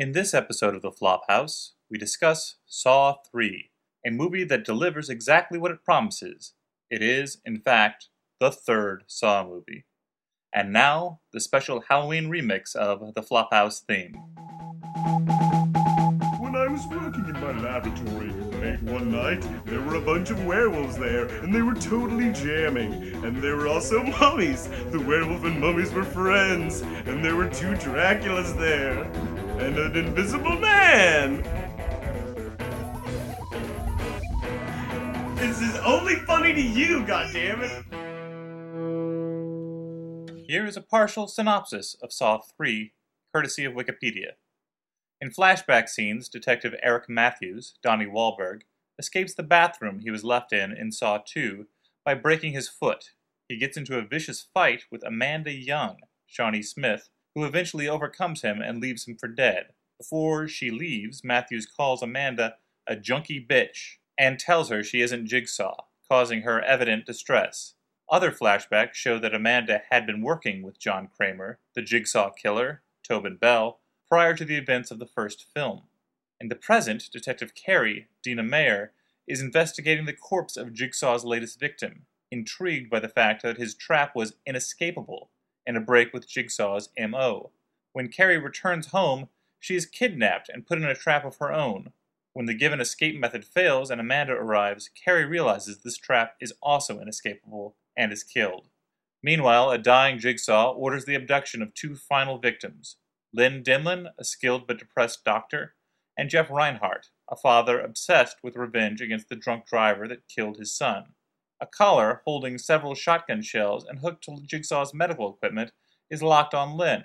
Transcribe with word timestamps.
In 0.00 0.12
this 0.12 0.32
episode 0.32 0.74
of 0.74 0.80
The 0.80 0.90
Flophouse, 0.90 1.72
we 1.90 1.98
discuss 1.98 2.56
Saw 2.64 3.16
3, 3.30 3.68
a 4.06 4.10
movie 4.10 4.44
that 4.44 4.64
delivers 4.64 5.10
exactly 5.10 5.58
what 5.58 5.72
it 5.72 5.84
promises. 5.84 6.54
It 6.90 7.02
is, 7.02 7.42
in 7.44 7.58
fact, 7.58 8.08
the 8.40 8.50
third 8.50 9.04
Saw 9.06 9.46
movie. 9.46 9.84
And 10.54 10.72
now, 10.72 11.20
the 11.34 11.40
special 11.40 11.84
Halloween 11.86 12.30
remix 12.30 12.74
of 12.74 13.12
the 13.12 13.20
Flophouse 13.20 13.80
theme. 13.80 14.14
When 16.40 16.56
I 16.56 16.66
was 16.66 16.86
working 16.86 17.26
in 17.26 17.34
my 17.34 17.60
laboratory 17.60 18.30
one 18.82 19.10
night, 19.10 19.46
there 19.66 19.80
were 19.82 19.96
a 19.96 20.00
bunch 20.00 20.30
of 20.30 20.44
werewolves 20.46 20.96
there, 20.96 21.26
and 21.26 21.54
they 21.54 21.62
were 21.62 21.74
totally 21.74 22.32
jamming. 22.32 22.92
And 23.24 23.36
there 23.42 23.56
were 23.56 23.68
also 23.68 24.02
mummies. 24.20 24.68
The 24.90 25.00
werewolf 25.00 25.44
and 25.44 25.60
mummies 25.60 25.92
were 25.92 26.04
friends, 26.04 26.80
and 26.80 27.24
there 27.24 27.36
were 27.36 27.48
two 27.48 27.72
Draculas 27.74 28.56
there, 28.58 29.04
and 29.60 29.76
an 29.78 29.94
invisible 29.94 30.58
man. 30.58 31.42
This 35.36 35.60
is 35.60 35.76
only 35.84 36.16
funny 36.16 36.54
to 36.54 36.62
you, 36.62 37.04
goddammit! 37.04 37.84
Here 40.46 40.64
is 40.64 40.78
a 40.78 40.82
partial 40.82 41.28
synopsis 41.28 41.94
of 42.02 42.10
Saw 42.10 42.38
3, 42.38 42.92
courtesy 43.34 43.66
of 43.66 43.74
Wikipedia. 43.74 44.32
In 45.20 45.30
flashback 45.30 45.90
scenes, 45.90 46.30
Detective 46.30 46.74
Eric 46.82 47.10
Matthews, 47.10 47.74
Donnie 47.82 48.06
Wahlberg, 48.06 48.62
escapes 48.98 49.34
the 49.34 49.42
bathroom 49.42 50.00
he 50.00 50.10
was 50.10 50.24
left 50.24 50.54
in 50.54 50.72
in 50.72 50.90
Saw 50.90 51.18
2 51.18 51.66
by 52.02 52.14
breaking 52.14 52.54
his 52.54 52.68
foot. 52.68 53.10
He 53.46 53.58
gets 53.58 53.76
into 53.76 53.98
a 53.98 54.06
vicious 54.06 54.40
fight 54.54 54.84
with 54.90 55.06
Amanda 55.06 55.52
Young, 55.52 55.98
Shawnee 56.26 56.62
Smith, 56.62 57.10
who 57.34 57.44
eventually 57.44 57.88
overcomes 57.88 58.42
him 58.42 58.60
and 58.60 58.80
leaves 58.80 59.06
him 59.06 59.16
for 59.16 59.28
dead. 59.28 59.72
Before 59.98 60.48
she 60.48 60.70
leaves, 60.70 61.22
Matthews 61.22 61.66
calls 61.66 62.02
Amanda 62.02 62.56
a 62.86 62.96
junkie 62.96 63.44
bitch 63.44 63.96
and 64.18 64.38
tells 64.38 64.68
her 64.68 64.82
she 64.82 65.00
isn't 65.00 65.26
Jigsaw, 65.26 65.84
causing 66.08 66.42
her 66.42 66.60
evident 66.62 67.06
distress. 67.06 67.74
Other 68.10 68.32
flashbacks 68.32 68.94
show 68.94 69.18
that 69.18 69.34
Amanda 69.34 69.82
had 69.90 70.06
been 70.06 70.22
working 70.22 70.62
with 70.62 70.80
John 70.80 71.08
Kramer, 71.14 71.58
the 71.74 71.82
Jigsaw 71.82 72.30
killer, 72.30 72.82
Tobin 73.06 73.36
Bell, 73.36 73.78
prior 74.08 74.34
to 74.34 74.44
the 74.44 74.56
events 74.56 74.90
of 74.90 74.98
the 74.98 75.06
first 75.06 75.46
film. 75.54 75.82
In 76.40 76.48
the 76.48 76.56
present, 76.56 77.10
Detective 77.12 77.54
Kerry, 77.54 78.08
Dina 78.22 78.42
Meyer, 78.42 78.92
is 79.28 79.40
investigating 79.40 80.06
the 80.06 80.12
corpse 80.12 80.56
of 80.56 80.72
Jigsaw's 80.72 81.24
latest 81.24 81.60
victim, 81.60 82.06
intrigued 82.32 82.90
by 82.90 82.98
the 82.98 83.08
fact 83.08 83.42
that 83.42 83.58
his 83.58 83.74
trap 83.74 84.16
was 84.16 84.34
inescapable 84.44 85.30
in 85.66 85.76
a 85.76 85.80
break 85.80 86.12
with 86.12 86.28
Jigsaw's 86.28 86.88
M.O. 86.96 87.50
When 87.92 88.08
Kerry 88.08 88.38
returns 88.38 88.88
home, 88.88 89.28
she 89.58 89.76
is 89.76 89.86
kidnapped 89.86 90.48
and 90.48 90.66
put 90.66 90.78
in 90.78 90.84
a 90.84 90.94
trap 90.94 91.24
of 91.24 91.36
her 91.36 91.52
own. 91.52 91.92
When 92.32 92.46
the 92.46 92.54
given 92.54 92.80
escape 92.80 93.18
method 93.18 93.44
fails 93.44 93.90
and 93.90 94.00
Amanda 94.00 94.32
arrives, 94.32 94.88
Kerry 94.88 95.24
realizes 95.24 95.78
this 95.78 95.96
trap 95.98 96.36
is 96.40 96.54
also 96.62 97.00
inescapable 97.00 97.76
and 97.96 98.12
is 98.12 98.22
killed. 98.22 98.68
Meanwhile, 99.22 99.70
a 99.70 99.78
dying 99.78 100.18
Jigsaw 100.18 100.72
orders 100.72 101.04
the 101.04 101.14
abduction 101.14 101.60
of 101.60 101.74
two 101.74 101.94
final 101.94 102.38
victims 102.38 102.96
Lynn 103.32 103.62
Denlon, 103.62 104.08
a 104.18 104.24
skilled 104.24 104.66
but 104.66 104.78
depressed 104.78 105.24
doctor, 105.24 105.74
and 106.16 106.30
Jeff 106.30 106.50
Reinhardt, 106.50 107.10
a 107.30 107.36
father 107.36 107.80
obsessed 107.80 108.38
with 108.42 108.56
revenge 108.56 109.00
against 109.00 109.28
the 109.28 109.36
drunk 109.36 109.66
driver 109.66 110.08
that 110.08 110.28
killed 110.28 110.56
his 110.56 110.74
son. 110.76 111.14
A 111.60 111.66
collar 111.66 112.22
holding 112.24 112.56
several 112.56 112.94
shotgun 112.94 113.42
shells 113.42 113.84
and 113.84 113.98
hooked 113.98 114.24
to 114.24 114.40
Jigsaw's 114.44 114.94
medical 114.94 115.34
equipment 115.34 115.72
is 116.08 116.22
locked 116.22 116.54
on 116.54 116.76
Lynn, 116.76 117.04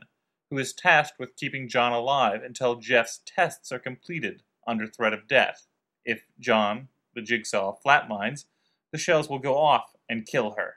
who 0.50 0.58
is 0.58 0.74
tasked 0.74 1.20
with 1.20 1.36
keeping 1.36 1.68
John 1.68 1.92
alive 1.92 2.42
until 2.42 2.76
Jeff's 2.76 3.22
tests 3.26 3.72
are 3.72 3.80
completed 3.80 4.44
under 4.66 4.88
threat 4.88 5.14
of 5.14 5.28
death. 5.28 5.68
If 6.06 6.26
John, 6.40 6.88
the 7.14 7.22
Jigsaw, 7.22 7.76
flatlines, 7.86 8.46
the 8.92 8.98
shells 8.98 9.30
will 9.30 9.40
go 9.40 9.58
off 9.58 9.96
and 10.08 10.26
kill 10.26 10.52
her. 10.52 10.76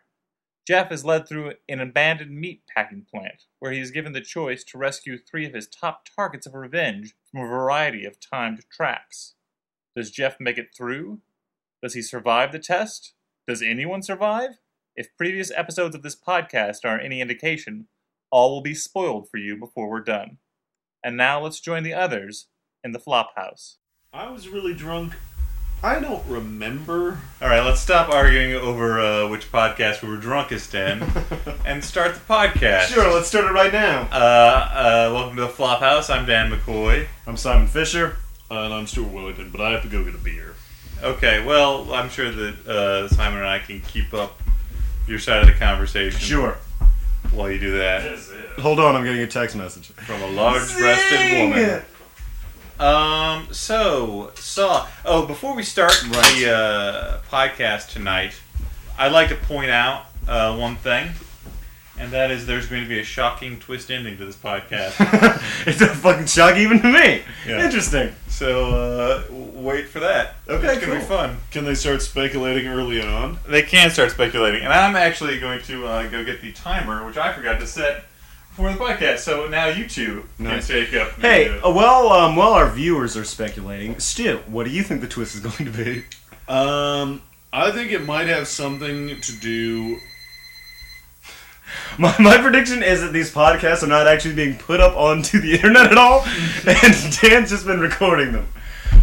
Jeff 0.66 0.90
is 0.90 1.04
led 1.04 1.26
through 1.26 1.54
an 1.68 1.80
abandoned 1.80 2.38
meat 2.38 2.62
packing 2.74 3.06
plant, 3.10 3.46
where 3.58 3.72
he 3.72 3.80
is 3.80 3.90
given 3.90 4.12
the 4.12 4.20
choice 4.20 4.64
to 4.64 4.76
rescue 4.76 5.16
three 5.16 5.46
of 5.46 5.54
his 5.54 5.66
top 5.66 6.06
targets 6.16 6.46
of 6.46 6.54
revenge 6.54 7.14
from 7.30 7.40
a 7.40 7.46
variety 7.46 8.04
of 8.04 8.20
timed 8.20 8.62
traps. 8.70 9.34
Does 9.96 10.10
Jeff 10.10 10.38
make 10.40 10.58
it 10.58 10.74
through? 10.76 11.20
Does 11.82 11.94
he 11.94 12.02
survive 12.02 12.52
the 12.52 12.58
test? 12.58 13.14
Does 13.48 13.62
anyone 13.62 14.02
survive? 14.02 14.58
If 14.94 15.16
previous 15.16 15.50
episodes 15.50 15.94
of 15.94 16.02
this 16.02 16.14
podcast 16.14 16.84
are 16.84 17.00
any 17.00 17.22
indication, 17.22 17.86
all 18.30 18.50
will 18.50 18.60
be 18.60 18.74
spoiled 18.74 19.30
for 19.30 19.38
you 19.38 19.56
before 19.56 19.88
we're 19.88 20.02
done. 20.02 20.36
And 21.02 21.16
now 21.16 21.40
let's 21.40 21.58
join 21.58 21.82
the 21.82 21.94
others 21.94 22.48
in 22.84 22.92
the 22.92 22.98
flop 22.98 23.30
house. 23.36 23.78
I 24.12 24.28
was 24.28 24.50
really 24.50 24.74
drunk. 24.74 25.14
I 25.82 25.98
don't 25.98 26.26
remember. 26.26 27.20
All 27.40 27.48
right, 27.48 27.64
let's 27.64 27.80
stop 27.80 28.10
arguing 28.10 28.52
over 28.52 29.00
uh, 29.00 29.28
which 29.30 29.50
podcast 29.50 30.02
we 30.02 30.10
were 30.10 30.18
drunkest 30.18 30.74
in 30.74 31.02
and 31.64 31.82
start 31.82 32.16
the 32.16 32.20
podcast. 32.20 32.88
Sure, 32.88 33.10
let's 33.14 33.28
start 33.28 33.46
it 33.46 33.52
right 33.52 33.72
now. 33.72 34.10
Uh, 34.12 35.08
uh, 35.08 35.10
welcome 35.14 35.36
to 35.36 35.42
the 35.44 35.48
flop 35.48 35.80
house. 35.80 36.10
I'm 36.10 36.26
Dan 36.26 36.52
McCoy. 36.52 37.06
I'm 37.26 37.38
Simon 37.38 37.66
Fisher. 37.66 38.18
and 38.50 38.74
I'm 38.74 38.86
Stuart 38.86 39.10
Wellington, 39.10 39.48
but 39.48 39.62
I 39.62 39.70
have 39.70 39.82
to 39.84 39.88
go 39.88 40.04
get 40.04 40.14
a 40.14 40.18
beer. 40.18 40.54
Okay, 41.02 41.44
well, 41.44 41.92
I'm 41.94 42.08
sure 42.10 42.30
that 42.30 42.66
uh, 42.66 43.08
Simon 43.08 43.38
and 43.38 43.48
I 43.48 43.60
can 43.60 43.80
keep 43.80 44.12
up 44.12 44.40
your 45.06 45.18
side 45.18 45.40
of 45.40 45.46
the 45.46 45.52
conversation 45.54 46.18
Sure. 46.18 46.58
while 47.30 47.50
you 47.50 47.58
do 47.60 47.78
that 47.78 48.18
Hold 48.58 48.80
on, 48.80 48.96
I'm 48.96 49.04
getting 49.04 49.20
a 49.22 49.26
text 49.26 49.54
message. 49.56 49.86
from 49.88 50.20
a 50.22 50.26
large-breasted 50.28 51.38
woman. 51.50 51.82
Um. 52.80 53.48
So, 53.52 54.30
Saw. 54.36 54.86
Oh, 55.04 55.26
before 55.26 55.54
we 55.56 55.62
start 55.64 56.00
Right. 56.04 56.34
the 56.40 56.52
uh, 56.54 57.20
podcast 57.30 57.90
tonight, 57.92 58.34
I'd 58.96 59.10
like 59.12 59.28
to 59.30 59.34
point 59.34 59.70
out 59.70 60.04
uh, 60.28 60.56
one 60.56 60.76
thing, 60.76 61.10
and 62.00 62.10
that 62.12 62.30
is 62.30 62.46
there's 62.46 62.66
going 62.66 62.82
to 62.82 62.88
be 62.88 63.00
a 63.00 63.04
shocking 63.04 63.58
twist 63.58 63.90
ending 63.90 64.16
to 64.18 64.24
this 64.24 64.36
podcast. 64.36 64.94
it's 65.66 65.80
a 65.80 65.88
fucking 65.88 66.26
shock 66.26 66.56
even 66.56 66.80
to 66.80 66.88
me. 66.92 67.22
Yeah. 67.46 67.64
Interesting. 67.64 68.14
so, 68.28 68.70
uh, 68.74 69.22
wait 69.30 69.88
for 69.88 70.00
that. 70.00 70.36
Okay, 70.48 70.74
it's 70.76 70.84
gonna 70.86 70.98
be 71.00 71.04
fun. 71.04 71.36
Can 71.50 71.64
they 71.64 71.74
start 71.74 72.00
speculating 72.02 72.68
early 72.68 73.02
on? 73.02 73.38
They 73.48 73.62
can 73.62 73.90
start 73.90 74.10
speculating, 74.10 74.62
and 74.62 74.72
I'm 74.72 74.96
actually 74.96 75.38
going 75.40 75.62
to 75.62 75.86
uh, 75.86 76.08
go 76.08 76.24
get 76.24 76.40
the 76.40 76.52
timer, 76.52 77.04
which 77.04 77.16
I 77.16 77.32
forgot 77.32 77.60
to 77.60 77.66
set 77.66 78.04
for 78.52 78.72
the 78.72 78.78
podcast. 78.78 79.18
So 79.18 79.46
now 79.48 79.66
you 79.68 79.88
two 79.88 80.24
Nice. 80.38 80.66
can 80.68 80.84
take 80.84 80.94
up. 80.94 81.12
Hey, 81.20 81.48
uh, 81.60 81.70
well, 81.70 82.10
um, 82.12 82.34
while 82.36 82.52
our 82.54 82.70
viewers 82.70 83.16
are 83.16 83.24
speculating, 83.24 83.98
Stu, 84.00 84.38
what 84.46 84.64
do 84.64 84.70
you 84.70 84.82
think 84.82 85.00
the 85.00 85.08
twist 85.08 85.34
is 85.34 85.40
going 85.58 85.70
to 85.72 85.84
be? 85.84 86.04
Um, 86.48 87.22
I 87.52 87.70
think 87.70 87.92
it 87.92 88.04
might 88.04 88.26
have 88.28 88.46
something 88.48 89.20
to 89.20 89.32
do. 89.40 89.98
My, 91.98 92.14
my 92.20 92.38
prediction 92.38 92.82
is 92.82 93.00
that 93.00 93.12
these 93.12 93.32
podcasts 93.32 93.82
are 93.82 93.88
not 93.88 94.06
actually 94.06 94.34
being 94.34 94.56
put 94.56 94.80
up 94.80 94.96
onto 94.96 95.40
the 95.40 95.54
internet 95.54 95.90
at 95.90 95.98
all, 95.98 96.20
and 96.66 97.18
Dan's 97.20 97.50
just 97.50 97.66
been 97.66 97.80
recording 97.80 98.32
them. 98.32 98.46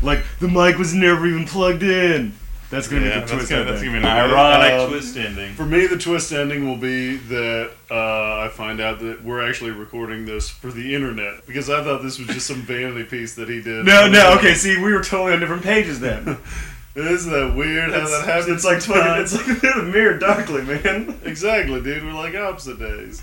Like, 0.02 0.24
the 0.40 0.48
mic 0.48 0.78
was 0.78 0.94
never 0.94 1.28
even 1.28 1.46
plugged 1.46 1.84
in. 1.84 2.34
That's 2.70 2.88
going 2.88 3.04
to 3.04 3.10
yeah, 3.10 3.20
be 3.20 3.26
the 3.26 3.32
twist, 3.34 3.50
gonna, 3.50 3.62
I 3.62 3.66
that's 3.66 3.84
gonna 3.84 3.92
be 3.92 3.98
an 4.00 4.06
ironic 4.06 4.74
Um, 4.74 4.90
twist 4.90 5.16
ending. 5.18 5.54
For 5.54 5.66
me, 5.66 5.86
the 5.86 5.98
twist 5.98 6.32
ending 6.32 6.68
will 6.68 6.78
be 6.78 7.18
that 7.18 7.72
uh, 7.92 8.40
I 8.40 8.50
find 8.52 8.82
out 8.82 9.00
that 9.00 9.24
we're 9.24 9.48
actually 9.48 9.72
recording 9.72 10.26
this 10.26 10.50
for 10.50 10.72
the 10.72 10.96
internet 10.96 11.46
because 11.46 11.70
I 11.70 11.84
thought 11.84 12.02
this 12.02 12.18
was 12.18 12.28
just 12.28 12.48
some 12.48 12.64
vanity 12.64 13.04
piece 13.04 13.36
that 13.36 13.50
he 13.50 13.62
did. 13.62 13.86
No, 13.86 14.10
no, 14.10 14.36
okay, 14.38 14.56
see, 14.56 14.78
we 14.78 14.94
were 14.94 15.04
totally 15.04 15.34
on 15.34 15.40
different 15.40 15.64
pages 15.64 16.00
then. 16.00 16.38
Isn't 16.96 17.32
that 17.32 17.56
weird 17.56 17.92
how 17.92 18.02
It's, 18.04 18.12
that 18.12 18.26
happens? 18.26 18.48
it's 18.50 18.66
like 18.66 18.82
sometimes? 18.82 19.34
it's 19.34 19.48
like 19.48 19.62
the 19.76 19.84
mirror 19.84 20.18
darkly, 20.18 20.62
man. 20.64 21.20
exactly, 21.24 21.82
dude. 21.82 22.04
We're 22.06 22.14
like 22.14 22.36
opposite 22.36 22.80
days. 22.80 23.22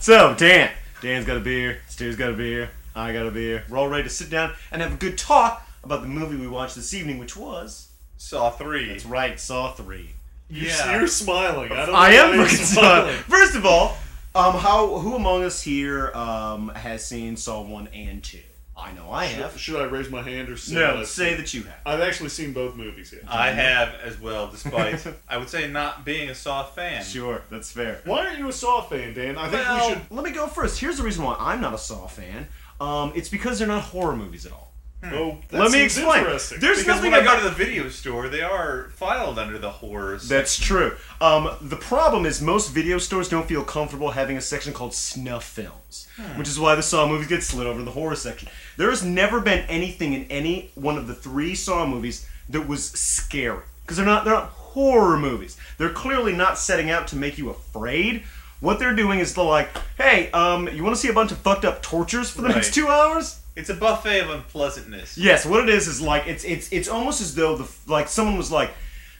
So, 0.00 0.34
Dan. 0.34 0.70
Dan's 1.02 1.24
got 1.26 1.36
a 1.36 1.40
beer, 1.40 1.78
Stu's 1.88 2.16
got 2.16 2.30
a 2.30 2.32
beer, 2.32 2.70
I 2.94 3.12
got 3.12 3.26
a 3.26 3.30
beer. 3.30 3.64
We're 3.68 3.78
all 3.78 3.88
ready 3.88 4.04
to 4.04 4.08
sit 4.10 4.30
down 4.30 4.54
and 4.72 4.80
have 4.82 4.94
a 4.94 4.96
good 4.96 5.18
talk 5.18 5.68
about 5.84 6.00
the 6.02 6.08
movie 6.08 6.36
we 6.36 6.48
watched 6.48 6.74
this 6.74 6.94
evening, 6.94 7.18
which 7.18 7.36
was. 7.36 7.88
Saw 8.16 8.50
three. 8.50 8.88
That's 8.88 9.04
right, 9.04 9.38
Saw 9.38 9.72
3. 9.72 10.10
You're, 10.48 10.70
you're 10.90 11.06
smiling. 11.06 11.70
I 11.70 11.86
don't. 11.86 11.94
I 11.94 12.12
am 12.14 12.38
fucking 12.38 12.64
smiling. 12.64 13.14
First 13.28 13.56
of 13.56 13.66
all, 13.66 13.96
um, 14.34 14.54
how 14.54 14.98
who 14.98 15.14
among 15.16 15.44
us 15.44 15.60
here 15.62 16.10
um 16.14 16.68
has 16.70 17.04
seen 17.06 17.36
Saw 17.36 17.60
one 17.62 17.88
and 17.88 18.22
two? 18.24 18.40
I 18.78 18.92
know 18.92 19.10
I 19.10 19.24
have. 19.24 19.58
Should 19.58 19.80
I 19.80 19.84
raise 19.84 20.10
my 20.10 20.20
hand 20.22 20.50
or 20.50 20.56
say? 20.56 20.74
No, 20.74 20.98
that? 20.98 21.06
say 21.06 21.34
that 21.34 21.54
you 21.54 21.62
have. 21.62 21.80
I've 21.86 22.00
actually 22.00 22.28
seen 22.28 22.52
both 22.52 22.76
movies 22.76 23.10
yet. 23.12 23.22
I 23.26 23.50
have 23.50 23.94
as 24.04 24.20
well, 24.20 24.48
despite 24.48 25.06
I 25.28 25.38
would 25.38 25.48
say 25.48 25.66
not 25.70 26.04
being 26.04 26.28
a 26.28 26.34
Saw 26.34 26.62
fan. 26.64 27.02
Sure, 27.02 27.40
that's 27.50 27.72
fair. 27.72 28.00
Why 28.04 28.26
aren't 28.26 28.38
you 28.38 28.48
a 28.48 28.52
Saw 28.52 28.82
fan, 28.82 29.14
Dan? 29.14 29.38
I 29.38 29.48
think 29.48 29.62
Well, 29.64 29.88
we 29.88 29.94
should. 29.94 30.02
let 30.10 30.24
me 30.24 30.30
go 30.30 30.46
first. 30.46 30.78
Here's 30.78 30.98
the 30.98 31.02
reason 31.04 31.24
why 31.24 31.36
I'm 31.38 31.60
not 31.62 31.72
a 31.72 31.78
Saw 31.78 32.06
fan. 32.06 32.48
Um, 32.80 33.12
it's 33.14 33.30
because 33.30 33.58
they're 33.58 33.66
not 33.68 33.82
horror 33.82 34.14
movies 34.14 34.44
at 34.44 34.52
all. 34.52 34.74
Oh, 35.04 35.38
Let 35.52 35.70
me 35.70 35.82
explain. 35.84 36.24
There's 36.24 36.50
Because 36.50 36.86
nothing 36.86 37.12
when 37.12 37.20
I 37.20 37.22
about 37.22 37.36
go 37.40 37.44
to 37.44 37.48
the 37.50 37.54
video 37.54 37.88
store, 37.90 38.28
they 38.28 38.40
are 38.42 38.88
filed 38.94 39.38
under 39.38 39.56
the 39.58 39.70
horror. 39.70 40.18
section. 40.18 40.36
That's 40.36 40.58
true. 40.58 40.96
Um, 41.20 41.50
the 41.60 41.76
problem 41.76 42.26
is 42.26 42.40
most 42.42 42.72
video 42.72 42.98
stores 42.98 43.28
don't 43.28 43.46
feel 43.46 43.62
comfortable 43.62 44.10
having 44.12 44.36
a 44.36 44.40
section 44.40 44.72
called 44.72 44.94
snuff 44.94 45.44
films, 45.44 46.08
which 46.36 46.48
is 46.48 46.58
why 46.58 46.74
the 46.74 46.82
Saw 46.82 47.06
movies 47.06 47.28
get 47.28 47.42
slid 47.44 47.66
over 47.66 47.78
to 47.78 47.84
the 47.84 47.90
horror 47.92 48.16
section. 48.16 48.48
There 48.78 48.90
has 48.90 49.04
never 49.04 49.40
been 49.40 49.64
anything 49.68 50.12
in 50.12 50.24
any 50.24 50.70
one 50.74 50.96
of 50.98 51.06
the 51.06 51.14
three 51.14 51.54
Saw 51.54 51.86
movies 51.86 52.28
that 52.48 52.66
was 52.66 52.84
scary 52.90 53.62
because 53.82 53.96
they're 53.98 54.06
not 54.06 54.24
they're 54.24 54.34
not 54.34 54.48
horror 54.48 55.18
movies. 55.18 55.56
They're 55.78 55.90
clearly 55.90 56.32
not 56.34 56.58
setting 56.58 56.90
out 56.90 57.06
to 57.08 57.16
make 57.16 57.38
you 57.38 57.50
afraid. 57.50 58.24
What 58.60 58.78
they're 58.78 58.94
doing 58.96 59.20
is 59.20 59.34
they're 59.34 59.44
like, 59.44 59.68
"Hey, 59.98 60.30
um, 60.32 60.68
you 60.68 60.82
want 60.82 60.96
to 60.96 61.00
see 61.00 61.08
a 61.08 61.12
bunch 61.12 61.30
of 61.30 61.38
fucked 61.38 61.64
up 61.64 61.82
tortures 61.82 62.30
for 62.30 62.42
the 62.42 62.48
next 62.48 62.74
two 62.74 62.88
hours?" 62.88 63.40
It's 63.56 63.70
a 63.70 63.74
buffet 63.74 64.20
of 64.20 64.30
unpleasantness. 64.30 65.16
Yes, 65.18 65.46
what 65.46 65.62
it 65.62 65.70
is 65.70 65.88
is 65.88 66.00
like 66.00 66.26
it's 66.26 66.44
it's 66.44 66.70
it's 66.72 66.88
almost 66.88 67.20
as 67.20 67.34
though 67.34 67.56
the 67.56 67.68
like 67.86 68.08
someone 68.08 68.36
was 68.36 68.52
like, 68.52 68.70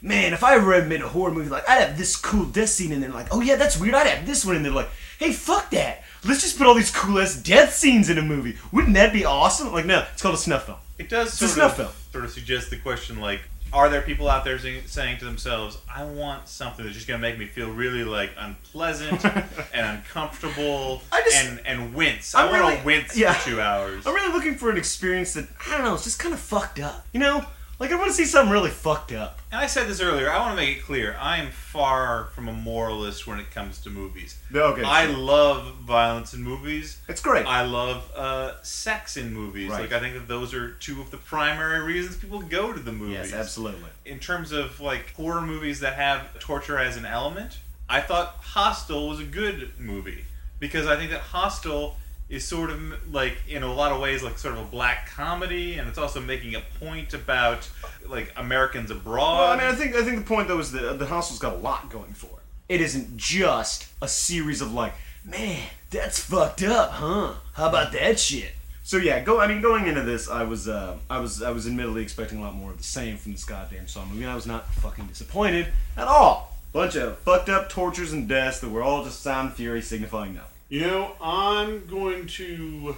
man, 0.02 0.32
if 0.34 0.44
I 0.44 0.54
ever 0.56 0.84
made 0.84 1.00
a 1.00 1.08
horror 1.08 1.30
movie, 1.32 1.48
like 1.50 1.68
I'd 1.68 1.80
have 1.80 1.98
this 1.98 2.16
cool 2.16 2.44
death 2.44 2.68
scene, 2.68 2.92
and 2.92 3.02
then 3.02 3.12
like, 3.12 3.28
oh 3.32 3.40
yeah, 3.40 3.56
that's 3.56 3.78
weird. 3.80 3.94
I'd 3.94 4.06
have 4.06 4.26
this 4.26 4.44
one, 4.44 4.56
and 4.56 4.64
they're 4.64 4.72
like, 4.72 4.90
hey, 5.18 5.32
fuck 5.32 5.70
that. 5.70 6.02
Let's 6.24 6.42
just 6.42 6.58
put 6.58 6.66
all 6.66 6.74
these 6.74 6.90
cool 6.90 7.18
ass 7.20 7.36
death 7.36 7.72
scenes 7.74 8.10
in 8.10 8.18
a 8.18 8.22
movie. 8.22 8.56
Wouldn't 8.72 8.94
that 8.94 9.12
be 9.12 9.24
awesome? 9.24 9.72
Like, 9.72 9.86
no, 9.86 10.04
it's 10.12 10.20
called 10.22 10.34
a 10.34 10.38
snuff 10.38 10.66
film. 10.66 10.78
It 10.98 11.08
does 11.08 11.28
It's 11.28 11.42
a 11.42 11.48
snuff 11.48 11.72
of, 11.72 11.76
film. 11.76 11.92
sort 12.12 12.24
of 12.24 12.30
suggest 12.30 12.70
the 12.70 12.76
question 12.78 13.20
like, 13.20 13.40
are 13.76 13.88
there 13.90 14.00
people 14.00 14.28
out 14.28 14.42
there 14.44 14.58
saying, 14.58 15.18
to 15.18 15.24
themselves, 15.24 15.76
I 15.94 16.04
want 16.04 16.48
something 16.48 16.82
that's 16.84 16.96
just 16.96 17.06
going 17.06 17.20
to 17.20 17.22
make 17.22 17.38
me 17.38 17.44
feel 17.46 17.70
really 17.70 18.04
like 18.04 18.30
unpleasant 18.38 19.22
and 19.74 19.98
uncomfortable 19.98 21.02
just- 21.24 21.36
and, 21.44 21.60
and 21.66 21.94
wince. 21.94 22.34
I'm 22.34 22.48
I 22.48 22.50
want 22.50 22.62
really- 22.62 22.76
to 22.78 22.84
wince 22.86 23.16
yeah. 23.16 23.34
for 23.34 23.50
two 23.50 23.60
hours. 23.60 24.06
I'm 24.06 24.14
really 24.14 24.32
looking 24.32 24.54
for 24.56 24.70
an 24.70 24.78
experience 24.78 25.34
that 25.34 25.46
I 25.66 25.72
don't 25.76 25.84
know. 25.84 25.94
It's 25.94 26.04
just 26.04 26.18
kind 26.18 26.32
of 26.34 26.40
fucked 26.40 26.80
up. 26.80 27.06
You 27.12 27.20
know, 27.20 27.44
like 27.78 27.92
I 27.92 27.96
want 27.96 28.08
to 28.08 28.14
see 28.16 28.24
something 28.24 28.50
really 28.52 28.70
fucked 28.70 29.12
up. 29.12 29.40
And 29.56 29.64
I 29.64 29.68
said 29.68 29.88
this 29.88 30.02
earlier, 30.02 30.30
I 30.30 30.38
want 30.38 30.50
to 30.50 30.56
make 30.56 30.76
it 30.76 30.82
clear, 30.82 31.16
I 31.18 31.38
am 31.38 31.50
far 31.50 32.26
from 32.34 32.46
a 32.46 32.52
moralist 32.52 33.26
when 33.26 33.38
it 33.40 33.50
comes 33.50 33.80
to 33.84 33.90
movies. 33.90 34.36
Okay, 34.54 34.82
I 34.82 35.06
sure. 35.06 35.16
love 35.16 35.76
violence 35.76 36.34
in 36.34 36.42
movies. 36.42 37.00
It's 37.08 37.22
great. 37.22 37.46
I 37.46 37.64
love 37.64 38.12
uh, 38.14 38.62
sex 38.62 39.16
in 39.16 39.32
movies. 39.32 39.70
Right. 39.70 39.80
Like 39.80 39.92
I 39.92 40.00
think 40.00 40.12
that 40.12 40.28
those 40.28 40.52
are 40.52 40.72
two 40.72 41.00
of 41.00 41.10
the 41.10 41.16
primary 41.16 41.80
reasons 41.80 42.18
people 42.18 42.42
go 42.42 42.74
to 42.74 42.78
the 42.78 42.92
movies. 42.92 43.30
yes, 43.30 43.32
absolutely. 43.32 43.88
In 44.04 44.18
terms 44.18 44.52
of 44.52 44.78
like 44.78 45.14
horror 45.14 45.40
movies 45.40 45.80
that 45.80 45.94
have 45.94 46.38
torture 46.38 46.78
as 46.78 46.98
an 46.98 47.06
element, 47.06 47.56
I 47.88 48.02
thought 48.02 48.36
Hostel 48.42 49.08
was 49.08 49.20
a 49.20 49.24
good 49.24 49.70
movie 49.78 50.26
because 50.60 50.86
I 50.86 50.96
think 50.96 51.10
that 51.12 51.20
Hostel 51.20 51.96
is 52.28 52.44
sort 52.44 52.70
of 52.70 53.12
like 53.12 53.36
in 53.48 53.62
a 53.62 53.72
lot 53.72 53.92
of 53.92 54.00
ways 54.00 54.22
like 54.22 54.36
sort 54.36 54.54
of 54.54 54.60
a 54.60 54.64
black 54.64 55.08
comedy 55.10 55.78
and 55.78 55.88
it's 55.88 55.98
also 55.98 56.20
making 56.20 56.54
a 56.56 56.60
point 56.80 57.14
about 57.14 57.68
like 58.08 58.32
Americans 58.36 58.90
abroad. 58.90 59.38
Well, 59.38 59.52
I 59.52 59.56
mean, 59.56 59.66
I 59.66 59.74
think 59.74 59.94
I 59.94 60.02
think 60.04 60.18
the 60.18 60.24
point 60.24 60.48
though 60.48 60.58
is 60.58 60.72
that 60.72 60.98
the 60.98 61.06
Hostel's 61.06 61.38
got 61.38 61.54
a 61.54 61.58
lot 61.58 61.88
going 61.90 62.14
for 62.14 62.26
it. 62.26 62.74
It 62.74 62.80
isn't 62.80 63.16
just 63.16 63.86
a 64.02 64.08
series 64.08 64.60
of 64.60 64.72
like, 64.72 64.92
man, 65.24 65.62
that's 65.90 66.18
fucked 66.18 66.62
up, 66.64 66.90
huh? 66.90 67.34
How 67.54 67.68
about 67.68 67.92
that 67.92 68.18
shit? 68.18 68.52
So 68.86 68.98
yeah, 68.98 69.18
go. 69.18 69.40
I 69.40 69.48
mean, 69.48 69.60
going 69.60 69.88
into 69.88 70.02
this, 70.02 70.28
I 70.30 70.44
was, 70.44 70.68
uh, 70.68 70.96
I 71.10 71.18
was, 71.18 71.42
I 71.42 71.50
was 71.50 71.66
admittedly 71.66 72.02
expecting 72.02 72.38
a 72.38 72.42
lot 72.42 72.54
more 72.54 72.70
of 72.70 72.78
the 72.78 72.84
same 72.84 73.16
from 73.16 73.32
this 73.32 73.42
goddamn 73.42 73.88
Saw 73.88 74.04
movie, 74.04 74.22
and 74.22 74.30
I 74.30 74.36
was 74.36 74.46
not 74.46 74.72
fucking 74.74 75.06
disappointed 75.06 75.66
at 75.96 76.06
all. 76.06 76.56
Bunch 76.72 76.94
of 76.94 77.18
fucked 77.18 77.48
up 77.48 77.68
tortures 77.68 78.12
and 78.12 78.28
deaths 78.28 78.60
that 78.60 78.68
were 78.68 78.84
all 78.84 79.02
just 79.02 79.22
sound 79.22 79.54
fury, 79.54 79.82
signifying 79.82 80.34
nothing. 80.34 80.55
You 80.68 80.80
know, 80.80 81.12
I'm 81.20 81.86
going 81.86 82.26
to 82.26 82.96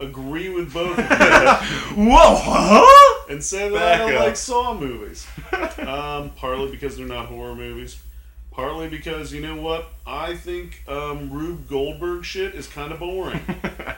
agree 0.00 0.48
with 0.48 0.72
both 0.72 0.98
of 0.98 1.04
you 1.04 1.06
Whoa, 2.10 2.36
huh? 2.40 3.24
and 3.30 3.42
say 3.42 3.68
that 3.68 3.74
Back 3.74 4.00
I 4.00 4.06
don't 4.06 4.14
up. 4.14 4.24
like 4.26 4.36
Saw 4.36 4.74
movies. 4.74 5.26
Um, 5.78 6.30
partly 6.30 6.70
because 6.72 6.96
they're 6.96 7.06
not 7.06 7.26
horror 7.26 7.54
movies. 7.54 7.98
Partly 8.50 8.88
because 8.88 9.32
you 9.32 9.40
know 9.40 9.56
what? 9.56 9.86
I 10.06 10.34
think 10.34 10.82
um, 10.88 11.30
Rube 11.30 11.68
Goldberg 11.68 12.24
shit 12.24 12.54
is 12.56 12.66
kind 12.66 12.90
of 12.92 12.98
boring. 12.98 13.40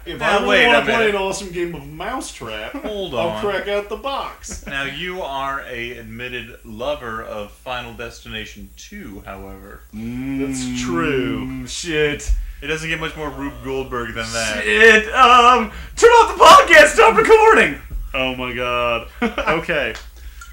If 0.06 0.18
Now, 0.20 0.38
I 0.40 0.46
wait 0.46 0.60
really 0.62 0.64
a 0.64 0.68
want 0.68 0.78
to 0.86 0.92
play 0.92 0.98
minute. 1.06 1.14
an 1.14 1.20
awesome 1.22 1.50
game 1.52 1.74
of 1.74 1.86
Mousetrap, 1.86 2.72
Hold 2.72 3.14
I'll 3.14 3.28
on. 3.30 3.40
crack 3.42 3.68
out 3.68 3.88
the 3.90 3.96
box. 3.96 4.66
Now 4.66 4.84
you 4.84 5.20
are 5.22 5.60
a 5.68 5.92
admitted 5.98 6.58
lover 6.64 7.22
of 7.22 7.50
Final 7.52 7.92
Destination 7.94 8.70
2, 8.76 9.22
however. 9.26 9.80
That's 9.92 10.80
true. 10.80 11.46
Mm, 11.46 11.68
shit. 11.68 12.32
It 12.62 12.66
doesn't 12.66 12.88
get 12.88 13.00
much 13.00 13.16
more 13.16 13.30
Rube 13.30 13.64
Goldberg 13.64 14.14
than 14.14 14.30
that. 14.32 14.62
Shit. 14.64 15.12
Um, 15.14 15.72
turn 15.96 16.10
off 16.10 16.36
the 16.36 16.44
podcast. 16.44 16.88
Stop 16.88 17.16
recording. 17.16 17.80
Oh 18.14 18.34
my 18.34 18.52
god. 18.54 19.08
Okay. 19.48 19.94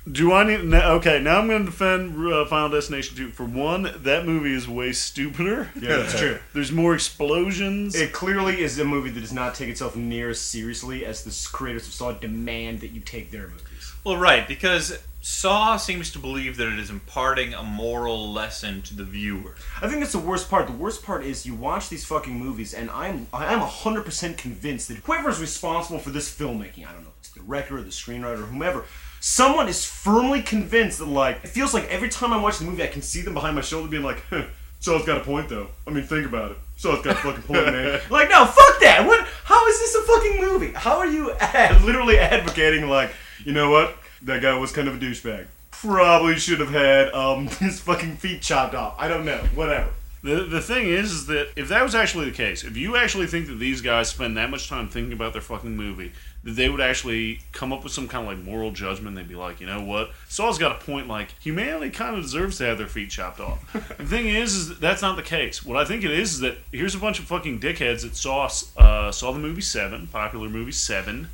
Do 0.09 0.31
I 0.31 0.45
need? 0.45 0.63
no, 0.63 0.93
Okay, 0.93 1.19
now 1.19 1.37
I'm 1.37 1.47
going 1.49 1.65
to 1.65 1.69
defend 1.71 2.15
uh, 2.31 2.45
Final 2.45 2.69
Destination 2.69 3.17
2. 3.17 3.31
For 3.31 3.43
one, 3.43 3.91
that 4.03 4.25
movie 4.25 4.53
is 4.53 4.65
way 4.67 4.93
stupider. 4.93 5.69
Yeah, 5.75 5.97
that's 5.97 6.17
true. 6.17 6.39
There's 6.53 6.71
more 6.71 6.93
explosions. 6.93 7.93
It 7.93 8.13
clearly 8.13 8.61
is 8.61 8.79
a 8.79 8.85
movie 8.85 9.09
that 9.09 9.19
does 9.19 9.33
not 9.33 9.53
take 9.53 9.67
itself 9.67 9.97
near 9.97 10.29
as 10.29 10.39
seriously 10.39 11.05
as 11.05 11.23
the 11.25 11.49
creators 11.51 11.87
of 11.87 11.93
Saw 11.93 12.13
demand 12.13 12.79
that 12.81 12.91
you 12.91 13.01
take 13.01 13.31
their 13.31 13.47
movies. 13.47 13.93
Well, 14.05 14.15
right, 14.15 14.47
because 14.47 14.97
Saw 15.29 15.75
seems 15.75 16.09
to 16.11 16.19
believe 16.19 16.55
that 16.55 16.69
it 16.69 16.79
is 16.79 16.89
imparting 16.89 17.53
a 17.53 17.61
moral 17.61 18.31
lesson 18.31 18.81
to 18.83 18.95
the 18.95 19.03
viewer. 19.03 19.55
I 19.81 19.87
think 19.89 19.99
that's 19.99 20.13
the 20.13 20.19
worst 20.19 20.49
part. 20.49 20.67
The 20.67 20.73
worst 20.73 21.03
part 21.03 21.25
is 21.25 21.45
you 21.45 21.53
watch 21.53 21.89
these 21.89 22.05
fucking 22.05 22.33
movies, 22.33 22.73
and 22.73 22.89
I'm 22.89 23.27
I'm 23.33 23.59
hundred 23.59 24.05
percent 24.05 24.37
convinced 24.37 24.87
that 24.87 24.97
whoever 24.99 25.29
is 25.29 25.41
responsible 25.41 25.99
for 25.99 26.11
this 26.11 26.33
filmmaking, 26.33 26.87
I 26.87 26.93
don't 26.93 27.03
know, 27.03 27.09
if 27.09 27.19
it's 27.19 27.29
the 27.31 27.41
director 27.41 27.77
or 27.77 27.81
the 27.81 27.89
screenwriter 27.89 28.39
or 28.39 28.45
whomever, 28.45 28.85
someone 29.19 29.67
is 29.67 29.83
firmly 29.83 30.41
convinced 30.41 30.99
that 30.99 31.09
like 31.09 31.43
it 31.43 31.49
feels 31.49 31.73
like 31.73 31.89
every 31.89 32.07
time 32.07 32.31
I 32.31 32.41
watch 32.41 32.59
the 32.59 32.65
movie, 32.65 32.81
I 32.83 32.87
can 32.87 33.01
see 33.01 33.21
them 33.21 33.33
behind 33.33 33.53
my 33.53 33.61
shoulder 33.61 33.89
being 33.89 34.03
like, 34.03 34.23
huh, 34.29 34.45
"Saw's 34.79 35.05
got 35.05 35.17
a 35.17 35.23
point, 35.25 35.49
though. 35.49 35.67
I 35.85 35.89
mean, 35.91 36.05
think 36.05 36.25
about 36.25 36.51
it. 36.51 36.57
Saw's 36.77 37.03
got 37.03 37.17
a 37.17 37.19
fucking 37.19 37.43
point, 37.43 37.65
man." 37.65 37.99
like, 38.09 38.29
no, 38.29 38.45
fuck 38.45 38.79
that. 38.79 39.05
What? 39.05 39.27
How 39.43 39.67
is 39.67 39.77
this 39.77 39.93
a 39.93 40.01
fucking 40.03 40.39
movie? 40.39 40.71
How 40.71 40.97
are 40.99 41.05
you 41.05 41.33
ad- 41.33 41.81
literally 41.83 42.17
advocating 42.17 42.87
like, 42.87 43.11
you 43.43 43.51
know 43.51 43.69
what? 43.69 43.93
That 44.27 44.41
guy 44.41 44.53
was 44.57 44.73
kind 44.73 44.89
of 44.89 44.95
a 44.95 44.99
douchebag. 44.99 45.47
Probably 45.71 46.35
should 46.35 46.59
have 46.59 46.71
had 46.71 47.13
um 47.13 47.47
his 47.59 47.79
fucking 47.79 48.17
feet 48.17 48.41
chopped 48.41 48.75
off. 48.75 48.95
I 48.99 49.07
don't 49.07 49.25
know. 49.25 49.39
Whatever. 49.55 49.89
The, 50.23 50.43
the 50.43 50.61
thing 50.61 50.87
is, 50.87 51.11
is 51.13 51.25
that 51.27 51.51
if 51.55 51.69
that 51.69 51.83
was 51.83 51.95
actually 51.95 52.25
the 52.25 52.35
case, 52.35 52.63
if 52.63 52.75
you 52.75 52.97
actually 52.97 53.27
think 53.27 53.47
that 53.47 53.59
these 53.59 53.81
guys 53.81 54.09
spend 54.09 54.35
that 54.35 54.49
much 54.49 54.67
time 54.67 54.89
thinking 54.89 55.13
about 55.13 55.31
their 55.31 55.41
fucking 55.41 55.77
movie, 55.77 56.11
that 56.43 56.51
they 56.51 56.67
would 56.69 56.81
actually 56.81 57.39
come 57.53 57.71
up 57.71 57.83
with 57.83 57.93
some 57.93 58.07
kind 58.09 58.27
of 58.27 58.35
like 58.35 58.45
moral 58.45 58.71
judgment, 58.71 59.15
they'd 59.15 59.29
be 59.29 59.35
like, 59.35 59.61
you 59.61 59.67
know 59.67 59.81
what? 59.81 60.09
Saul's 60.27 60.57
got 60.57 60.71
a 60.71 60.83
point. 60.83 61.07
Like 61.07 61.29
humanity 61.39 61.91
kind 61.91 62.15
of 62.15 62.23
deserves 62.23 62.57
to 62.57 62.65
have 62.65 62.77
their 62.77 62.87
feet 62.87 63.09
chopped 63.09 63.39
off. 63.39 63.71
the 63.97 64.05
thing 64.05 64.27
is, 64.27 64.55
is 64.55 64.69
that 64.69 64.81
that's 64.81 65.01
not 65.01 65.15
the 65.15 65.23
case. 65.23 65.63
What 65.63 65.77
I 65.77 65.85
think 65.85 66.03
it 66.03 66.11
is 66.11 66.33
is 66.33 66.39
that 66.39 66.57
here's 66.73 66.95
a 66.95 66.99
bunch 66.99 67.19
of 67.19 67.25
fucking 67.25 67.61
dickheads 67.61 68.01
that 68.01 68.17
saw 68.17 68.49
uh, 68.77 69.11
saw 69.11 69.31
the 69.31 69.39
movie 69.39 69.61
Seven, 69.61 70.07
popular 70.07 70.49
movie 70.49 70.73
Seven, 70.73 71.29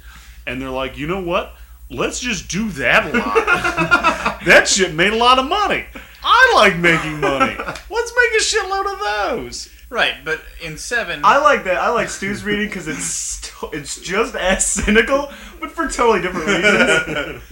and 0.45 0.61
they're 0.61 0.69
like, 0.69 0.97
you 0.97 1.07
know 1.07 1.21
what? 1.21 1.55
Let's 1.89 2.19
just 2.19 2.49
do 2.49 2.69
that 2.71 3.05
a 3.05 3.17
lot. 3.17 4.39
that 4.45 4.67
shit 4.67 4.93
made 4.93 5.13
a 5.13 5.17
lot 5.17 5.39
of 5.39 5.47
money. 5.47 5.85
I 6.23 6.53
like 6.55 6.77
making 6.77 7.19
money. 7.19 7.55
Let's 7.57 7.89
make 7.89 8.33
a 8.33 8.43
shitload 8.43 8.93
of 8.93 8.99
those. 8.99 9.69
Right, 9.89 10.15
but 10.25 10.41
in 10.59 10.77
7, 10.77 11.21
I 11.23 11.37
like 11.37 11.65
that. 11.65 11.77
I 11.77 11.89
like 11.89 12.09
Stu's 12.09 12.43
reading 12.43 12.67
because 12.67 12.87
it's 12.87 13.03
st- 13.05 13.73
it's 13.73 14.01
just 14.01 14.33
as 14.35 14.65
cynical, 14.65 15.31
but 15.59 15.71
for 15.71 15.87
totally 15.87 16.21
different 16.21 16.47
reasons. 16.47 17.43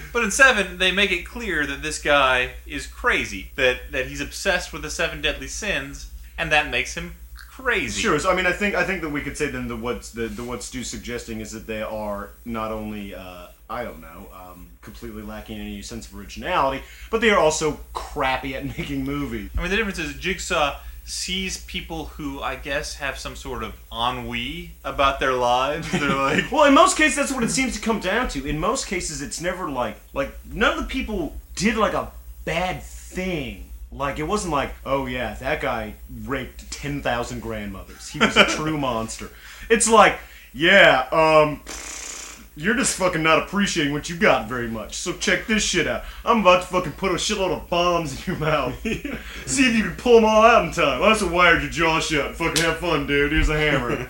but 0.12 0.24
in 0.24 0.30
7 0.30 0.78
they 0.78 0.92
make 0.92 1.12
it 1.12 1.26
clear 1.26 1.66
that 1.66 1.82
this 1.82 2.00
guy 2.00 2.52
is 2.66 2.86
crazy, 2.86 3.50
that 3.56 3.92
that 3.92 4.06
he's 4.06 4.22
obsessed 4.22 4.72
with 4.72 4.80
the 4.80 4.90
seven 4.90 5.20
deadly 5.20 5.46
sins 5.46 6.10
and 6.38 6.50
that 6.50 6.70
makes 6.70 6.94
him 6.94 7.16
crazy. 7.60 8.00
Sure. 8.00 8.18
So 8.18 8.30
I 8.30 8.34
mean, 8.34 8.46
I 8.46 8.52
think 8.52 8.74
I 8.74 8.84
think 8.84 9.02
that 9.02 9.10
we 9.10 9.20
could 9.20 9.36
say 9.36 9.48
then 9.48 9.68
that 9.68 9.76
what's 9.76 10.10
the, 10.10 10.28
the 10.28 10.44
what 10.44 10.62
Stu's 10.62 10.88
suggesting 10.88 11.40
is 11.40 11.52
that 11.52 11.66
they 11.66 11.82
are 11.82 12.30
not 12.44 12.72
only 12.72 13.14
uh, 13.14 13.48
I 13.68 13.84
don't 13.84 14.00
know 14.00 14.28
um, 14.34 14.68
completely 14.82 15.22
lacking 15.22 15.58
in 15.58 15.66
any 15.66 15.82
sense 15.82 16.06
of 16.06 16.18
originality, 16.18 16.82
but 17.10 17.20
they 17.20 17.30
are 17.30 17.38
also 17.38 17.80
crappy 17.92 18.54
at 18.54 18.64
making 18.78 19.04
movies. 19.04 19.50
I 19.56 19.62
mean, 19.62 19.70
the 19.70 19.76
difference 19.76 19.98
is 19.98 20.14
Jigsaw 20.14 20.76
sees 21.04 21.64
people 21.64 22.06
who 22.06 22.40
I 22.40 22.56
guess 22.56 22.96
have 22.96 23.18
some 23.18 23.34
sort 23.34 23.64
of 23.64 23.74
ennui 23.92 24.72
about 24.84 25.18
their 25.18 25.32
lives. 25.32 25.90
They're 25.92 26.14
like, 26.14 26.50
Well, 26.52 26.64
in 26.64 26.74
most 26.74 26.96
cases, 26.96 27.16
that's 27.16 27.32
what 27.32 27.42
it 27.42 27.50
seems 27.50 27.74
to 27.74 27.80
come 27.80 28.00
down 28.00 28.28
to. 28.30 28.46
In 28.46 28.58
most 28.58 28.86
cases, 28.86 29.22
it's 29.22 29.40
never 29.40 29.70
like 29.70 29.96
like 30.12 30.32
none 30.50 30.78
of 30.78 30.84
the 30.84 30.88
people 30.88 31.36
did 31.54 31.76
like 31.76 31.94
a 31.94 32.10
bad 32.44 32.82
thing. 32.82 33.69
Like 33.92 34.18
it 34.18 34.22
wasn't 34.24 34.52
like, 34.52 34.72
oh 34.86 35.06
yeah, 35.06 35.34
that 35.34 35.60
guy 35.60 35.94
raped 36.24 36.70
ten 36.70 37.02
thousand 37.02 37.40
grandmothers. 37.40 38.08
He 38.08 38.18
was 38.20 38.36
a 38.36 38.44
true 38.56 38.78
monster. 38.78 39.30
It's 39.68 39.88
like, 39.88 40.18
yeah, 40.52 41.06
um, 41.10 41.62
You're 42.56 42.74
just 42.74 42.96
fucking 42.98 43.22
not 43.22 43.38
appreciating 43.38 43.92
what 43.94 44.10
you 44.10 44.16
got 44.16 44.48
very 44.48 44.68
much. 44.68 44.94
So 44.94 45.12
check 45.14 45.46
this 45.46 45.62
shit 45.62 45.86
out. 45.86 46.02
I'm 46.24 46.40
about 46.40 46.62
to 46.62 46.68
fucking 46.68 46.92
put 46.92 47.12
a 47.12 47.14
shitload 47.14 47.52
of 47.56 47.70
bombs 47.70 48.12
in 48.26 48.32
your 48.34 48.40
mouth. 48.40 48.74
See 49.46 49.66
if 49.70 49.76
you 49.76 49.84
can 49.84 49.96
pull 49.96 50.16
them 50.16 50.24
all 50.26 50.42
out 50.42 50.64
in 50.66 50.72
time. 50.72 51.00
That's 51.00 51.22
what 51.22 51.32
wired 51.32 51.62
your 51.62 51.70
jaw 51.70 52.00
shut. 52.00 52.34
Fucking 52.34 52.62
have 52.64 52.78
fun, 52.78 53.06
dude. 53.06 53.32
Here's 53.32 53.48
a 53.48 53.56
hammer. 53.56 53.90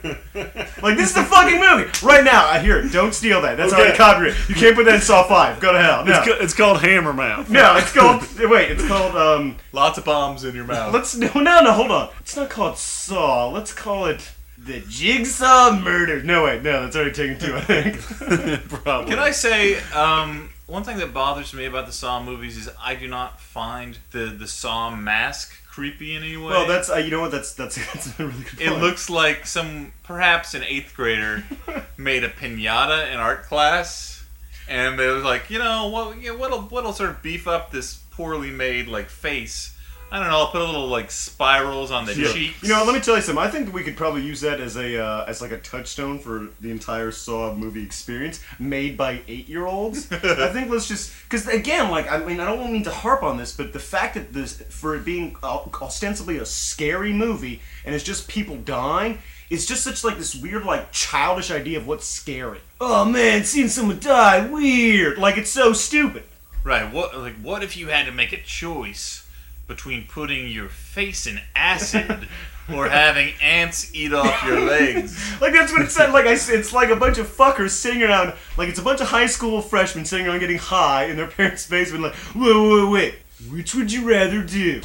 like 0.82 0.96
this 0.96 1.10
is 1.10 1.14
the 1.14 1.22
fucking 1.22 1.60
movie 1.60 1.90
right 2.02 2.24
now. 2.24 2.46
I 2.46 2.58
hear 2.58 2.78
it. 2.78 2.90
Don't 2.92 3.14
steal 3.14 3.40
that. 3.42 3.56
That's 3.56 3.72
Okay. 3.72 3.82
already 3.82 3.96
copyright. 3.98 4.48
You 4.48 4.54
can't 4.56 4.74
put 4.74 4.86
that 4.86 4.96
in 4.96 5.00
Saw 5.02 5.22
Five. 5.28 5.60
Go 5.60 5.72
to 5.72 5.80
hell. 5.80 6.04
No, 6.04 6.12
It's, 6.18 6.26
ca- 6.26 6.38
it's 6.40 6.54
called 6.54 6.80
Hammer 6.80 7.12
Mouth. 7.12 7.48
no. 7.50 7.76
It's 7.80 7.92
called. 7.92 8.22
Wait. 8.50 8.70
It's 8.72 8.86
called. 8.88 9.14
Um. 9.14 9.58
Lots 9.72 9.98
of 9.98 10.04
bombs 10.04 10.42
in 10.44 10.54
your 10.56 10.64
mouth. 10.64 10.92
Let's 10.92 11.14
no 11.14 11.30
no 11.34 11.60
no. 11.60 11.72
Hold 11.72 11.90
on. 11.92 12.08
It's 12.20 12.34
not 12.36 12.50
called 12.50 12.78
Saw. 12.78 13.48
Let's 13.50 13.72
call 13.72 14.06
it. 14.06 14.32
The 14.62 14.80
Jigsaw 14.80 15.72
Murder. 15.72 16.22
No, 16.22 16.44
wait, 16.44 16.62
no, 16.62 16.82
that's 16.82 16.94
already 16.94 17.12
taken 17.12 17.38
two, 17.38 17.56
I 17.56 17.60
think. 17.60 18.68
Probably. 18.68 19.10
Can 19.10 19.18
I 19.18 19.30
say 19.30 19.80
um, 19.92 20.50
one 20.66 20.84
thing 20.84 20.98
that 20.98 21.14
bothers 21.14 21.54
me 21.54 21.64
about 21.64 21.86
the 21.86 21.92
Saw 21.92 22.22
movies 22.22 22.56
is 22.56 22.70
I 22.80 22.94
do 22.94 23.08
not 23.08 23.40
find 23.40 23.98
the 24.12 24.26
the 24.26 24.46
Saw 24.46 24.94
mask 24.94 25.54
creepy 25.66 26.16
in 26.16 26.22
any 26.22 26.36
way. 26.36 26.46
well, 26.46 26.66
that's, 26.66 26.90
uh, 26.90 26.96
you 26.96 27.10
know 27.10 27.20
what, 27.20 27.30
that's, 27.30 27.54
that's, 27.54 27.76
that's 27.92 28.18
a 28.18 28.26
really 28.26 28.42
good 28.42 28.58
point. 28.58 28.60
It 28.60 28.80
looks 28.80 29.08
like 29.08 29.46
some 29.46 29.92
perhaps 30.02 30.54
an 30.54 30.64
eighth 30.64 30.94
grader 30.94 31.44
made 31.96 32.24
a 32.24 32.28
pinata 32.28 33.12
in 33.12 33.18
art 33.18 33.44
class, 33.44 34.24
and 34.68 34.98
they 34.98 35.06
was 35.06 35.24
like, 35.24 35.48
you 35.48 35.58
know, 35.58 35.88
what, 35.88 36.16
what'll 36.38 36.62
what'll 36.62 36.92
sort 36.92 37.10
of 37.10 37.22
beef 37.22 37.48
up 37.48 37.70
this 37.70 37.94
poorly 38.10 38.50
made 38.50 38.88
like 38.88 39.08
face. 39.08 39.76
I 40.12 40.18
don't 40.18 40.28
know. 40.28 40.38
I'll 40.38 40.48
put 40.50 40.60
a 40.60 40.64
little 40.64 40.88
like 40.88 41.10
spirals 41.10 41.90
on 41.90 42.04
the 42.04 42.14
Yeah. 42.16 42.32
cheeks. 42.32 42.62
You 42.62 42.70
know, 42.70 42.82
let 42.84 42.94
me 42.94 43.00
tell 43.00 43.16
you 43.16 43.22
something. 43.22 43.42
I 43.44 43.48
think 43.48 43.72
we 43.72 43.82
could 43.84 43.96
probably 43.96 44.22
use 44.22 44.40
that 44.40 44.60
as 44.60 44.76
a 44.76 45.00
uh, 45.02 45.24
as 45.26 45.40
like 45.40 45.52
a 45.52 45.58
touchstone 45.58 46.18
for 46.18 46.48
the 46.60 46.70
entire 46.70 47.12
Saw 47.12 47.54
movie 47.54 47.82
experience, 47.84 48.40
made 48.58 48.96
by 48.96 49.20
eight 49.28 49.48
year 49.48 49.66
olds. 49.66 50.10
I 50.12 50.48
think 50.52 50.68
let's 50.70 50.88
just 50.88 51.12
because 51.24 51.46
again, 51.46 51.90
like 51.90 52.10
I 52.10 52.18
mean, 52.18 52.40
I 52.40 52.44
don't 52.46 52.72
mean 52.72 52.82
to 52.84 52.90
harp 52.90 53.22
on 53.22 53.36
this, 53.36 53.56
but 53.56 53.72
the 53.72 53.78
fact 53.78 54.14
that 54.14 54.32
this 54.32 54.60
for 54.68 54.96
it 54.96 55.04
being 55.04 55.36
o- 55.42 55.70
ostensibly 55.80 56.38
a 56.38 56.44
scary 56.46 57.12
movie 57.12 57.60
and 57.84 57.94
it's 57.94 58.04
just 58.04 58.26
people 58.28 58.56
dying. 58.56 59.18
It's 59.48 59.66
just 59.66 59.82
such 59.82 60.04
like 60.04 60.16
this 60.16 60.36
weird, 60.36 60.64
like 60.64 60.92
childish 60.92 61.50
idea 61.50 61.78
of 61.78 61.86
what's 61.86 62.06
scary. 62.06 62.60
Oh 62.80 63.04
man, 63.04 63.42
seeing 63.44 63.66
someone 63.68 63.98
die, 63.98 64.46
weird. 64.46 65.18
Like 65.18 65.36
it's 65.36 65.50
so 65.50 65.72
stupid. 65.72 66.22
Right. 66.62 66.92
What 66.92 67.16
like 67.18 67.34
what 67.42 67.62
if 67.64 67.76
you 67.76 67.88
had 67.88 68.06
to 68.06 68.12
make 68.12 68.32
a 68.32 68.40
choice 68.42 69.26
between 69.70 70.04
putting 70.08 70.48
your 70.48 70.68
face 70.68 71.28
in 71.28 71.40
acid 71.54 72.28
or 72.74 72.88
having 72.88 73.32
ants 73.40 73.94
eat 73.94 74.12
off 74.12 74.44
your 74.44 74.60
legs? 74.60 75.16
Like 75.40 75.54
that's 75.54 75.72
what 75.72 75.80
it 75.80 75.90
said. 75.90 76.12
Like 76.12 76.26
I 76.26 76.32
it's 76.32 76.72
like 76.72 76.90
a 76.90 76.96
bunch 76.96 77.16
of 77.16 77.26
fuckers 77.26 77.70
sitting 77.70 78.02
around. 78.02 78.34
Like 78.58 78.68
it's 78.68 78.78
a 78.78 78.82
bunch 78.82 79.00
of 79.00 79.06
high 79.06 79.26
school 79.26 79.62
freshmen 79.62 80.04
sitting 80.04 80.26
around 80.26 80.40
getting 80.40 80.58
high 80.58 81.04
in 81.04 81.16
their 81.16 81.28
parents' 81.28 81.66
basement. 81.66 82.02
Like, 82.02 82.14
wait, 82.34 82.54
wait, 82.54 82.90
wait. 82.90 83.14
Which 83.50 83.74
would 83.74 83.90
you 83.90 84.06
rather 84.06 84.42
do? 84.42 84.82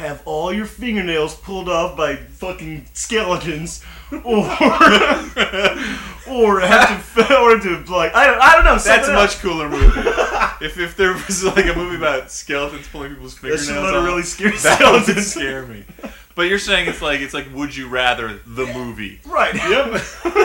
Have 0.00 0.22
all 0.24 0.50
your 0.50 0.64
fingernails 0.64 1.34
pulled 1.34 1.68
off 1.68 1.94
by 1.94 2.16
fucking 2.16 2.86
skeletons, 2.94 3.84
or 4.10 4.38
or 6.26 6.60
have 6.60 7.14
to 7.14 7.38
or 7.38 7.60
to 7.60 7.84
like 7.92 8.14
I 8.14 8.26
don't, 8.28 8.40
I 8.40 8.54
don't 8.54 8.64
know. 8.64 8.78
That's 8.78 9.08
a 9.08 9.12
much 9.12 9.40
cooler 9.40 9.68
movie. 9.68 10.00
if 10.62 10.78
if 10.78 10.96
there 10.96 11.12
was 11.12 11.44
like 11.44 11.66
a 11.66 11.74
movie 11.74 11.96
about 11.96 12.32
skeletons 12.32 12.88
pulling 12.88 13.12
people's 13.12 13.34
fingernails 13.36 13.90
off, 13.90 13.94
a 13.94 14.02
really 14.02 14.22
scary 14.22 14.56
that 14.56 15.04
would 15.06 15.22
scare 15.22 15.66
me. 15.66 15.84
But 16.34 16.42
you're 16.42 16.58
saying 16.58 16.88
it's 16.88 17.02
like 17.02 17.20
it's 17.20 17.34
like 17.34 17.52
Would 17.54 17.76
You 17.76 17.88
Rather 17.88 18.40
the 18.46 18.66
movie? 18.66 19.20
Right. 19.26 19.54
Yep. 19.70 20.00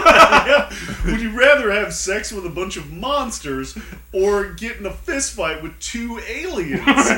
Yep. 0.46 0.74
Would 1.06 1.22
you 1.22 1.38
rather 1.38 1.72
have 1.72 1.94
sex 1.94 2.32
with 2.32 2.46
a 2.46 2.50
bunch 2.50 2.78
of 2.78 2.92
monsters 2.92 3.78
or 4.12 4.52
get 4.54 4.78
in 4.78 4.86
a 4.86 4.92
fist 4.92 5.34
fight 5.34 5.62
with 5.64 5.78
two 5.80 6.20
aliens? 6.28 7.10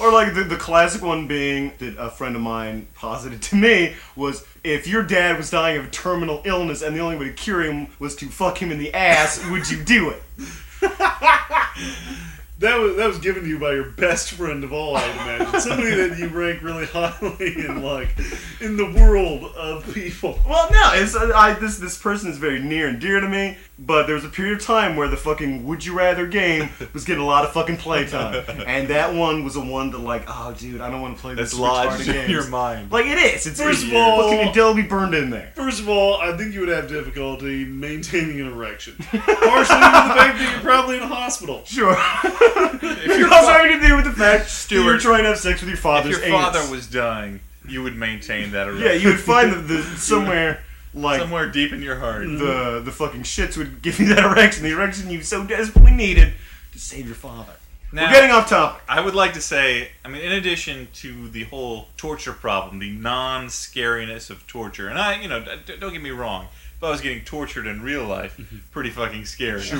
Or 0.00 0.12
like 0.12 0.34
the, 0.34 0.44
the 0.44 0.56
classic 0.56 1.02
one 1.02 1.26
being 1.26 1.72
that 1.78 1.96
a 1.98 2.10
friend 2.10 2.34
of 2.36 2.42
mine 2.42 2.88
posited 2.94 3.40
to 3.42 3.56
me 3.56 3.94
was 4.16 4.44
if 4.64 4.86
your 4.86 5.02
dad 5.02 5.36
was 5.36 5.50
dying 5.50 5.78
of 5.78 5.86
a 5.86 5.90
terminal 5.90 6.42
illness 6.44 6.82
and 6.82 6.94
the 6.94 7.00
only 7.00 7.16
way 7.16 7.26
to 7.26 7.32
cure 7.32 7.62
him 7.62 7.88
was 7.98 8.16
to 8.16 8.26
fuck 8.26 8.60
him 8.60 8.70
in 8.72 8.78
the 8.78 8.92
ass, 8.92 9.42
would 9.50 9.70
you 9.70 9.82
do 9.82 10.10
it? 10.10 10.22
That 12.60 12.78
was 12.78 12.96
that 12.96 13.08
was 13.08 13.18
given 13.18 13.42
to 13.42 13.48
you 13.48 13.58
by 13.58 13.72
your 13.72 13.90
best 13.90 14.30
friend 14.30 14.62
of 14.62 14.72
all, 14.72 14.96
I'd 14.96 15.10
imagine. 15.16 15.60
Somebody 15.60 15.90
that 15.96 16.18
you 16.18 16.28
rank 16.28 16.62
really 16.62 16.86
highly 16.86 17.64
in 17.64 17.82
like 17.82 18.14
in 18.60 18.76
the 18.76 18.86
world 18.92 19.44
of 19.56 19.92
people. 19.92 20.38
Well, 20.48 20.70
no, 20.70 20.90
it's 20.94 21.16
uh, 21.16 21.32
I, 21.34 21.54
this 21.54 21.78
this 21.78 21.98
person 21.98 22.30
is 22.30 22.38
very 22.38 22.60
near 22.60 22.86
and 22.88 23.00
dear 23.00 23.18
to 23.20 23.28
me. 23.28 23.58
But 23.76 24.06
there 24.06 24.14
was 24.14 24.24
a 24.24 24.28
period 24.28 24.58
of 24.58 24.64
time 24.64 24.94
where 24.94 25.08
the 25.08 25.16
fucking 25.16 25.66
Would 25.66 25.84
You 25.84 25.98
Rather 25.98 26.28
game 26.28 26.68
was 26.92 27.04
getting 27.04 27.20
a 27.24 27.26
lot 27.26 27.44
of 27.44 27.52
fucking 27.52 27.78
playtime, 27.78 28.44
and 28.68 28.86
that 28.86 29.12
one 29.12 29.42
was 29.42 29.54
the 29.54 29.64
one 29.64 29.90
that 29.90 29.98
like, 29.98 30.22
oh, 30.28 30.54
dude, 30.56 30.80
I 30.80 30.90
don't 30.92 31.00
want 31.02 31.16
to 31.16 31.20
play 31.20 31.34
That's 31.34 31.50
this 31.50 31.58
lodged 31.58 32.02
retarded 32.02 32.06
in 32.06 32.12
games. 32.14 32.30
your 32.30 32.46
mind. 32.50 32.92
Like 32.92 33.06
it 33.06 33.18
is. 33.18 33.48
It's 33.48 33.60
First 33.60 33.82
it's 33.82 33.90
of 33.90 33.96
all- 33.96 34.22
fucking 34.30 34.46
indelibly 34.46 34.84
burned 34.84 35.16
in 35.16 35.30
there. 35.30 35.50
First 35.56 35.80
of 35.80 35.88
all, 35.88 36.18
I 36.20 36.36
think 36.36 36.54
you 36.54 36.60
would 36.60 36.68
have 36.68 36.86
difficulty 36.88 37.64
maintaining 37.64 38.40
an 38.40 38.46
erection. 38.52 38.94
Partially 38.98 39.18
due 39.18 39.24
to 39.24 40.08
the 40.08 40.14
fact 40.14 40.38
that 40.38 40.50
you're 40.52 40.60
probably 40.62 40.96
in 40.98 41.02
a 41.02 41.08
hospital. 41.08 41.62
Sure. 41.64 41.96
if 42.82 43.06
You're 43.06 43.18
your, 43.18 43.32
also 43.34 43.46
fa- 43.48 43.52
having 43.54 43.80
to 43.80 43.86
do 43.86 43.96
with 43.96 44.04
the 44.04 44.12
fact 44.12 44.44
that 44.44 44.70
you're 44.74 44.98
Stuart, 44.98 45.00
trying 45.00 45.22
to 45.22 45.28
have 45.30 45.38
sex 45.38 45.60
with 45.60 45.68
your 45.68 45.76
if 45.76 45.82
father's 45.82 46.16
your 46.16 46.24
anus. 46.26 46.40
father 46.40 46.70
was 46.70 46.86
dying, 46.86 47.40
you 47.66 47.82
would 47.82 47.96
maintain 47.96 48.50
that 48.52 48.68
erection. 48.68 48.86
Yeah, 48.86 48.92
you 48.94 49.08
would 49.08 49.20
find 49.20 49.52
the, 49.52 49.56
the 49.58 49.82
somewhere 49.96 50.62
like 50.92 51.20
somewhere 51.20 51.48
deep 51.48 51.72
in 51.72 51.82
your 51.82 51.96
heart. 51.96 52.22
the 52.26 52.80
the 52.84 52.92
fucking 52.92 53.22
shits 53.22 53.56
would 53.56 53.82
give 53.82 53.98
you 53.98 54.14
that 54.14 54.24
erection, 54.24 54.62
the 54.62 54.70
erection 54.72 55.10
you 55.10 55.22
so 55.22 55.44
desperately 55.44 55.90
needed 55.92 56.34
to 56.72 56.78
save 56.78 57.06
your 57.06 57.14
father. 57.16 57.52
Now, 57.92 58.06
We're 58.06 58.12
getting 58.12 58.30
off 58.32 58.48
topic. 58.48 58.82
I 58.88 59.00
would 59.00 59.14
like 59.14 59.34
to 59.34 59.40
say, 59.40 59.90
I 60.04 60.08
mean, 60.08 60.20
in 60.22 60.32
addition 60.32 60.88
to 60.94 61.28
the 61.28 61.44
whole 61.44 61.86
torture 61.96 62.32
problem, 62.32 62.80
the 62.80 62.90
non-scariness 62.90 64.30
of 64.30 64.46
torture, 64.48 64.88
and 64.88 64.98
I, 64.98 65.20
you 65.20 65.28
know, 65.28 65.44
d- 65.44 65.76
don't 65.78 65.92
get 65.92 66.02
me 66.02 66.10
wrong, 66.10 66.48
if 66.76 66.82
I 66.82 66.90
was 66.90 67.00
getting 67.00 67.24
tortured 67.24 67.68
in 67.68 67.82
real 67.82 68.04
life, 68.04 68.40
pretty 68.72 68.90
fucking 68.90 69.26
scary. 69.26 69.60
Sure. 69.60 69.78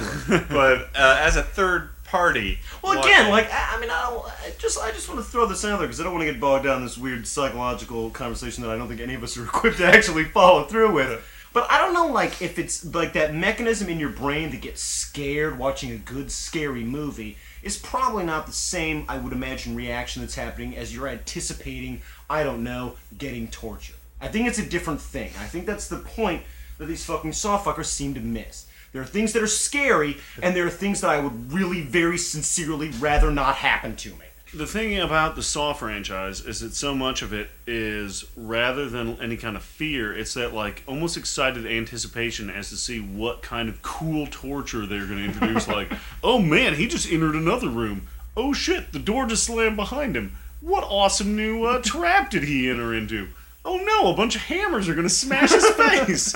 but 0.49 0.91
uh, 0.95 1.19
as 1.21 1.35
a 1.37 1.43
third 1.43 1.91
party, 2.15 2.61
Well, 2.81 3.01
again, 3.01 3.29
like 3.29 3.53
I, 3.53 3.75
I 3.75 3.81
mean, 3.81 3.91
I, 3.91 4.09
don't, 4.09 4.25
I 4.25 4.53
just 4.57 4.81
I 4.81 4.93
just 4.93 5.09
want 5.09 5.19
to 5.19 5.27
throw 5.27 5.47
this 5.47 5.65
out 5.65 5.79
there 5.79 5.89
because 5.89 6.01
I 6.01 6.05
don't 6.05 6.13
want 6.13 6.25
to 6.25 6.31
get 6.33 6.41
bogged 6.41 6.63
down 6.63 6.77
in 6.79 6.85
this 6.85 6.97
weird 6.97 7.27
psychological 7.27 8.11
conversation 8.11 8.63
that 8.63 8.71
I 8.71 8.79
don't 8.79 8.87
think 8.87 9.01
any 9.01 9.15
of 9.15 9.25
us 9.25 9.37
are 9.37 9.43
equipped 9.53 9.79
to 9.79 9.87
actually 9.87 10.23
follow 10.23 10.63
through 10.63 10.93
with. 10.93 11.25
But 11.53 11.69
I 11.73 11.79
don't 11.79 11.93
know, 11.93 12.07
like 12.07 12.41
if 12.41 12.57
it's 12.57 12.85
like 12.95 13.15
that 13.15 13.35
mechanism 13.35 13.89
in 13.89 13.99
your 13.99 14.11
brain 14.11 14.53
to 14.53 14.57
get 14.57 14.79
scared 14.79 15.59
watching 15.59 15.91
a 15.91 15.97
good 15.97 16.31
scary 16.31 16.85
movie 16.85 17.37
is 17.65 17.77
probably 17.77 18.25
not 18.25 18.47
the 18.47 18.53
same. 18.53 19.05
I 19.09 19.19
would 19.19 19.33
imagine 19.33 19.75
reaction 19.75 20.23
that's 20.23 20.37
happening 20.37 20.77
as 20.77 20.95
you're 20.95 21.09
anticipating. 21.09 22.01
I 22.31 22.45
don't 22.45 22.63
know, 22.63 22.95
getting 23.19 23.49
tortured. 23.49 23.97
I 24.21 24.29
think 24.29 24.47
it's 24.47 24.61
a 24.61 24.67
different 24.67 25.01
thing. 25.01 25.33
I 25.41 25.47
think 25.47 25.67
that's 25.67 25.89
the 25.89 25.99
point 25.99 26.45
that 26.79 26.87
these 26.87 27.05
fucking 27.05 27.33
saw 27.33 27.61
fuckers 27.61 27.87
seem 27.87 28.15
to 28.15 28.21
miss. 28.21 28.67
There 28.95 29.03
are 29.03 29.07
things 29.07 29.33
that 29.33 29.43
are 29.43 29.49
scary, 29.49 30.19
and 30.41 30.55
there 30.55 30.65
are 30.65 30.71
things 30.71 31.01
that 31.01 31.11
I 31.11 31.19
would 31.19 31.53
really, 31.53 31.81
very 31.81 32.17
sincerely 32.17 32.91
rather 32.91 33.33
not 33.33 33.57
happen 33.57 33.97
to 33.97 34.11
me. 34.11 34.27
The 34.55 34.69
thing 34.69 35.01
about 35.01 35.35
the 35.35 35.43
Saw 35.43 35.73
franchise 35.73 36.41
is 36.41 36.61
that 36.61 36.77
so 36.77 36.95
much 36.95 37.21
of 37.21 37.33
it 37.33 37.51
is 37.67 38.25
rather 38.37 38.89
than 38.89 39.21
any 39.21 39.37
kind 39.37 39.57
of 39.57 39.65
fear, 39.65 40.17
it's 40.17 40.35
that 40.35 40.55
like 40.55 40.85
almost 40.87 41.17
excited 41.17 41.67
anticipation 41.67 42.49
as 42.49 42.69
to 42.69 42.77
see 42.77 43.01
what 43.01 43.43
kind 43.43 43.69
of 43.69 43.83
cool 43.83 44.29
torture 44.31 44.87
they're 44.87 45.07
going 45.07 45.19
to 45.19 45.25
introduce. 45.25 45.67
like, 45.67 45.91
oh 46.23 46.39
man, 46.39 46.77
he 46.77 46.87
just 46.87 47.11
entered 47.11 47.35
another 47.35 47.69
room. 47.69 48.07
Oh 48.37 48.53
shit, 48.53 48.93
the 48.93 49.01
door 49.01 49.27
just 49.27 49.43
slammed 49.43 49.75
behind 49.75 50.17
him. 50.17 50.37
What 50.61 50.85
awesome 50.85 51.35
new 51.35 51.65
uh, 51.65 51.83
trap 51.83 52.31
did 52.31 52.45
he 52.45 52.71
enter 52.71 52.95
into? 52.95 53.27
Oh 53.67 53.77
no, 53.79 54.13
a 54.13 54.17
bunch 54.17 54.37
of 54.37 54.43
hammers 54.43 54.89
are 54.89 54.95
going 54.95 55.07
to 55.09 55.13
smash 55.15 55.51
his 55.51 55.67
face. 55.71 56.35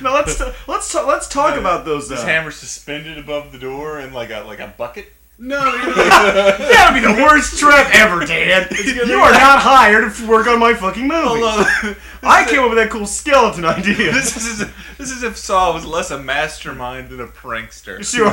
Now 0.00 0.14
let's 0.14 0.38
t- 0.38 0.44
let's 0.68 0.92
t- 0.92 1.00
let's 1.02 1.28
talk 1.28 1.58
about 1.58 1.84
those. 1.84 2.08
This 2.08 2.20
Uh, 2.20 2.26
hammer 2.26 2.50
suspended 2.52 3.18
above 3.18 3.50
the 3.52 3.58
door 3.58 3.98
in 4.00 4.12
like 4.12 4.30
a 4.30 4.40
like 4.46 4.60
a 4.60 4.68
bucket. 4.78 5.12
no, 5.42 5.58
that 5.58 6.90
would 6.92 7.00
be 7.00 7.06
the 7.14 7.22
worst 7.22 7.58
trap 7.58 7.90
ever, 7.94 8.24
Dan. 8.26 8.68
You 8.84 9.16
are 9.18 9.32
not 9.32 9.58
hired 9.60 10.14
to 10.14 10.26
work 10.28 10.46
on 10.46 10.58
my 10.60 10.74
fucking 10.74 11.08
movie. 11.08 11.96
I 12.22 12.44
came 12.48 12.60
up 12.60 12.68
with 12.68 12.78
that 12.78 12.88
cool 12.90 13.06
skeleton 13.06 13.64
idea. 13.64 14.12
this 14.12 14.36
is 14.36 14.58
this 14.98 15.10
is 15.10 15.22
if 15.24 15.36
Saw 15.38 15.72
was 15.72 15.84
less 15.86 16.10
a 16.10 16.18
mastermind 16.18 17.08
than 17.08 17.20
a 17.20 17.26
prankster. 17.26 18.04
Sure, 18.04 18.30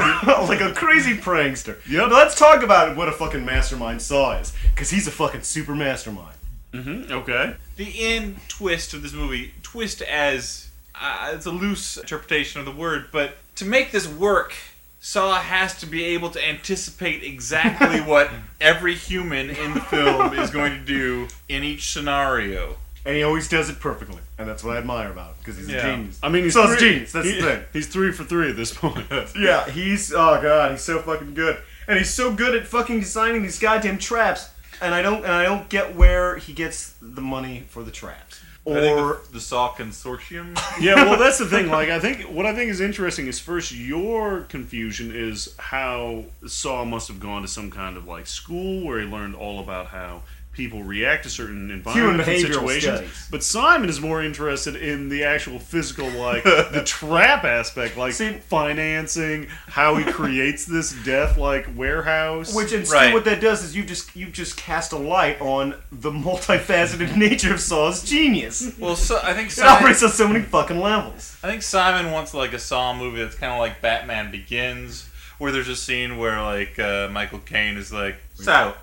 like 0.48 0.62
a 0.62 0.74
crazy 0.74 1.16
prankster. 1.18 1.78
Yep. 1.90 2.10
Now 2.10 2.18
let's 2.18 2.36
talk 2.38 2.62
about 2.62 2.96
what 2.98 3.08
a 3.08 3.14
fucking 3.14 3.44
mastermind 3.46 4.02
Saw 4.02 4.38
is, 4.40 4.54
because 4.76 4.90
he's 4.92 5.08
a 5.08 5.12
fucking 5.12 5.42
super 5.42 5.74
mastermind. 5.76 6.36
Okay. 6.76 7.56
The 7.78 7.94
end 8.00 8.38
twist 8.48 8.94
of 8.94 9.02
this 9.02 9.14
movie, 9.14 9.54
twist 9.64 10.02
as 10.02 10.70
uh, 11.00 11.32
it's 11.34 11.46
a 11.46 11.52
loose 11.52 11.98
interpretation 11.98 12.60
of 12.60 12.66
the 12.66 12.72
word, 12.72 13.08
but 13.12 13.38
to 13.56 13.66
make 13.66 13.92
this 13.92 14.08
work, 14.08 14.54
Saw 15.00 15.36
has 15.40 15.80
to 15.80 15.86
be 15.86 16.04
able 16.06 16.30
to 16.32 16.44
anticipate 16.48 17.24
exactly 17.24 18.02
what 18.12 18.30
every 18.60 18.96
human 18.96 19.50
in 19.50 19.74
the 19.74 19.80
film 19.82 20.34
is 20.38 20.50
going 20.50 20.72
to 20.74 20.84
do 20.84 21.28
in 21.48 21.64
each 21.64 21.92
scenario. 21.94 22.76
and 23.06 23.16
he 23.16 23.24
always 23.24 23.48
does 23.48 23.70
it 23.70 23.80
perfectly, 23.80 24.22
and 24.38 24.50
that's 24.50 24.64
what 24.64 24.76
I 24.76 24.80
admire 24.80 25.12
about 25.12 25.30
him 25.30 25.36
because 25.40 25.58
he's 25.58 25.70
Yeah. 25.70 25.78
a 25.88 25.96
genius. 25.96 26.20
I 26.22 26.30
mean, 26.30 26.44
he's 26.44 26.54
so 26.54 26.64
three, 26.66 26.74
it's 26.74 26.82
genius. 26.82 27.12
That's 27.14 27.28
he- 27.30 27.40
the 27.42 27.48
thing. 27.48 27.64
He's 27.74 27.88
three 27.88 28.12
for 28.12 28.24
three 28.26 28.50
at 28.50 28.56
this 28.58 28.74
point. 28.74 29.06
Yeah, 29.38 29.70
he's 29.70 30.12
oh 30.14 30.40
god, 30.42 30.72
he's 30.72 30.82
so 30.82 31.00
fucking 31.00 31.36
good, 31.36 31.58
and 31.88 31.98
he's 31.98 32.14
so 32.14 32.34
good 32.34 32.56
at 32.56 32.68
fucking 32.68 33.00
designing 33.00 33.44
these 33.44 33.60
goddamn 33.60 33.98
traps. 34.00 34.50
And 34.82 34.94
I 34.94 35.02
don't, 35.02 35.24
and 35.24 35.34
I 35.34 35.44
don't 35.44 35.70
get 35.70 35.96
where 35.96 36.38
he 36.38 36.54
gets 36.54 36.94
the 37.02 37.22
money 37.22 37.64
for 37.70 37.84
the 37.84 37.92
traps. 37.92 38.42
Or 38.66 38.82
the, 38.82 39.22
the 39.32 39.40
Saw 39.40 39.74
Consortium. 39.74 40.60
yeah, 40.82 40.96
well, 40.96 41.18
that's 41.18 41.38
the 41.38 41.46
thing. 41.46 41.70
Like, 41.70 41.88
I 41.88 42.02
think 42.02 42.24
what 42.24 42.46
I 42.46 42.54
think 42.54 42.70
is 42.70 42.82
interesting 42.82 43.28
is 43.28 43.40
first 43.40 43.72
your 43.72 44.42
confusion 44.42 45.14
is 45.16 45.56
how 45.58 46.26
Saw 46.46 46.84
must 46.84 47.08
have 47.08 47.22
gone 47.22 47.44
to 47.44 47.48
some 47.48 47.72
kind 47.72 47.96
of 47.96 48.08
like 48.08 48.28
school 48.28 48.86
where 48.86 49.00
he 49.00 49.06
learned 49.06 49.36
all 49.36 49.62
about 49.62 49.88
how 49.88 50.24
people 50.58 50.84
react 50.84 51.24
to 51.24 51.30
certain 51.30 51.72
environments 51.72 52.28
and 52.28 52.40
situations. 52.42 52.84
studies. 52.98 53.28
But 53.32 53.44
Simon 53.44 53.90
is 53.90 54.02
more 54.02 54.22
interested 54.24 54.76
in 54.76 55.08
the 55.10 55.24
actual 55.24 55.60
physical, 55.60 56.10
like 56.10 56.44
the 56.46 56.84
trap 56.86 57.46
aspect, 57.46 57.96
like 57.96 58.14
See- 58.14 58.34
financing, 58.50 59.48
how 59.68 59.96
he 59.96 60.04
creates 60.12 60.66
this 60.66 60.92
death 61.06 61.38
like 61.38 61.68
warehouse. 61.76 62.54
which 62.54 62.74
instead 62.74 62.96
Right. 62.98 63.14
what 63.14 63.26
that 63.26 63.40
does 63.40 63.64
is 63.64 63.76
you 63.76 63.84
just 63.84 64.16
you 64.16 64.26
just 64.28 64.58
cast 64.58 64.92
a 64.92 64.98
light 64.98 65.40
on 65.40 65.76
the 65.92 66.12
multifaceted 66.12 67.16
nature 67.28 67.54
of 67.54 67.60
Saw's 67.62 68.04
genius. 68.04 68.74
Well, 68.80 68.96
so, 68.96 69.20
I 69.24 69.34
think 69.34 69.48
It 69.50 69.52
Simon, 69.54 69.74
operates 69.76 70.04
on 70.04 70.10
so 70.10 70.28
many 70.28 70.44
fucking 70.44 70.80
levels. 70.80 71.38
I 71.44 71.48
think 71.48 71.62
Simon 71.62 72.12
wants 72.12 72.34
like 72.34 72.54
a 72.54 72.60
Saw 72.60 72.94
movie 72.98 73.22
that's 73.24 73.36
kind 73.36 73.54
of 73.54 73.60
like 73.60 73.82
Batman 73.82 74.32
Begins, 74.32 75.08
where 75.38 75.52
there's 75.52 75.70
a 75.70 75.76
scene 75.76 76.18
where 76.18 76.42
like 76.42 76.80
uh, 76.80 77.08
Michael 77.12 77.40
Caine 77.40 77.78
is 77.78 77.94
like, 77.94 78.16
"So, 78.34 78.74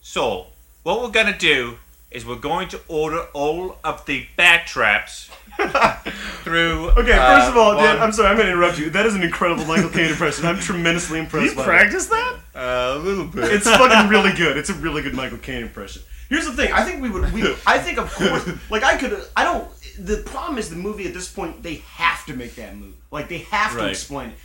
Saul, 0.00 0.50
what 0.82 1.02
we're 1.02 1.10
gonna 1.10 1.36
do 1.36 1.78
is 2.10 2.24
we're 2.24 2.36
going 2.36 2.68
to 2.68 2.80
order 2.88 3.20
all 3.34 3.76
of 3.84 4.04
the 4.06 4.26
bat 4.36 4.66
traps 4.66 5.30
through." 6.42 6.90
Okay, 6.90 7.12
first 7.16 7.48
of 7.50 7.56
all, 7.56 7.76
Dan, 7.76 7.96
one- 7.96 8.02
I'm 8.02 8.12
sorry, 8.12 8.28
I'm 8.28 8.36
going 8.36 8.46
to 8.46 8.52
interrupt 8.52 8.78
you. 8.78 8.90
That 8.90 9.06
is 9.06 9.14
an 9.14 9.22
incredible 9.22 9.64
Michael 9.66 9.90
Caine 9.90 10.10
impression. 10.10 10.46
I'm 10.46 10.58
tremendously 10.58 11.18
impressed 11.24 11.50
you 11.50 11.56
by 11.56 11.62
it. 11.62 11.66
practice 11.66 12.06
that? 12.06 12.38
uh, 12.54 12.94
a 12.96 12.98
little 12.98 13.24
bit. 13.26 13.52
It's 13.52 13.68
fucking 13.70 14.08
really 14.10 14.32
good. 14.32 14.56
It's 14.56 14.70
a 14.70 14.74
really 14.74 15.02
good 15.02 15.14
Michael 15.14 15.38
Caine 15.38 15.62
impression. 15.62 16.02
Here's 16.28 16.44
the 16.46 16.52
thing. 16.52 16.72
I 16.72 16.84
think 16.84 17.02
we 17.02 17.08
would. 17.10 17.32
We, 17.32 17.42
I 17.66 17.78
think 17.78 17.98
of 17.98 18.12
course. 18.12 18.48
Like 18.70 18.82
I 18.84 18.96
could. 18.96 19.22
I 19.36 19.44
don't. 19.44 19.68
The 19.98 20.18
problem 20.18 20.58
is 20.58 20.70
the 20.70 20.76
movie 20.76 21.06
at 21.08 21.14
this 21.14 21.28
point. 21.32 21.62
They 21.62 21.76
have 21.94 22.24
to 22.26 22.34
make 22.34 22.54
that 22.56 22.76
move. 22.76 22.94
Like 23.10 23.28
they 23.28 23.38
have 23.38 23.72
to 23.72 23.78
Right. 23.78 23.90
explain 23.90 24.30
it. 24.30 24.36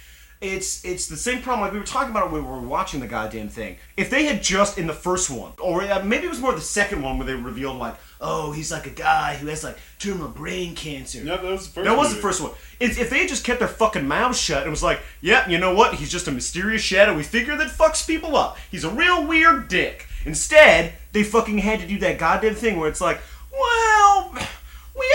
It's 0.43 0.83
it's 0.83 1.07
the 1.07 1.15
same 1.15 1.41
problem. 1.41 1.61
Like 1.61 1.71
we 1.71 1.79
were 1.79 1.85
talking 1.85 2.11
about 2.11 2.29
when 2.29 2.43
we 2.43 2.49
were 2.49 2.59
watching 2.59 2.99
the 2.99 3.07
goddamn 3.07 3.47
thing. 3.47 3.77
If 3.95 4.09
they 4.09 4.25
had 4.25 4.43
just 4.43 4.77
in 4.77 4.87
the 4.87 4.93
first 4.93 5.29
one, 5.29 5.53
or 5.57 5.83
uh, 5.83 6.03
maybe 6.03 6.25
it 6.25 6.29
was 6.29 6.41
more 6.41 6.53
the 6.53 6.59
second 6.59 7.01
one, 7.01 7.17
where 7.17 7.25
they 7.25 7.33
revealed 7.33 7.77
like, 7.77 7.95
oh, 8.19 8.51
he's 8.51 8.69
like 8.69 8.85
a 8.85 8.89
guy 8.89 9.35
who 9.35 9.47
has 9.47 9.63
like 9.63 9.77
terminal 9.99 10.27
brain 10.27 10.75
cancer. 10.75 11.23
No, 11.23 11.37
that 11.37 11.43
was 11.43 11.67
the 11.67 11.73
first. 11.73 11.85
That 11.85 11.97
was 11.97 12.13
the 12.13 12.21
first 12.21 12.41
one. 12.41 12.51
If, 12.81 12.99
if 12.99 13.09
they 13.09 13.19
had 13.19 13.29
just 13.29 13.45
kept 13.45 13.59
their 13.59 13.69
fucking 13.69 14.05
mouths 14.05 14.37
shut 14.37 14.63
and 14.63 14.71
was 14.71 14.83
like, 14.83 14.99
yeah, 15.21 15.47
you 15.47 15.57
know 15.57 15.73
what? 15.73 15.95
He's 15.95 16.11
just 16.11 16.27
a 16.27 16.31
mysterious 16.31 16.81
shadowy 16.81 17.23
figure 17.23 17.55
that 17.55 17.69
fucks 17.69 18.05
people 18.05 18.35
up. 18.35 18.57
He's 18.69 18.83
a 18.83 18.89
real 18.89 19.25
weird 19.25 19.69
dick. 19.69 20.07
Instead, 20.25 20.93
they 21.13 21.23
fucking 21.23 21.59
had 21.59 21.79
to 21.79 21.87
do 21.87 21.99
that 21.99 22.17
goddamn 22.17 22.55
thing 22.55 22.77
where 22.77 22.89
it's 22.89 23.01
like, 23.01 23.21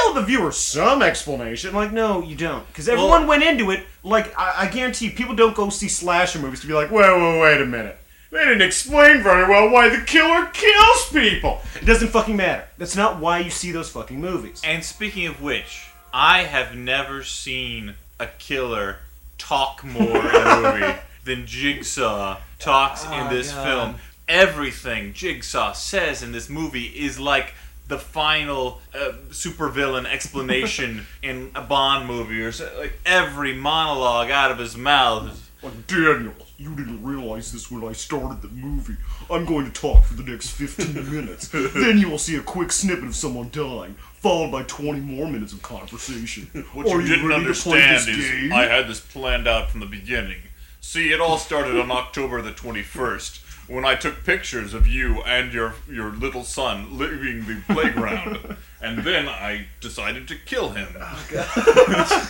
owe 0.00 0.14
the 0.14 0.22
viewer 0.22 0.52
some 0.52 1.02
explanation. 1.02 1.74
Like, 1.74 1.92
no, 1.92 2.22
you 2.22 2.36
don't. 2.36 2.66
Because 2.68 2.88
everyone 2.88 3.26
went 3.26 3.42
into 3.42 3.70
it, 3.70 3.84
like, 4.02 4.36
I, 4.38 4.66
I 4.66 4.68
guarantee 4.68 5.10
people 5.10 5.34
don't 5.34 5.54
go 5.54 5.68
see 5.70 5.88
slasher 5.88 6.38
movies 6.38 6.60
to 6.60 6.66
be 6.66 6.74
like, 6.74 6.90
wait, 6.90 7.10
wait, 7.10 7.40
wait 7.40 7.60
a 7.60 7.66
minute. 7.66 7.98
They 8.30 8.44
didn't 8.44 8.62
explain 8.62 9.22
very 9.22 9.48
well 9.48 9.70
why 9.70 9.88
the 9.88 10.04
killer 10.04 10.46
kills 10.52 11.08
people. 11.10 11.62
It 11.80 11.86
doesn't 11.86 12.08
fucking 12.08 12.36
matter. 12.36 12.64
That's 12.76 12.96
not 12.96 13.20
why 13.20 13.38
you 13.38 13.50
see 13.50 13.72
those 13.72 13.88
fucking 13.88 14.20
movies. 14.20 14.60
And 14.64 14.84
speaking 14.84 15.26
of 15.26 15.40
which, 15.40 15.88
I 16.12 16.42
have 16.42 16.76
never 16.76 17.22
seen 17.22 17.94
a 18.20 18.26
killer 18.26 18.98
talk 19.38 19.82
more 19.82 20.18
in 20.18 20.34
a 20.34 20.80
movie 20.80 20.98
than 21.24 21.46
Jigsaw 21.46 22.38
talks 22.58 23.04
in 23.04 23.12
oh 23.12 23.28
this 23.30 23.52
God. 23.52 23.66
film. 23.66 23.94
Everything 24.28 25.14
Jigsaw 25.14 25.72
says 25.72 26.22
in 26.22 26.32
this 26.32 26.50
movie 26.50 26.86
is 26.86 27.18
like 27.18 27.54
the 27.88 27.98
final 27.98 28.80
uh, 28.94 29.12
supervillain 29.30 30.04
explanation 30.06 31.06
in 31.22 31.50
a 31.54 31.62
Bond 31.62 32.06
movie, 32.06 32.42
or 32.42 32.52
so, 32.52 32.70
like 32.78 32.98
every 33.04 33.54
monologue 33.54 34.30
out 34.30 34.50
of 34.50 34.58
his 34.58 34.76
mouth. 34.76 35.32
is, 35.32 35.50
Like, 35.62 35.86
Daniel, 35.86 36.34
you 36.58 36.76
didn't 36.76 37.02
realize 37.02 37.50
this 37.52 37.70
when 37.70 37.82
I 37.84 37.92
started 37.92 38.42
the 38.42 38.48
movie. 38.48 38.96
I'm 39.30 39.44
going 39.44 39.64
to 39.64 39.72
talk 39.72 40.04
for 40.04 40.14
the 40.14 40.22
next 40.22 40.50
15 40.50 41.10
minutes. 41.14 41.48
then 41.48 41.98
you 41.98 42.08
will 42.10 42.18
see 42.18 42.36
a 42.36 42.42
quick 42.42 42.72
snippet 42.72 43.04
of 43.04 43.16
someone 43.16 43.48
dying, 43.50 43.94
followed 44.14 44.52
by 44.52 44.62
20 44.64 45.00
more 45.00 45.26
minutes 45.26 45.52
of 45.52 45.62
conversation. 45.62 46.48
What 46.74 46.88
Are 46.88 47.00
you 47.00 47.08
didn't 47.08 47.26
ready 47.26 47.44
to 47.46 47.52
play 47.54 47.82
understand 47.82 48.08
is 48.08 48.30
game? 48.30 48.52
I 48.52 48.64
had 48.64 48.86
this 48.86 49.00
planned 49.00 49.48
out 49.48 49.70
from 49.70 49.80
the 49.80 49.86
beginning. 49.86 50.42
See, 50.80 51.10
it 51.12 51.20
all 51.20 51.38
started 51.38 51.78
on 51.78 51.90
October 51.90 52.40
the 52.40 52.52
21st 52.52 53.40
when 53.68 53.84
I 53.84 53.94
took 53.94 54.24
pictures 54.24 54.74
of 54.74 54.86
you 54.86 55.22
and 55.22 55.52
your 55.52 55.74
your 55.88 56.10
little 56.10 56.44
son 56.44 56.98
leaving 56.98 57.44
the 57.46 57.62
playground. 57.72 58.56
and 58.80 58.98
then 59.04 59.28
I 59.28 59.66
decided 59.80 60.28
to 60.28 60.36
kill 60.36 60.70
him. 60.70 60.88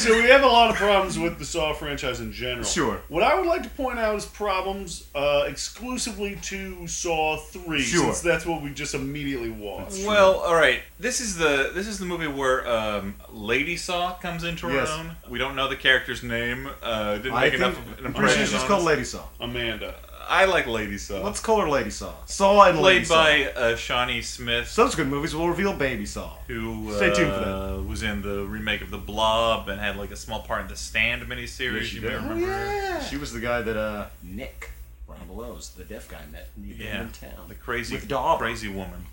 So 0.00 0.14
we 0.16 0.28
have 0.30 0.42
a 0.42 0.46
lot 0.46 0.70
of 0.70 0.76
problems 0.76 1.18
with 1.18 1.38
the 1.38 1.44
Saw 1.44 1.74
franchise 1.74 2.20
in 2.20 2.32
general. 2.32 2.64
Sure. 2.64 3.02
What 3.08 3.22
I 3.22 3.34
would 3.38 3.44
like 3.46 3.62
to 3.64 3.68
point 3.68 3.98
out 3.98 4.14
is 4.16 4.24
problems 4.24 5.06
uh, 5.14 5.44
exclusively 5.46 6.36
to 6.44 6.86
Saw 6.88 7.36
Three, 7.36 7.82
Sure. 7.82 8.04
since 8.04 8.20
that's 8.22 8.46
what 8.46 8.62
we 8.62 8.70
just 8.72 8.94
immediately 8.94 9.50
watched. 9.50 10.06
Well, 10.06 10.36
all 10.36 10.54
right. 10.54 10.80
This 10.98 11.20
is 11.20 11.36
the 11.36 11.70
this 11.74 11.86
is 11.86 11.98
the 11.98 12.06
movie 12.06 12.28
where 12.28 12.66
um, 12.66 13.14
Lady 13.30 13.76
Saw 13.76 14.14
comes 14.14 14.42
into 14.42 14.68
her 14.68 14.74
Yes. 14.76 14.88
own. 14.88 15.16
We 15.28 15.38
don't 15.38 15.54
know 15.54 15.68
the 15.68 15.76
character's 15.76 16.22
name. 16.22 16.70
Uh, 16.82 17.16
didn't 17.16 17.34
I 17.34 17.40
make 17.42 17.50
think, 17.52 17.62
enough 17.64 17.78
of 17.78 17.98
an 17.98 18.06
I'm 18.06 18.14
pretty 18.14 18.32
sure 18.32 18.40
impression. 18.40 18.40
she's 18.44 18.52
just 18.52 18.62
on 18.64 18.68
called. 18.70 18.84
Lady 18.84 19.04
Saw. 19.04 19.24
Amanda. 19.38 19.96
I 20.30 20.44
like 20.44 20.66
Lady 20.68 20.96
Saw. 20.96 21.20
Let's 21.22 21.40
call 21.40 21.60
her 21.60 21.68
Lady 21.68 21.90
Saw. 21.90 22.12
Saw 22.26 22.62
and 22.68 22.80
Lady 22.80 23.04
Played 23.04 23.06
Saw. 23.08 23.14
by 23.24 23.60
uh, 23.60 23.76
Shawnee 23.76 24.22
Smith. 24.22 24.68
Subsequent 24.68 25.10
movies 25.10 25.34
will 25.34 25.48
reveal 25.48 25.72
Baby 25.72 26.06
Saw. 26.06 26.36
who 26.46 26.94
Stay 26.96 27.12
tuned 27.12 27.32
for 27.32 27.40
uh, 27.40 27.82
was 27.82 28.02
in 28.04 28.22
the 28.22 28.44
remake 28.44 28.80
of 28.80 28.90
The 28.90 28.98
Blob 28.98 29.68
and 29.68 29.80
had 29.80 29.96
like 29.96 30.12
a 30.12 30.16
small 30.16 30.42
part 30.42 30.62
in 30.62 30.68
the 30.68 30.76
Stand 30.76 31.22
miniseries. 31.24 31.92
You 31.92 32.00
may 32.02 32.08
did. 32.10 32.16
remember. 32.22 33.00
She 33.10 33.16
was 33.16 33.32
the 33.32 33.40
guy 33.40 33.60
that 33.62 33.76
uh, 33.76 34.06
Nick 34.22 34.70
Rob 35.08 35.28
Lowe's, 35.30 35.70
the 35.70 35.82
deaf 35.82 36.08
guy, 36.08 36.20
met 36.30 36.48
in 36.56 36.62
the 36.62 36.76
Yeah, 36.76 36.90
abandoned 36.90 37.14
town. 37.14 37.48
the 37.48 37.56
crazy, 37.56 37.96
With 37.96 38.06
Dauber. 38.06 38.44
crazy 38.44 38.68
woman. 38.68 39.04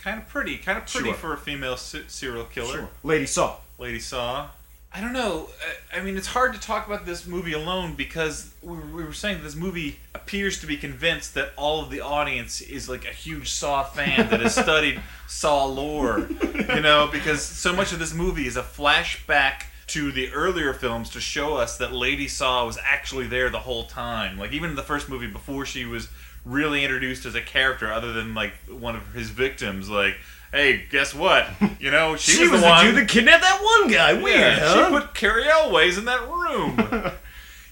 Kind 0.00 0.20
of 0.20 0.28
pretty, 0.28 0.58
kind 0.58 0.78
of 0.78 0.86
pretty 0.86 1.10
Sure. 1.10 1.14
for 1.16 1.32
a 1.34 1.38
female 1.38 1.76
se- 1.76 2.06
serial 2.08 2.44
killer. 2.44 2.72
Sure. 2.72 2.88
Lady 3.04 3.26
Saw. 3.26 3.56
Lady 3.78 4.00
Saw. 4.00 4.48
I 4.92 5.00
don't 5.00 5.12
know. 5.12 5.50
I- 5.94 6.00
mean, 6.00 6.16
it's 6.16 6.28
hard 6.28 6.54
to 6.54 6.60
talk 6.60 6.86
about 6.86 7.04
this 7.04 7.26
movie 7.26 7.52
alone 7.52 7.94
because 7.94 8.50
we 8.62 8.76
were- 8.78 9.12
saying 9.12 9.42
this 9.42 9.54
movie 9.54 9.98
appears 10.14 10.60
to 10.60 10.66
be 10.66 10.76
convinced 10.76 11.34
that 11.34 11.52
all 11.56 11.82
of 11.82 11.90
the 11.90 12.00
audience 12.00 12.60
is 12.60 12.88
like 12.88 13.04
a 13.04 13.10
huge 13.12 13.50
Saw 13.50 13.82
fan 13.82 14.28
that 14.30 14.40
has 14.40 14.54
studied 14.62 15.00
Saw 15.26 15.64
lore. 15.66 16.28
You 16.52 16.80
know, 16.80 17.08
because 17.10 17.42
so 17.42 17.74
much 17.74 17.92
of 17.92 17.98
this 17.98 18.14
movie 18.14 18.46
is 18.46 18.56
a 18.56 18.62
flashback 18.62 19.64
to 19.88 20.12
the 20.12 20.32
earlier 20.32 20.72
films 20.72 21.10
to 21.10 21.20
show 21.20 21.56
us 21.56 21.76
that 21.78 21.92
Lady 21.92 22.28
Saw 22.28 22.64
was 22.66 22.78
actually 22.82 23.26
there 23.26 23.50
the 23.50 23.60
whole 23.60 23.84
time. 23.84 24.38
Like 24.38 24.52
even 24.52 24.70
in 24.70 24.76
the 24.76 24.82
first 24.82 25.08
movie, 25.08 25.26
before 25.26 25.66
she 25.66 25.84
was 25.84 26.08
really 26.44 26.84
introduced 26.84 27.26
as 27.26 27.34
a 27.34 27.42
character, 27.42 27.92
other 27.92 28.12
than 28.12 28.34
like 28.34 28.52
one 28.68 28.96
of 28.96 29.12
his 29.12 29.28
victims, 29.30 29.88
like. 29.90 30.16
Hey, 30.52 30.84
guess 30.90 31.14
what? 31.14 31.48
You 31.78 31.90
know, 31.90 32.16
she, 32.16 32.32
She, 32.32 32.42
was, 32.42 32.52
was 32.52 32.60
the 32.60 32.66
the 32.66 32.70
one 32.72 32.84
dude 32.86 32.96
that 32.96 33.08
kidnapped 33.08 33.42
that 33.42 33.60
one 33.62 33.90
guy. 33.90 34.12
Weird, 34.14 34.40
yeah, 34.40 34.58
huh? 34.60 34.86
she 34.86 34.90
put 34.90 35.14
Cary 35.14 35.46
Elwes 35.48 35.98
in 35.98 36.06
that 36.06 36.22
room. 36.28 37.12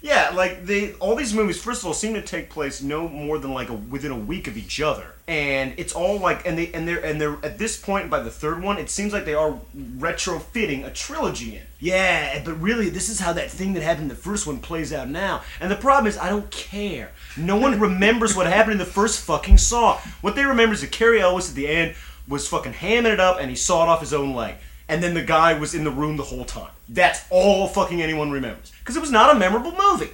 Yeah, 0.05 0.33
like 0.35 0.67
they 0.67 0.93
all 0.97 1.17
these 1.17 1.33
movies 1.33 1.59
first 1.59 1.81
of 1.81 1.87
all 1.87 1.95
seem 1.95 2.13
to 2.13 2.21
take 2.21 2.51
place 2.51 2.83
no 2.83 3.09
more 3.09 3.39
than 3.39 3.55
like 3.55 3.71
a, 3.71 3.73
within 3.73 4.13
a 4.13 4.19
week 4.19 4.47
of 4.47 4.59
each 4.59 4.79
other. 4.79 5.15
And 5.27 5.73
it's 5.79 5.95
all 5.95 6.19
like 6.19 6.47
and 6.47 6.59
they 6.59 6.71
and 6.75 6.87
they're 6.87 7.03
and 7.03 7.19
they're 7.19 7.39
at 7.43 7.57
this 7.57 7.79
point 7.79 8.11
by 8.11 8.21
the 8.21 8.31
third 8.31 8.63
one 8.63 8.77
it 8.77 8.91
seems 8.91 9.15
like 9.15 9.25
they 9.25 9.33
are 9.33 9.59
retrofitting 9.75 10.85
a 10.85 10.91
trilogy 10.91 11.57
in. 11.57 11.63
Yeah, 11.81 12.43
but 12.45 12.61
really 12.61 12.91
this 12.91 13.09
is 13.09 13.19
how 13.21 13.33
that 13.33 13.51
thing 13.51 13.73
that 13.73 13.83
happened 13.83 14.03
in 14.03 14.09
the 14.09 14.15
first 14.15 14.47
one 14.47 14.59
plays 14.59 14.93
out 14.93 15.09
now. 15.09 15.41
And 15.59 15.71
the 15.71 15.77
problem 15.77 16.07
is 16.07 16.19
I 16.19 16.29
don't 16.29 16.51
care. 16.51 17.13
No 17.39 17.57
one 17.57 17.81
remembers 17.81 18.37
what 18.37 18.47
happened 18.47 18.73
in 18.73 18.79
the 18.79 18.85
first 18.85 19.23
fucking 19.25 19.57
Saw. 19.57 19.97
What 20.21 20.37
they 20.37 20.45
remember 20.45 20.75
is 20.75 20.83
that 20.83 20.93
Cary 20.93 21.23
Elwes 21.23 21.49
at 21.49 21.55
the 21.55 21.67
end 21.67 21.95
was 22.29 22.49
fucking 22.49 22.73
hamming 22.73 23.13
it 23.13 23.21
up 23.21 23.39
and 23.41 23.51
he 23.51 23.57
sawed 23.57 23.89
off 23.89 24.01
his 24.01 24.13
own 24.15 24.35
leg. 24.35 24.55
And 24.89 25.03
then 25.03 25.15
the 25.15 25.23
guy 25.23 25.59
was 25.59 25.75
in 25.75 25.85
the 25.85 25.91
room 25.91 26.17
the 26.17 26.23
whole 26.25 26.45
time. 26.45 26.71
That's 26.89 27.25
all 27.31 27.69
fucking 27.69 28.03
anyone 28.03 28.31
remembers. 28.31 28.73
Because 28.81 28.97
it 28.97 29.01
was 29.01 29.11
not 29.11 29.35
a 29.35 29.39
memorable 29.39 29.73
movie. 29.73 30.11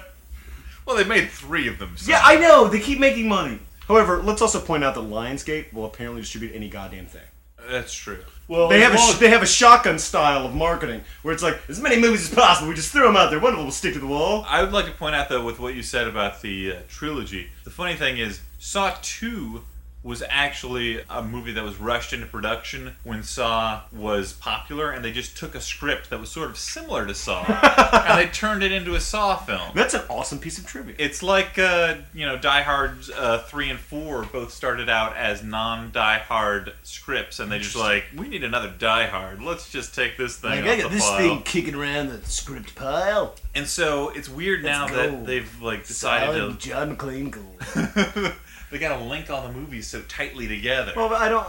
well, 0.86 0.96
they 0.96 1.04
made 1.04 1.28
three 1.30 1.68
of 1.68 1.78
them. 1.78 1.96
so- 1.96 2.10
Yeah, 2.10 2.20
I 2.24 2.36
know. 2.36 2.68
They 2.68 2.80
keep 2.80 2.98
making 2.98 3.28
money. 3.28 3.60
However, 3.86 4.22
let's 4.22 4.42
also 4.42 4.60
point 4.60 4.84
out 4.84 4.94
that 4.96 5.02
Lionsgate 5.02 5.72
will 5.72 5.86
apparently 5.86 6.20
distribute 6.22 6.54
any 6.54 6.68
goddamn 6.68 7.06
thing. 7.06 7.22
That's 7.70 7.92
true. 7.94 8.18
Well, 8.48 8.68
They 8.68 8.80
have 8.80 8.94
a 8.94 8.98
sh- 8.98 9.18
they 9.18 9.28
have 9.28 9.42
a 9.42 9.46
shotgun 9.46 9.98
style 9.98 10.46
of 10.46 10.54
marketing 10.54 11.02
where 11.22 11.34
it's 11.34 11.42
like 11.42 11.58
as 11.68 11.80
many 11.80 12.00
movies 12.00 12.28
as 12.30 12.34
possible. 12.34 12.68
We 12.68 12.74
just 12.74 12.90
throw 12.92 13.06
them 13.06 13.16
out 13.16 13.30
there. 13.30 13.38
One 13.40 13.52
of 13.52 13.58
them 13.58 13.66
will 13.66 13.72
stick 13.72 13.92
to 13.94 13.98
the 14.00 14.06
wall. 14.06 14.44
I 14.48 14.62
would 14.62 14.72
like 14.72 14.86
to 14.86 14.92
point 14.92 15.14
out, 15.14 15.28
though, 15.28 15.44
with 15.44 15.58
what 15.58 15.74
you 15.74 15.82
said 15.82 16.06
about 16.08 16.40
the 16.40 16.72
uh, 16.72 16.76
trilogy, 16.88 17.50
the 17.64 17.70
funny 17.70 17.94
thing 17.94 18.16
is, 18.18 18.40
Saw 18.58 18.94
2 19.02 19.62
was 20.02 20.22
actually 20.28 21.00
a 21.10 21.22
movie 21.22 21.52
that 21.52 21.64
was 21.64 21.76
rushed 21.78 22.12
into 22.12 22.24
production 22.26 22.94
when 23.02 23.22
Saw 23.22 23.82
was 23.92 24.32
popular, 24.32 24.90
and 24.90 25.04
they 25.04 25.10
just 25.12 25.36
took 25.36 25.54
a 25.54 25.60
script 25.60 26.08
that 26.10 26.20
was 26.20 26.30
sort 26.30 26.48
of 26.50 26.56
similar 26.56 27.04
to 27.06 27.14
Saw, 27.14 27.44
and 28.08 28.18
they 28.18 28.30
turned 28.30 28.62
it 28.62 28.70
into 28.72 28.94
a 28.94 29.00
Saw 29.00 29.36
film. 29.36 29.72
That's 29.74 29.94
an 29.94 30.02
awesome 30.08 30.38
piece 30.38 30.56
of 30.58 30.66
trivia. 30.66 30.94
It's 30.98 31.22
like 31.22 31.58
uh, 31.58 31.96
you 32.14 32.24
know, 32.26 32.38
Die 32.38 32.62
Hard 32.62 32.98
uh, 33.16 33.38
three 33.40 33.70
and 33.70 33.78
four 33.78 34.22
both 34.24 34.52
started 34.52 34.88
out 34.88 35.16
as 35.16 35.42
non-Die 35.42 36.18
Hard 36.18 36.72
scripts, 36.84 37.40
and 37.40 37.50
they 37.50 37.58
just 37.58 37.76
like 37.76 38.04
we 38.16 38.28
need 38.28 38.44
another 38.44 38.72
Die 38.78 39.06
Hard. 39.06 39.42
Let's 39.42 39.68
just 39.70 39.94
take 39.94 40.16
this 40.16 40.36
thing 40.36 40.64
Like, 40.64 40.78
off 40.78 40.78
I 40.78 40.82
the 40.82 40.88
this 40.90 41.08
file. 41.08 41.18
thing 41.18 41.42
kicking 41.42 41.74
around 41.74 42.08
the 42.10 42.24
script 42.24 42.74
pile. 42.76 43.34
And 43.54 43.66
so 43.66 44.10
it's 44.10 44.28
weird 44.28 44.62
now 44.62 44.84
Let's 44.84 44.94
that 44.96 45.10
go. 45.10 45.24
they've 45.24 45.62
like 45.62 45.86
decided 45.86 46.36
Solid 46.38 46.60
John 46.60 46.96
Clean 48.68 48.80
Gold. 48.80 48.80
to. 48.80 48.86
they 48.86 48.94
gotta 48.96 49.04
link 49.04 49.30
all 49.30 49.46
the 49.46 49.52
movies 49.52 49.86
so 49.86 50.02
tightly 50.02 50.46
together. 50.48 50.92
Well, 50.96 51.08
but 51.08 51.20
I 51.20 51.28
don't. 51.28 51.46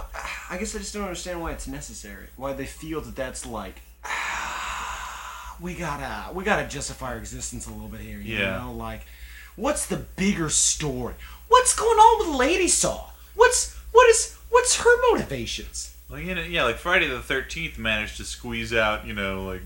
I 0.50 0.58
guess 0.58 0.76
I 0.76 0.80
just 0.80 0.94
don't 0.94 1.04
understand 1.04 1.42
why 1.42 1.52
it's 1.52 1.68
necessary. 1.68 2.28
Why 2.36 2.54
they 2.54 2.66
feel 2.66 3.02
that 3.02 3.16
that's 3.16 3.46
like. 3.46 3.82
We 5.62 5.74
gotta, 5.74 6.34
we 6.34 6.46
gotta 6.46 6.66
justify 6.70 7.08
our 7.12 7.18
existence 7.18 7.68
a 7.68 7.72
little 7.72 7.90
bit 7.90 8.00
here. 8.00 8.18
You 8.20 8.38
Yeah. 8.38 8.60
know, 8.60 8.72
like, 8.72 9.02
what's 9.58 9.88
the 9.88 9.98
bigger 9.98 10.50
story? 10.50 11.16
What's 11.50 11.76
going 11.76 11.98
on 12.00 12.30
with 12.30 12.38
Lady 12.40 12.70
Saw? 12.70 13.10
What's 13.36 13.76
what 13.92 14.08
is 14.10 14.38
what's 14.50 14.78
her 14.78 15.12
motivations? 15.12 15.94
Well, 16.10 16.20
you 16.22 16.34
know, 16.34 16.44
yeah, 16.44 16.64
like 16.64 16.78
Friday 16.78 17.08
the 17.08 17.20
Thirteenth 17.20 17.78
managed 17.78 18.16
to 18.18 18.24
squeeze 18.24 18.74
out, 18.74 19.06
you 19.06 19.14
know, 19.14 19.44
like 19.44 19.64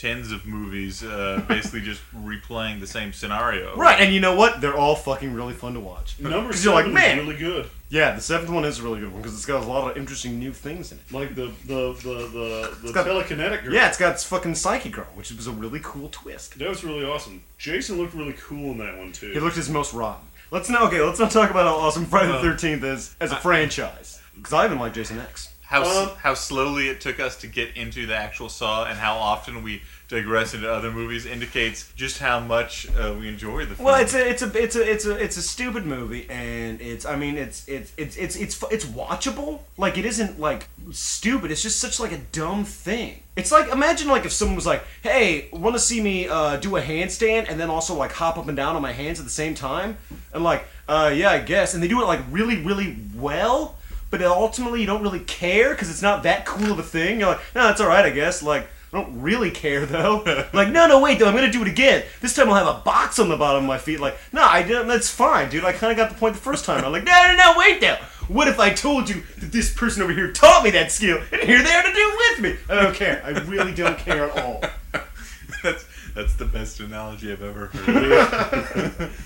tens 0.00 0.32
of 0.32 0.46
movies, 0.46 1.02
uh, 1.04 1.42
basically 1.48 1.80
just 1.82 2.00
replaying 2.16 2.80
the 2.80 2.86
same 2.86 3.12
scenario. 3.12 3.76
Right, 3.76 4.00
and 4.00 4.14
you 4.14 4.20
know 4.20 4.34
what? 4.34 4.60
They're 4.60 4.76
all 4.76 4.94
fucking 4.96 5.34
really 5.34 5.52
fun 5.54 5.74
to 5.74 5.80
watch. 5.80 6.18
Number 6.18 6.50
'Cause 6.50 6.60
seven 6.60 6.72
you're 6.76 6.84
like, 6.84 6.92
man. 6.92 7.18
is 7.18 7.24
really 7.26 7.38
good. 7.38 7.68
Yeah, 7.90 8.12
the 8.14 8.20
seventh 8.20 8.50
one 8.50 8.64
is 8.64 8.78
a 8.78 8.82
really 8.84 9.00
good 9.00 9.12
one 9.12 9.20
because 9.20 9.34
it's 9.36 9.44
got 9.46 9.62
a 9.62 9.66
lot 9.66 9.90
of 9.90 9.96
interesting 9.96 10.38
new 10.38 10.52
things 10.52 10.92
in 10.92 10.98
it. 10.98 11.12
Like 11.12 11.34
the 11.34 11.52
the 11.66 11.92
the 11.92 12.14
the, 12.28 12.76
the 12.86 12.92
got- 12.92 13.06
telekinetic 13.06 13.64
girl. 13.64 13.74
Yeah, 13.74 13.88
it's 13.88 13.98
got 13.98 14.20
fucking 14.20 14.54
Psyche 14.54 14.90
Girl, 14.90 15.08
which 15.14 15.30
was 15.32 15.46
a 15.46 15.52
really 15.52 15.80
cool 15.82 16.08
twist. 16.10 16.58
That 16.58 16.68
was 16.68 16.82
really 16.84 17.04
awesome. 17.04 17.42
Jason 17.58 17.98
looked 17.98 18.14
really 18.14 18.34
cool 18.40 18.70
in 18.72 18.78
that 18.78 18.96
one 18.96 19.12
too. 19.12 19.32
He 19.32 19.40
looked 19.40 19.56
his 19.56 19.68
most 19.68 19.92
rotten. 19.92 20.24
Let's 20.52 20.68
not 20.70 20.82
okay. 20.82 21.00
Let's 21.02 21.18
not 21.20 21.30
talk 21.30 21.50
about 21.50 21.66
how 21.66 21.74
awesome 21.76 22.06
Friday 22.06 22.28
the 22.32 22.38
Uh, 22.38 22.42
Thirteenth 22.42 22.82
is 22.84 23.14
as 23.20 23.32
a 23.32 23.36
franchise. 23.36 24.20
Because 24.36 24.52
I 24.52 24.64
even 24.64 24.78
like 24.78 24.94
Jason 24.94 25.18
X. 25.18 25.49
How 25.70 25.84
Um, 25.84 26.10
how 26.18 26.34
slowly 26.34 26.88
it 26.88 27.00
took 27.00 27.20
us 27.20 27.36
to 27.36 27.46
get 27.46 27.76
into 27.76 28.04
the 28.04 28.16
actual 28.16 28.48
Saw, 28.48 28.86
and 28.86 28.98
how 28.98 29.14
often 29.14 29.62
we 29.62 29.82
digress 30.08 30.52
into 30.52 30.68
other 30.68 30.90
movies 30.90 31.24
indicates 31.24 31.92
just 31.94 32.18
how 32.18 32.40
much 32.40 32.88
uh, 32.96 33.14
we 33.16 33.28
enjoy 33.28 33.64
the 33.64 33.76
film. 33.76 33.86
Well, 33.86 34.00
it's 34.00 34.12
a 34.12 34.28
it's 34.28 34.42
a 34.42 34.50
it's 34.60 34.74
a 34.74 34.90
it's 34.90 35.06
a 35.06 35.14
it's 35.16 35.36
a 35.36 35.42
stupid 35.42 35.86
movie, 35.86 36.26
and 36.28 36.80
it's 36.80 37.06
I 37.06 37.14
mean 37.14 37.38
it's 37.38 37.68
it's 37.68 37.92
it's 37.96 38.16
it's 38.16 38.34
it's 38.34 38.60
it's 38.68 38.84
watchable. 38.84 39.60
Like 39.78 39.96
it 39.96 40.04
isn't 40.04 40.40
like 40.40 40.66
stupid. 40.90 41.52
It's 41.52 41.62
just 41.62 41.78
such 41.78 42.00
like 42.00 42.10
a 42.10 42.18
dumb 42.32 42.64
thing. 42.64 43.22
It's 43.36 43.52
like 43.52 43.68
imagine 43.68 44.08
like 44.08 44.24
if 44.24 44.32
someone 44.32 44.56
was 44.56 44.66
like, 44.66 44.82
"Hey, 45.02 45.50
want 45.52 45.76
to 45.76 45.80
see 45.80 46.00
me 46.02 46.26
uh, 46.26 46.56
do 46.56 46.76
a 46.78 46.82
handstand 46.82 47.48
and 47.48 47.60
then 47.60 47.70
also 47.70 47.94
like 47.94 48.10
hop 48.10 48.38
up 48.38 48.48
and 48.48 48.56
down 48.56 48.74
on 48.74 48.82
my 48.82 48.92
hands 48.92 49.20
at 49.20 49.24
the 49.24 49.30
same 49.30 49.54
time?" 49.54 49.98
And 50.34 50.42
like, 50.42 50.64
uh, 50.88 51.12
yeah, 51.14 51.30
I 51.30 51.38
guess. 51.38 51.74
And 51.74 51.82
they 51.82 51.86
do 51.86 52.02
it 52.02 52.06
like 52.06 52.22
really 52.28 52.60
really 52.60 52.96
well, 53.14 53.76
but 54.10 54.22
ultimately 54.22 54.80
you 54.80 54.86
don't 54.86 55.02
really 55.02 55.20
care 55.20 55.70
because 55.70 55.90
it's 55.90 56.02
not 56.02 56.24
that 56.24 56.44
cool 56.44 56.72
of 56.72 56.78
a 56.78 56.82
thing. 56.82 57.20
You're 57.20 57.30
like, 57.30 57.40
no, 57.54 57.70
it's 57.70 57.80
all 57.80 57.88
right, 57.88 58.04
I 58.04 58.10
guess. 58.10 58.42
Like. 58.42 58.68
I 58.92 59.00
don't 59.00 59.20
really 59.20 59.52
care 59.52 59.86
though. 59.86 60.24
like, 60.52 60.70
no, 60.70 60.88
no, 60.88 61.00
wait, 61.00 61.20
though. 61.20 61.28
I'm 61.28 61.34
gonna 61.36 61.52
do 61.52 61.62
it 61.62 61.68
again. 61.68 62.02
This 62.20 62.34
time 62.34 62.48
I'll 62.48 62.56
have 62.56 62.66
a 62.66 62.80
box 62.80 63.20
on 63.20 63.28
the 63.28 63.36
bottom 63.36 63.62
of 63.62 63.68
my 63.68 63.78
feet. 63.78 64.00
Like, 64.00 64.18
no, 64.32 64.42
I 64.42 64.64
didn't. 64.64 64.88
That's 64.88 65.08
fine, 65.08 65.48
dude. 65.48 65.64
I 65.64 65.72
kind 65.72 65.92
of 65.92 65.96
got 65.96 66.10
the 66.10 66.16
point 66.16 66.34
the 66.34 66.40
first 66.40 66.64
time. 66.64 66.84
I'm 66.84 66.90
like, 66.90 67.04
no, 67.04 67.12
no, 67.12 67.36
no, 67.36 67.54
wait, 67.56 67.80
though. 67.80 67.98
What 68.26 68.48
if 68.48 68.58
I 68.58 68.70
told 68.70 69.08
you 69.08 69.22
that 69.38 69.52
this 69.52 69.72
person 69.72 70.02
over 70.02 70.12
here 70.12 70.32
taught 70.32 70.64
me 70.64 70.70
that 70.70 70.90
skill, 70.90 71.20
and 71.32 71.42
here 71.42 71.62
they 71.62 71.70
are 71.70 71.82
to 71.82 71.92
do 71.92 71.98
it 71.98 72.40
with 72.40 72.40
me? 72.42 72.58
I 72.68 72.82
don't 72.82 72.94
care. 72.94 73.22
I 73.24 73.30
really 73.30 73.72
don't 73.72 73.98
care 73.98 74.28
at 74.28 74.38
all. 74.38 74.60
that's 75.62 75.84
that's 76.14 76.34
the 76.34 76.46
best 76.46 76.80
analogy 76.80 77.30
I've 77.30 77.42
ever 77.42 77.66
heard. 77.66 79.10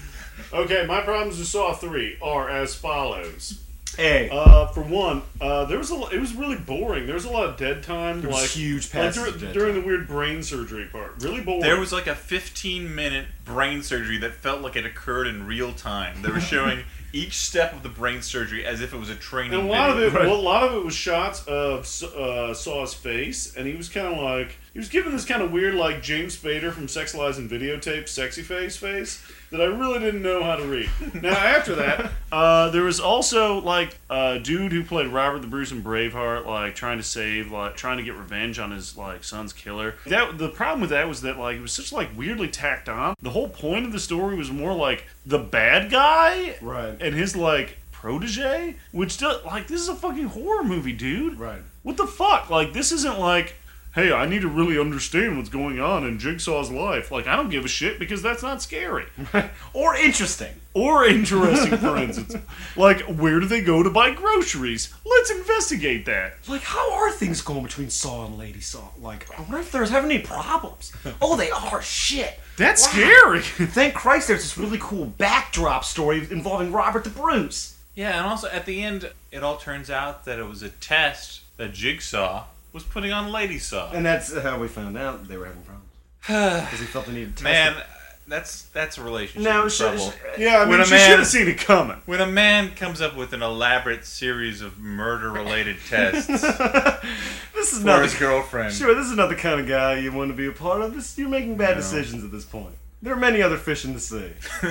Okay, 0.53 0.87
my 0.87 1.01
problems 1.01 1.39
with 1.39 1.49
Saw 1.49 1.75
Three 1.75 2.17
are 2.23 2.49
as 2.49 2.77
follows. 2.77 3.64
Hey, 3.97 4.29
Uh, 4.33 4.67
for 4.69 4.83
one, 4.83 5.23
uh, 5.41 5.65
there 5.67 5.79
was 5.79 5.91
a 5.91 5.95
it 6.13 6.21
was 6.21 6.35
really 6.35 6.57
boring. 6.57 7.07
There 7.07 7.15
was 7.15 7.25
a 7.25 7.31
lot 7.31 7.49
of 7.49 7.57
dead 7.57 7.83
time. 7.83 8.21
There 8.21 8.31
was 8.31 8.41
like 8.43 8.51
huge 8.51 8.85
like 8.85 8.93
passages 8.93 9.23
dur- 9.29 9.35
of 9.35 9.41
dead 9.41 9.53
during 9.55 9.75
the 9.75 9.81
weird 9.81 10.07
brain 10.09 10.43
surgery 10.43 10.87
part. 10.87 11.15
Really 11.23 11.41
boring. 11.41 11.61
There 11.63 11.79
was 11.79 11.93
like 11.93 12.07
a 12.07 12.15
15 12.15 12.95
minute 12.95 13.27
brain 13.45 13.83
surgery 13.83 14.19
that 14.19 14.35
felt 14.35 14.61
like 14.63 14.77
it 14.77 14.85
occurred 14.87 15.27
in 15.27 15.47
real 15.47 15.73
time. 15.73 16.23
They 16.23 16.31
were 16.31 16.41
showing 16.55 16.85
each 17.13 17.35
step 17.37 17.73
of 17.73 17.83
the 17.85 17.89
brain 17.89 18.21
surgery 18.23 18.67
as 18.67 18.81
if 18.81 18.93
it 18.93 18.99
was 18.99 19.09
a 19.11 19.15
training 19.15 19.55
And 19.59 19.69
a 19.69 19.73
lot 19.73 19.91
of 19.91 19.97
video. 19.97 20.21
it, 20.23 20.27
well, 20.27 20.41
a 20.41 20.43
lot 20.43 20.63
of 20.65 20.75
it 20.75 20.85
was 20.85 20.95
shots 20.95 21.45
of 21.47 21.81
uh, 22.17 22.53
Saw's 22.55 22.93
face, 22.95 23.55
and 23.57 23.67
he 23.69 23.75
was 23.75 23.89
kind 23.89 24.09
of 24.09 24.19
like 24.21 24.57
he 24.75 24.79
was 24.81 24.89
given 24.91 25.13
this 25.13 25.25
kind 25.25 25.41
of 25.41 25.51
weird, 25.53 25.75
like 25.75 26.03
James 26.03 26.37
Spader 26.37 26.71
from 26.73 26.89
Sex 26.89 27.15
Lies 27.15 27.39
and 27.39 27.49
Videotape, 27.49 28.09
sexy 28.09 28.43
face 28.43 28.77
face 28.77 29.25
that 29.51 29.61
I 29.61 29.67
really 29.67 30.01
didn't 30.01 30.23
know 30.23 30.43
how 30.43 30.57
to 30.57 30.65
read. 30.67 30.91
Now 31.23 31.31
after 31.31 31.77
that, 31.77 32.11
uh, 32.33 32.71
there 32.71 32.83
was 32.83 32.99
also 32.99 33.61
like 33.61 33.97
a 34.11 34.41
dude 34.41 34.73
who 34.73 34.83
played 34.83 35.07
Robert 35.07 35.39
the 35.43 35.47
Bruce 35.47 35.71
in 35.71 35.83
Braveheart, 35.83 36.45
like 36.45 36.75
trying 36.75 36.99
to 36.99 37.05
save, 37.05 37.53
like 37.53 37.77
trying 37.77 37.99
to 37.99 38.03
get 38.03 38.17
revenge 38.17 38.59
on 38.59 38.73
his 38.73 38.97
like 38.97 39.23
son's 39.25 39.53
killer. 39.53 39.95
That 40.07 40.39
the 40.39 40.49
problem 40.49 40.81
with 40.81 40.91
that 40.91 41.07
was 41.09 41.23
that 41.23 41.39
like 41.39 41.57
it 41.57 41.63
was 41.63 41.73
such 41.73 41.93
like 41.93 42.11
weirdly 42.17 42.49
tacked 42.49 42.89
on. 42.89 43.15
The 43.23 43.31
whole 43.31 43.49
point 43.49 43.87
of 43.87 43.93
the 43.93 44.01
story 44.01 44.35
was 44.37 44.51
more 44.51 44.75
like 44.75 45.07
the 45.25 45.39
bad 45.39 45.91
guy 45.91 46.57
Right. 46.61 46.97
and 47.01 47.15
his 47.15 47.37
like 47.37 47.79
protege, 47.93 48.77
which 48.93 49.19
does 49.19 49.45
like 49.45 49.67
this 49.69 49.81
is 49.81 49.89
a 49.89 49.95
fucking 49.95 50.27
horror 50.27 50.65
movie, 50.65 50.93
dude. 50.93 51.39
Right. 51.39 51.63
What 51.85 51.97
the 51.97 52.07
fuck? 52.07 52.51
Like 52.51 52.73
this 52.73 52.93
isn't 52.93 53.19
like, 53.19 53.55
hey, 53.95 54.13
I 54.13 54.27
need 54.27 54.43
to 54.43 54.49
really 54.49 54.79
understand 54.79 55.37
what's 55.37 55.49
going 55.49 55.81
on 55.81 56.05
in 56.05 56.19
Jigsaw's 56.19 56.71
life. 56.71 57.11
Like 57.11 57.27
I 57.27 57.37
don't 57.37 57.49
give 57.51 57.65
a 57.65 57.69
shit 57.69 57.99
because 57.99 58.23
that's 58.23 58.43
not 58.43 58.61
scary 58.63 59.07
or 59.73 59.95
interesting. 59.97 60.55
or 60.75 61.05
interesting, 61.05 61.79
for 61.79 61.97
instance. 61.97 62.37
Like 62.77 63.01
where 63.03 63.41
do 63.41 63.47
they 63.47 63.61
go 63.61 63.83
to 63.83 63.91
buy 63.91 64.11
groceries? 64.13 64.93
Let's 65.07 65.31
investigate 65.31 66.07
that. 66.07 66.35
Like, 66.49 66.63
how 66.63 66.93
are 66.95 67.11
things 67.13 67.41
going 67.41 67.63
between 67.63 67.89
Saw 67.91 68.27
and 68.27 68.37
Lady 68.37 68.61
Saw? 68.61 68.89
Like, 69.01 69.27
I 69.39 69.43
wonder 69.43 69.59
if 69.59 69.71
there's 69.73 69.91
having 69.91 70.11
any 70.11 70.23
problems. 70.23 70.93
Oh, 71.23 71.37
they 71.37 71.51
are. 71.51 71.81
Shit. 71.81 72.39
That's 72.57 72.85
Wow. 72.87 72.93
scary. 72.93 73.41
Thank 73.69 73.95
Christ 73.95 74.29
there's 74.29 74.43
this 74.43 74.59
really 74.59 74.79
cool 74.81 75.07
backdrop 75.07 75.85
story 75.85 76.19
involving 76.31 76.73
Robert 76.73 77.05
the 77.05 77.11
Bruce. 77.11 77.77
Yeah, 77.95 78.19
and 78.19 78.27
also 78.27 78.49
at 78.49 78.67
the 78.67 78.83
end, 78.83 79.11
it 79.31 79.43
all 79.45 79.57
turns 79.57 79.89
out 79.89 80.25
that 80.25 80.39
it 80.41 80.49
was 80.49 80.63
a 80.65 80.69
test 80.69 81.43
that 81.57 81.73
Jigsaw 81.73 82.45
was 82.75 82.83
putting 82.83 83.13
on 83.13 83.33
Lady 83.33 83.59
Saw. 83.59 83.91
And 83.93 84.05
that's 84.05 84.37
how 84.37 84.59
we 84.59 84.69
found 84.69 84.99
out 84.99 85.27
they 85.29 85.39
were 85.39 85.47
having 85.47 85.63
problems. 85.63 85.89
Because 86.67 86.81
he 86.81 86.87
felt 86.87 87.07
the 87.07 87.13
need 87.13 87.37
to 87.37 87.43
test 87.43 87.45
Man, 87.45 87.77
it. 87.79 87.85
that's 88.29 88.63
that's 88.73 88.99
a 88.99 89.03
relationship 89.03 89.51
in 89.51 89.69
sh- 89.71 89.77
trouble. 89.79 90.11
sh- 90.11 90.15
yeah, 90.39 90.57
I 90.57 90.61
When 90.61 90.71
mean, 90.71 90.81
a 90.81 90.85
she 90.85 90.91
man- 90.93 91.11
should 91.11 91.19
have 91.21 91.29
seen 91.29 91.49
it 91.49 91.59
coming. 91.59 91.97
when 92.07 92.21
a 92.21 92.27
man 92.27 92.75
comes 92.75 93.01
up 93.01 93.15
with 93.17 93.33
an 93.33 93.43
elaborate 93.43 94.05
series 94.05 94.61
of 94.61 94.79
murder-related 94.79 95.77
tests 95.89 96.27
this 96.29 97.73
is 97.73 97.79
for 97.81 97.85
not 97.87 98.03
his 98.03 98.13
the, 98.15 98.19
girlfriend, 98.19 98.73
sure. 98.75 98.95
This 98.95 99.07
is 99.07 99.17
not 99.17 99.29
the 99.29 99.37
kind 99.37 99.61
of 99.61 99.67
guy 99.69 99.99
you 99.99 100.13
want 100.13 100.31
to 100.31 100.37
be 100.37 100.47
a 100.47 100.53
part 100.53 100.81
of. 100.83 100.95
This 100.95 101.17
you're 101.19 101.29
making 101.29 101.57
bad 101.57 101.75
decisions 101.75 102.25
at 102.25 102.31
this 102.33 102.45
point. 102.45 102.75
There 103.03 103.13
are 103.13 103.17
many 103.21 103.43
other 103.43 103.59
fish 103.59 103.85
in 103.85 103.93
the 103.93 104.01
sea. 104.01 104.31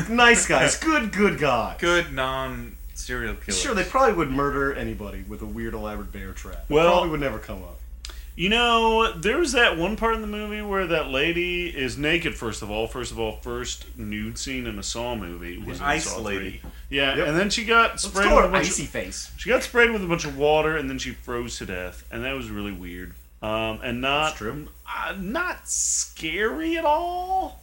nice 0.10 0.48
guys, 0.48 0.76
good, 0.90 1.12
good 1.12 1.38
guys. 1.40 1.78
good 1.80 2.12
non-serial 2.14 3.36
killer. 3.36 3.56
Sure, 3.58 3.76
they 3.76 3.84
probably 3.84 4.16
would 4.16 4.32
murder 4.32 4.74
anybody 4.74 5.24
with 5.28 5.42
a 5.44 5.46
weird 5.46 5.74
elaborate 5.76 6.12
bear 6.12 6.32
trap. 6.34 6.66
Well- 6.70 6.90
probably 6.92 7.10
would 7.12 7.20
never 7.20 7.38
come 7.40 7.64
up. 7.64 7.80
You 8.36 8.50
know, 8.50 9.12
there 9.14 9.38
was 9.38 9.52
that 9.52 9.78
one 9.78 9.96
part 9.96 10.16
in 10.16 10.22
the 10.22 10.28
movie 10.28 10.62
where 10.64 10.88
that 10.88 11.10
lady 11.10 11.68
is 11.68 12.00
naked. 12.00 12.34
First 12.36 12.64
of 12.64 12.72
all, 12.72 12.88
first 12.88 13.12
of 13.12 13.20
all, 13.20 13.34
first 13.38 13.86
nude 13.98 14.40
scene 14.40 14.66
in 14.66 14.80
a 14.80 14.84
Saw 14.84 15.16
movie 15.16 15.60
was 15.60 15.80
in 15.80 15.86
Ice 15.86 16.10
Saw 16.10 16.20
lady. 16.20 16.58
3. 16.62 16.72
Yeah, 16.90 17.16
Yep. 17.18 17.28
and 17.28 17.38
then 17.38 17.50
she 17.52 17.64
got 17.64 17.92
Let's 17.92 18.04
sprayed 18.06 18.28
call 18.30 18.38
with 18.38 18.46
a 18.46 18.50
bunch 18.50 18.68
icy 18.68 18.84
of, 18.84 18.90
face. 18.90 19.32
she 19.38 19.50
got 19.50 19.62
sprayed 19.62 19.92
with 19.92 20.04
a 20.04 20.08
bunch 20.08 20.26
of 20.26 20.36
water, 20.36 20.76
and 20.78 20.90
then 20.90 20.98
she 20.98 21.12
froze 21.12 21.58
to 21.60 21.68
death, 21.68 22.04
and 22.12 22.24
that 22.26 22.34
was 22.36 22.50
really 22.50 22.72
weird. 22.72 23.14
Um, 23.44 23.80
and 23.84 24.02
not 24.02 24.42
uh, 24.42 25.14
not 25.20 25.68
scary 25.68 26.78
at 26.78 26.86
all. 26.86 27.62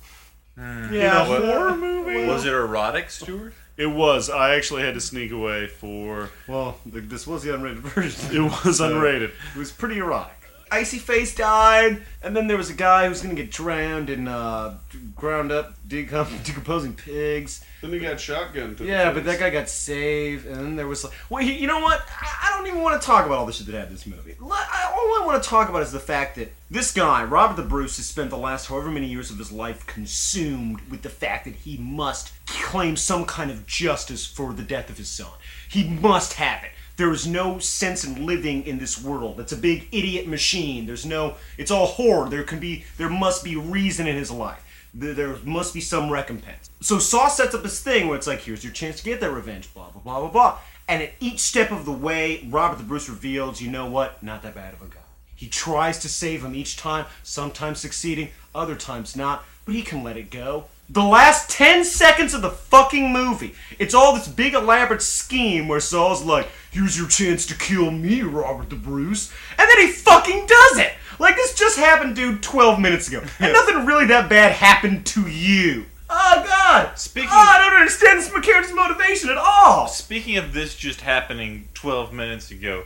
Hmm. 0.56 0.92
Yeah, 0.94 1.24
in 1.26 1.42
a 1.42 1.46
horror 1.52 1.76
movie. 1.76 2.26
Was 2.26 2.44
it 2.44 2.52
erotic, 2.52 3.11
Stuart? 3.11 3.54
It 3.76 3.87
was. 3.87 4.28
I 4.28 4.54
actually 4.56 4.83
had 4.83 4.94
to 4.94 5.00
sneak 5.00 5.33
away 5.33 5.66
for. 5.68 6.28
Well, 6.46 6.78
this 6.85 7.26
was 7.26 7.42
the 7.42 7.50
unrated 7.50 7.76
version. 7.78 8.37
It 8.37 8.40
was 8.64 8.76
So, 8.78 8.90
unrated. 8.92 9.30
It 9.54 9.59
was 9.59 9.72
pretty 9.72 9.98
erotic. 9.98 10.37
Icy 10.70 10.98
Face 10.98 11.35
died, 11.35 12.02
and 12.22 12.37
then 12.37 12.46
there 12.46 12.56
was 12.56 12.70
a 12.70 12.74
guy 12.74 13.04
who 13.04 13.11
was 13.11 13.22
gonna 13.22 13.35
get 13.35 13.50
drowned 13.50 14.09
in 14.09 14.28
uh, 14.28 14.78
ground 15.16 15.50
up 15.50 15.74
decom- 15.88 16.44
decomposing 16.44 16.94
pigs. 16.94 17.64
Then 17.80 17.92
he 17.92 17.98
got 17.98 18.20
shotgun. 18.20 18.76
Yeah, 18.80 19.12
but 19.12 19.24
that 19.24 19.40
guy 19.40 19.50
got 19.50 19.68
saved, 19.68 20.46
and 20.46 20.56
then 20.56 20.76
there 20.76 20.87
was 20.87 21.02
like, 21.04 21.14
well, 21.28 21.42
you 21.42 21.66
know 21.66 21.80
what? 21.80 22.02
I, 22.20 22.48
I 22.48 22.56
don't 22.59 22.66
even 22.66 22.83
want 22.83 23.00
to 23.00 23.06
talk 23.06 23.26
about 23.26 23.38
all 23.38 23.46
the 23.46 23.52
shit 23.52 23.66
that 23.66 23.72
happened 23.74 23.90
in 23.90 23.94
this 23.96 24.06
movie. 24.06 24.37
All 24.40 24.50
I 24.52 25.26
want 25.26 25.42
to 25.42 25.48
talk 25.48 25.68
about 25.68 25.83
is 25.83 25.92
the 25.92 26.00
fact 26.00 26.37
that 26.37 26.52
this 26.70 26.92
guy, 26.92 27.24
Robert 27.24 27.56
the 27.61 27.68
Bruce, 27.68 27.96
has 27.96 28.06
spent 28.06 28.30
the 28.30 28.37
last 28.37 28.66
however 28.66 28.90
many 28.90 29.06
years 29.06 29.30
of 29.30 29.38
his 29.38 29.50
life 29.50 29.87
consumed 29.87 30.80
with 30.90 31.02
the 31.02 31.09
fact 31.09 31.44
that 31.46 31.54
he 31.54 31.76
must 31.78 32.33
claim 32.46 32.96
some 32.96 33.24
kind 33.24 33.50
of 33.50 33.66
justice 33.66 34.26
for 34.26 34.52
the 34.52 34.62
death 34.62 34.90
of 34.90 34.98
his 34.98 35.09
son. 35.09 35.30
He 35.68 35.85
must 35.88 36.35
have 36.35 36.62
it. 36.64 36.70
There 37.00 37.12
is 37.12 37.26
no 37.26 37.58
sense 37.58 38.04
in 38.04 38.26
living 38.26 38.66
in 38.66 38.78
this 38.78 39.02
world. 39.02 39.40
It's 39.40 39.52
a 39.52 39.56
big 39.56 39.88
idiot 39.90 40.26
machine. 40.28 40.84
There's 40.84 41.06
no. 41.06 41.36
It's 41.56 41.70
all 41.70 41.86
horror. 41.86 42.28
There 42.28 42.42
can 42.42 42.58
be. 42.58 42.84
There 42.98 43.08
must 43.08 43.42
be 43.42 43.56
reason 43.56 44.06
in 44.06 44.16
his 44.16 44.30
life. 44.30 44.62
There, 44.92 45.34
must 45.44 45.72
be 45.72 45.80
some 45.80 46.10
recompense. 46.10 46.68
So 46.82 46.98
Saw 46.98 47.28
sets 47.28 47.54
up 47.54 47.62
this 47.62 47.82
thing 47.82 48.06
where 48.06 48.18
it's 48.18 48.26
like, 48.26 48.40
here's 48.40 48.62
your 48.62 48.74
chance 48.74 48.98
to 48.98 49.04
get 49.04 49.18
that 49.22 49.30
revenge. 49.30 49.72
Blah 49.72 49.88
blah 49.92 50.02
blah 50.02 50.20
blah 50.20 50.28
blah. 50.28 50.58
And 50.88 51.02
at 51.02 51.12
each 51.20 51.40
step 51.40 51.70
of 51.70 51.86
the 51.86 51.90
way, 51.90 52.46
Robert 52.50 52.76
the 52.76 52.84
Bruce 52.84 53.08
reveals, 53.08 53.62
you 53.62 53.70
know 53.70 53.86
what? 53.86 54.22
Not 54.22 54.42
that 54.42 54.54
bad 54.54 54.74
of 54.74 54.82
a 54.82 54.84
guy. 54.84 55.00
He 55.34 55.48
tries 55.48 56.00
to 56.00 56.08
save 56.10 56.44
him 56.44 56.54
each 56.54 56.76
time, 56.76 57.06
sometimes 57.22 57.78
succeeding, 57.78 58.28
other 58.54 58.76
times 58.76 59.16
not, 59.16 59.46
but 59.64 59.74
he 59.74 59.80
can 59.80 60.04
let 60.04 60.18
it 60.18 60.30
go. 60.30 60.66
The 60.92 61.05
last 61.05 61.48
10 61.50 61.85
seconds 61.85 62.35
of 62.35 62.42
the 62.42 62.50
fucking 62.50 63.12
movie, 63.12 63.55
it's 63.79 63.94
all 63.94 64.12
this 64.12 64.26
big 64.26 64.55
elaborate 64.55 65.03
scheme 65.03 65.68
where 65.68 65.79
Saul's 65.79 66.24
like, 66.24 66.48
here's 66.72 66.98
your 66.98 67.07
chance 67.07 67.46
to 67.46 67.55
kill 67.57 67.92
me, 67.92 68.22
Robert 68.22 68.70
the 68.70 68.74
Bruce. 68.76 69.33
And 69.57 69.70
then 69.70 69.87
he 69.87 69.92
fucking 69.92 70.46
does 70.46 70.79
it! 70.79 70.92
Like 71.20 71.37
this 71.37 71.55
just 71.55 71.79
happened, 71.79 72.16
dude, 72.16 72.42
12 72.42 72.81
minutes 72.81 73.07
ago. 73.07 73.22
And 73.38 73.53
nothing 73.53 73.87
really 73.87 74.07
that 74.07 74.29
bad 74.29 74.50
happened 74.50 75.07
to 75.07 75.29
you. 75.29 75.85
Oh, 76.09 76.44
God! 76.44 76.98
Speaking- 76.98 77.31
Oh, 77.33 77.38
I 77.38 77.59
don't 77.59 77.79
understand 77.79 78.18
this 78.18 78.29
character's 78.44 78.74
motivation 78.74 79.31
at 79.31 79.37
all! 79.38 79.87
Speaking 79.87 80.38
of 80.38 80.53
this 80.53 80.74
just 80.74 81.03
happening 81.03 81.68
12 81.74 82.12
minutes 82.12 82.50
ago, 82.50 82.83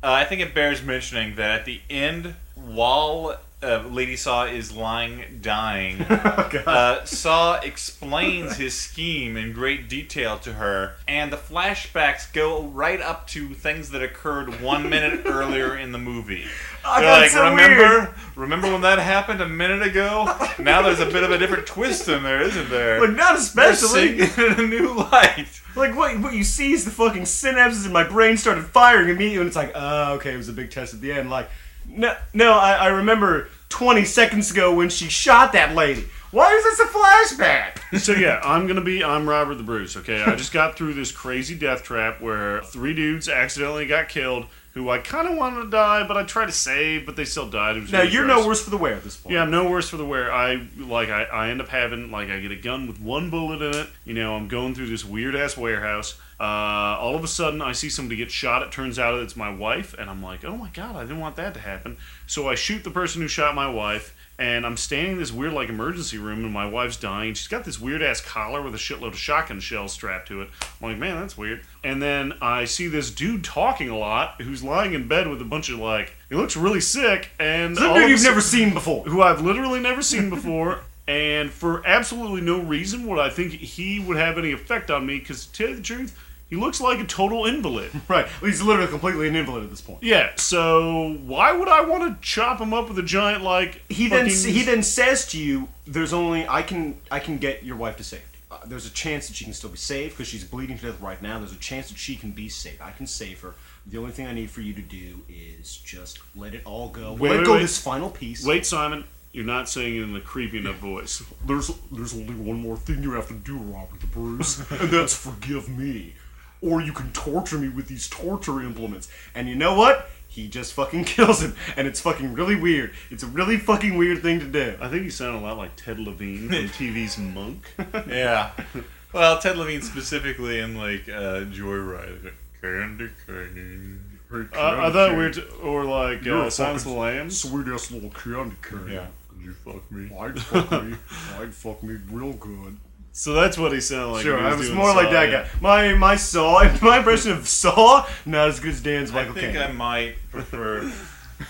uh, 0.00 0.12
I 0.12 0.24
think 0.24 0.40
it 0.42 0.54
bears 0.54 0.80
mentioning 0.80 1.34
that 1.34 1.50
at 1.50 1.64
the 1.64 1.80
end, 1.90 2.36
while 2.54 3.40
uh, 3.60 3.82
Lady 3.90 4.14
Saw 4.14 4.44
is 4.44 4.72
lying 4.72 5.40
dying, 5.40 6.00
uh, 6.02 7.04
Saw 7.04 7.58
explains 7.60 8.56
his 8.56 8.72
scheme 8.74 9.36
in 9.36 9.52
great 9.52 9.88
detail 9.88 10.38
to 10.38 10.52
her, 10.54 10.94
and 11.08 11.32
the 11.32 11.36
flashbacks 11.36 12.32
go 12.32 12.62
right 12.62 13.00
up 13.00 13.26
to 13.28 13.54
things 13.54 13.90
that 13.90 14.02
occurred 14.02 14.60
one 14.60 14.88
minute 14.88 15.22
earlier 15.26 15.76
in 15.76 15.90
the 15.90 15.98
movie. 15.98 16.44
Oh, 16.84 17.00
They're 17.00 17.20
like, 17.20 17.30
so 17.30 17.50
remember, 17.50 17.98
weird." 17.98 18.14
remember 18.36 18.70
when 18.72 18.82
that 18.82 19.00
happened 19.00 19.40
a 19.40 19.48
minute 19.48 19.82
ago? 19.82 20.32
Now 20.58 20.82
there's 20.82 21.00
a 21.00 21.06
bit 21.06 21.22
of 21.22 21.30
a 21.30 21.38
different 21.38 21.66
twist 21.66 22.08
in 22.08 22.22
there, 22.24 22.42
isn't 22.42 22.68
there? 22.68 23.00
Like, 23.00 23.16
not 23.16 23.36
especially. 23.36 24.18
seeing 24.18 24.20
it 24.20 24.38
in 24.38 24.64
a 24.64 24.66
new 24.66 24.92
light. 24.92 25.46
Like 25.76 25.94
what, 25.96 26.18
what 26.20 26.34
you 26.34 26.42
see 26.42 26.72
is 26.72 26.84
the 26.84 26.90
fucking 26.90 27.22
synapses 27.22 27.86
in 27.86 27.92
my 27.92 28.02
brain 28.02 28.36
started 28.36 28.64
firing 28.64 29.08
immediately, 29.08 29.38
and 29.38 29.46
it's 29.46 29.56
like, 29.56 29.72
oh, 29.74 30.14
okay, 30.14 30.34
it 30.34 30.36
was 30.36 30.48
a 30.48 30.52
big 30.52 30.70
test 30.70 30.94
at 30.94 31.00
the 31.00 31.12
end. 31.12 31.30
Like, 31.30 31.48
no, 31.88 32.16
no, 32.34 32.52
I, 32.52 32.74
I 32.74 32.86
remember 32.88 33.48
20 33.70 34.04
seconds 34.04 34.50
ago 34.50 34.74
when 34.74 34.88
she 34.88 35.08
shot 35.08 35.52
that 35.52 35.74
lady. 35.74 36.04
Why 36.30 36.52
is 36.52 36.64
this 36.64 36.80
a 36.80 36.84
flashback? 36.92 37.76
So 37.98 38.12
yeah, 38.12 38.38
I'm 38.44 38.66
gonna 38.66 38.82
be 38.82 39.02
I'm 39.02 39.26
Robert 39.26 39.54
the 39.54 39.62
Bruce. 39.62 39.96
Okay, 39.96 40.22
I 40.22 40.34
just 40.36 40.52
got 40.52 40.76
through 40.76 40.92
this 40.92 41.10
crazy 41.10 41.54
death 41.54 41.82
trap 41.82 42.20
where 42.20 42.60
three 42.64 42.92
dudes 42.92 43.30
accidentally 43.30 43.86
got 43.86 44.10
killed, 44.10 44.44
who 44.74 44.90
I 44.90 44.98
kind 44.98 45.26
of 45.26 45.38
wanted 45.38 45.64
to 45.64 45.70
die, 45.70 46.06
but 46.06 46.18
I 46.18 46.24
tried 46.24 46.46
to 46.46 46.52
save, 46.52 47.06
but 47.06 47.16
they 47.16 47.24
still 47.24 47.48
died. 47.48 47.76
Now 47.90 48.00
really 48.00 48.12
you're 48.12 48.26
gross. 48.26 48.42
no 48.42 48.46
worse 48.46 48.62
for 48.62 48.68
the 48.68 48.76
wear 48.76 48.92
at 48.96 49.04
this 49.04 49.16
point. 49.16 49.32
Yeah, 49.32 49.42
I'm 49.42 49.50
no 49.50 49.70
worse 49.70 49.88
for 49.88 49.96
the 49.96 50.04
wear. 50.04 50.30
I 50.30 50.66
like 50.76 51.08
I, 51.08 51.22
I 51.24 51.48
end 51.48 51.62
up 51.62 51.68
having 51.68 52.10
like 52.10 52.28
I 52.28 52.40
get 52.40 52.52
a 52.52 52.56
gun 52.56 52.86
with 52.86 53.00
one 53.00 53.30
bullet 53.30 53.62
in 53.62 53.74
it. 53.74 53.88
You 54.04 54.12
know, 54.12 54.34
I'm 54.36 54.48
going 54.48 54.74
through 54.74 54.88
this 54.88 55.06
weird 55.06 55.34
ass 55.34 55.56
warehouse. 55.56 56.20
Uh, 56.40 56.96
all 57.00 57.16
of 57.16 57.24
a 57.24 57.28
sudden, 57.28 57.60
I 57.60 57.72
see 57.72 57.88
somebody 57.88 58.16
get 58.16 58.30
shot. 58.30 58.62
It 58.62 58.70
turns 58.70 58.98
out 58.98 59.14
it's 59.20 59.34
my 59.36 59.52
wife, 59.52 59.94
and 59.98 60.08
I'm 60.08 60.22
like, 60.22 60.44
oh 60.44 60.56
my 60.56 60.68
god, 60.68 60.94
I 60.96 61.02
didn't 61.02 61.18
want 61.20 61.36
that 61.36 61.54
to 61.54 61.60
happen. 61.60 61.96
So 62.26 62.48
I 62.48 62.54
shoot 62.54 62.84
the 62.84 62.90
person 62.90 63.20
who 63.22 63.28
shot 63.28 63.54
my 63.54 63.68
wife. 63.68 64.14
And 64.40 64.64
I'm 64.64 64.76
standing 64.76 65.14
in 65.14 65.18
this 65.18 65.32
weird, 65.32 65.52
like, 65.52 65.68
emergency 65.68 66.16
room, 66.16 66.44
and 66.44 66.52
my 66.52 66.64
wife's 66.64 66.96
dying. 66.96 67.34
She's 67.34 67.48
got 67.48 67.64
this 67.64 67.80
weird 67.80 68.02
ass 68.02 68.20
collar 68.20 68.62
with 68.62 68.72
a 68.72 68.78
shitload 68.78 69.08
of 69.08 69.18
shotgun 69.18 69.58
shells 69.58 69.92
strapped 69.92 70.28
to 70.28 70.42
it. 70.42 70.48
I'm 70.80 70.90
like, 70.90 70.96
man, 70.96 71.18
that's 71.20 71.36
weird. 71.36 71.62
And 71.82 72.00
then 72.00 72.34
I 72.40 72.64
see 72.64 72.86
this 72.86 73.10
dude 73.10 73.42
talking 73.42 73.88
a 73.88 73.98
lot 73.98 74.40
who's 74.40 74.62
lying 74.62 74.94
in 74.94 75.08
bed 75.08 75.26
with 75.26 75.42
a 75.42 75.44
bunch 75.44 75.70
of, 75.70 75.80
like, 75.80 76.12
he 76.28 76.36
looks 76.36 76.56
really 76.56 76.80
sick. 76.80 77.30
And 77.40 77.76
Some 77.76 77.94
dude 77.94 78.10
you've 78.10 78.22
never 78.22 78.40
seen 78.40 78.72
before. 78.72 79.02
who 79.06 79.22
I've 79.22 79.40
literally 79.40 79.80
never 79.80 80.02
seen 80.02 80.30
before, 80.36 80.82
and 81.08 81.50
for 81.50 81.84
absolutely 81.84 82.40
no 82.40 82.60
reason 82.60 83.08
would 83.08 83.18
I 83.18 83.30
think 83.30 83.54
he 83.54 83.98
would 83.98 84.18
have 84.18 84.38
any 84.38 84.52
effect 84.52 84.88
on 84.88 85.04
me. 85.04 85.18
Because 85.18 85.46
to 85.46 85.52
tell 85.52 85.68
you 85.70 85.74
the 85.74 85.82
truth, 85.82 86.16
he 86.48 86.56
looks 86.56 86.80
like 86.80 86.98
a 86.98 87.04
total 87.04 87.46
invalid. 87.46 87.90
Right. 88.08 88.26
He's 88.40 88.62
literally 88.62 88.90
completely 88.90 89.28
an 89.28 89.36
invalid 89.36 89.64
at 89.64 89.70
this 89.70 89.80
point. 89.80 90.02
Yeah. 90.02 90.30
So 90.36 91.18
why 91.24 91.52
would 91.52 91.68
I 91.68 91.82
want 91.84 92.04
to 92.04 92.26
chop 92.26 92.60
him 92.60 92.72
up 92.72 92.88
with 92.88 92.98
a 92.98 93.02
giant 93.02 93.42
like? 93.44 93.82
He 93.88 94.08
then 94.08 94.28
fucking- 94.30 94.54
he 94.54 94.62
then 94.62 94.82
says 94.82 95.26
to 95.28 95.38
you, 95.38 95.68
"There's 95.86 96.12
only 96.12 96.48
I 96.48 96.62
can 96.62 97.00
I 97.10 97.18
can 97.18 97.38
get 97.38 97.64
your 97.64 97.76
wife 97.76 97.96
to 97.98 98.04
safety. 98.04 98.38
Uh, 98.50 98.58
there's 98.64 98.86
a 98.86 98.90
chance 98.90 99.28
that 99.28 99.36
she 99.36 99.44
can 99.44 99.52
still 99.52 99.68
be 99.68 99.76
saved 99.76 100.14
because 100.16 100.26
she's 100.26 100.42
bleeding 100.44 100.78
to 100.78 100.86
death 100.86 101.00
right 101.02 101.20
now. 101.20 101.38
There's 101.38 101.52
a 101.52 101.56
chance 101.56 101.88
that 101.90 101.98
she 101.98 102.16
can 102.16 102.30
be 102.30 102.48
saved. 102.48 102.80
I 102.80 102.92
can 102.92 103.06
save 103.06 103.40
her. 103.42 103.54
The 103.86 103.98
only 103.98 104.12
thing 104.12 104.26
I 104.26 104.32
need 104.32 104.50
for 104.50 104.62
you 104.62 104.72
to 104.72 104.80
do 104.80 105.20
is 105.28 105.76
just 105.76 106.18
let 106.34 106.54
it 106.54 106.62
all 106.64 106.88
go. 106.88 107.12
Wait, 107.12 107.28
let 107.30 107.38
wait, 107.40 107.46
go 107.46 107.52
wait. 107.54 107.60
this 107.62 107.78
final 107.78 108.08
piece. 108.10 108.44
Wait, 108.46 108.64
Simon. 108.64 109.04
You're 109.32 109.44
not 109.44 109.68
saying 109.68 109.96
it 109.96 110.02
in 110.02 110.14
the 110.14 110.20
creepy 110.20 110.56
enough 110.58 110.76
voice. 110.76 111.22
There's 111.46 111.70
there's 111.92 112.14
only 112.14 112.34
one 112.34 112.58
more 112.60 112.78
thing 112.78 113.02
you 113.02 113.12
have 113.12 113.28
to 113.28 113.34
do, 113.34 113.58
Robert 113.58 114.00
the 114.00 114.06
Bruce, 114.06 114.58
and 114.70 114.88
that's 114.90 115.14
forgive 115.14 115.68
me. 115.68 116.14
Or 116.60 116.80
you 116.80 116.92
can 116.92 117.12
torture 117.12 117.58
me 117.58 117.68
with 117.68 117.86
these 117.88 118.08
torture 118.08 118.60
implements. 118.62 119.08
And 119.34 119.48
you 119.48 119.54
know 119.54 119.74
what? 119.74 120.08
He 120.28 120.46
just 120.48 120.74
fucking 120.74 121.04
kills 121.16 121.42
him, 121.42 121.54
and 121.76 121.86
it's 121.88 122.00
fucking 122.00 122.34
really 122.34 122.54
weird. 122.54 122.92
It's 123.10 123.22
a 123.22 123.26
really 123.26 123.56
fucking 123.56 123.96
weird 123.96 124.22
thing 124.22 124.38
to 124.40 124.46
do. 124.46 124.76
I 124.80 124.88
think 124.88 125.04
you 125.04 125.10
sound 125.10 125.36
a 125.36 125.40
lot 125.40 125.56
like 125.56 125.74
Ted 125.76 125.98
Levine 125.98 126.48
from 126.48 126.56
TV's 126.68 127.18
Monk. 127.18 127.64
Yeah. 128.08 128.50
Well, 129.10 129.38
Ted 129.38 129.56
Levine 129.56 129.80
specifically 129.80 130.58
in 130.60 130.76
like 130.76 131.08
uh, 131.08 131.40
Joyride, 131.46 132.24
like, 132.24 132.34
candy 132.60 133.08
cane. 133.26 134.00
Uh, 134.30 134.44
I 134.52 134.92
thought 134.92 135.16
we 135.16 135.32
t- 135.32 135.42
or 135.62 135.86
like 135.86 136.22
You're 136.26 136.42
uh, 136.44 136.50
Silence 136.50 136.84
of 136.84 136.92
the 136.92 136.98
Lambs. 136.98 137.40
Sweet 137.40 137.68
ass 137.68 137.90
little 137.90 138.10
candy 138.10 138.56
cane. 138.62 138.86
Yeah. 138.90 139.06
Could 139.30 139.42
you 139.42 139.54
fuck 139.54 139.90
me? 139.90 140.10
I'd 140.14 140.38
fuck 140.38 140.84
me. 140.84 140.96
I'd 141.38 141.54
fuck 141.54 141.82
me 141.82 141.96
real 142.10 142.34
good. 142.34 142.76
So 143.18 143.32
that's 143.32 143.58
what 143.58 143.72
he 143.72 143.80
sounded 143.80 144.12
like. 144.12 144.22
Sure, 144.22 144.36
when 144.36 144.46
I 144.46 144.50
was 144.50 144.58
was 144.58 144.68
doing 144.68 144.78
more 144.78 144.94
like 144.94 145.10
that 145.10 145.28
yeah. 145.28 145.42
guy. 145.42 145.48
My 145.60 145.92
my 145.94 146.14
Saw, 146.14 146.62
my 146.82 146.98
impression 146.98 147.32
of 147.32 147.48
Saw, 147.48 148.06
not 148.24 148.46
as 148.46 148.60
good 148.60 148.70
as 148.70 148.80
Dan's 148.80 149.10
Michael. 149.10 149.32
I 149.32 149.34
Michael 149.34 149.42
think 149.42 149.58
Caine. 149.58 149.70
I 149.70 149.72
might 149.72 150.14
prefer. 150.30 150.82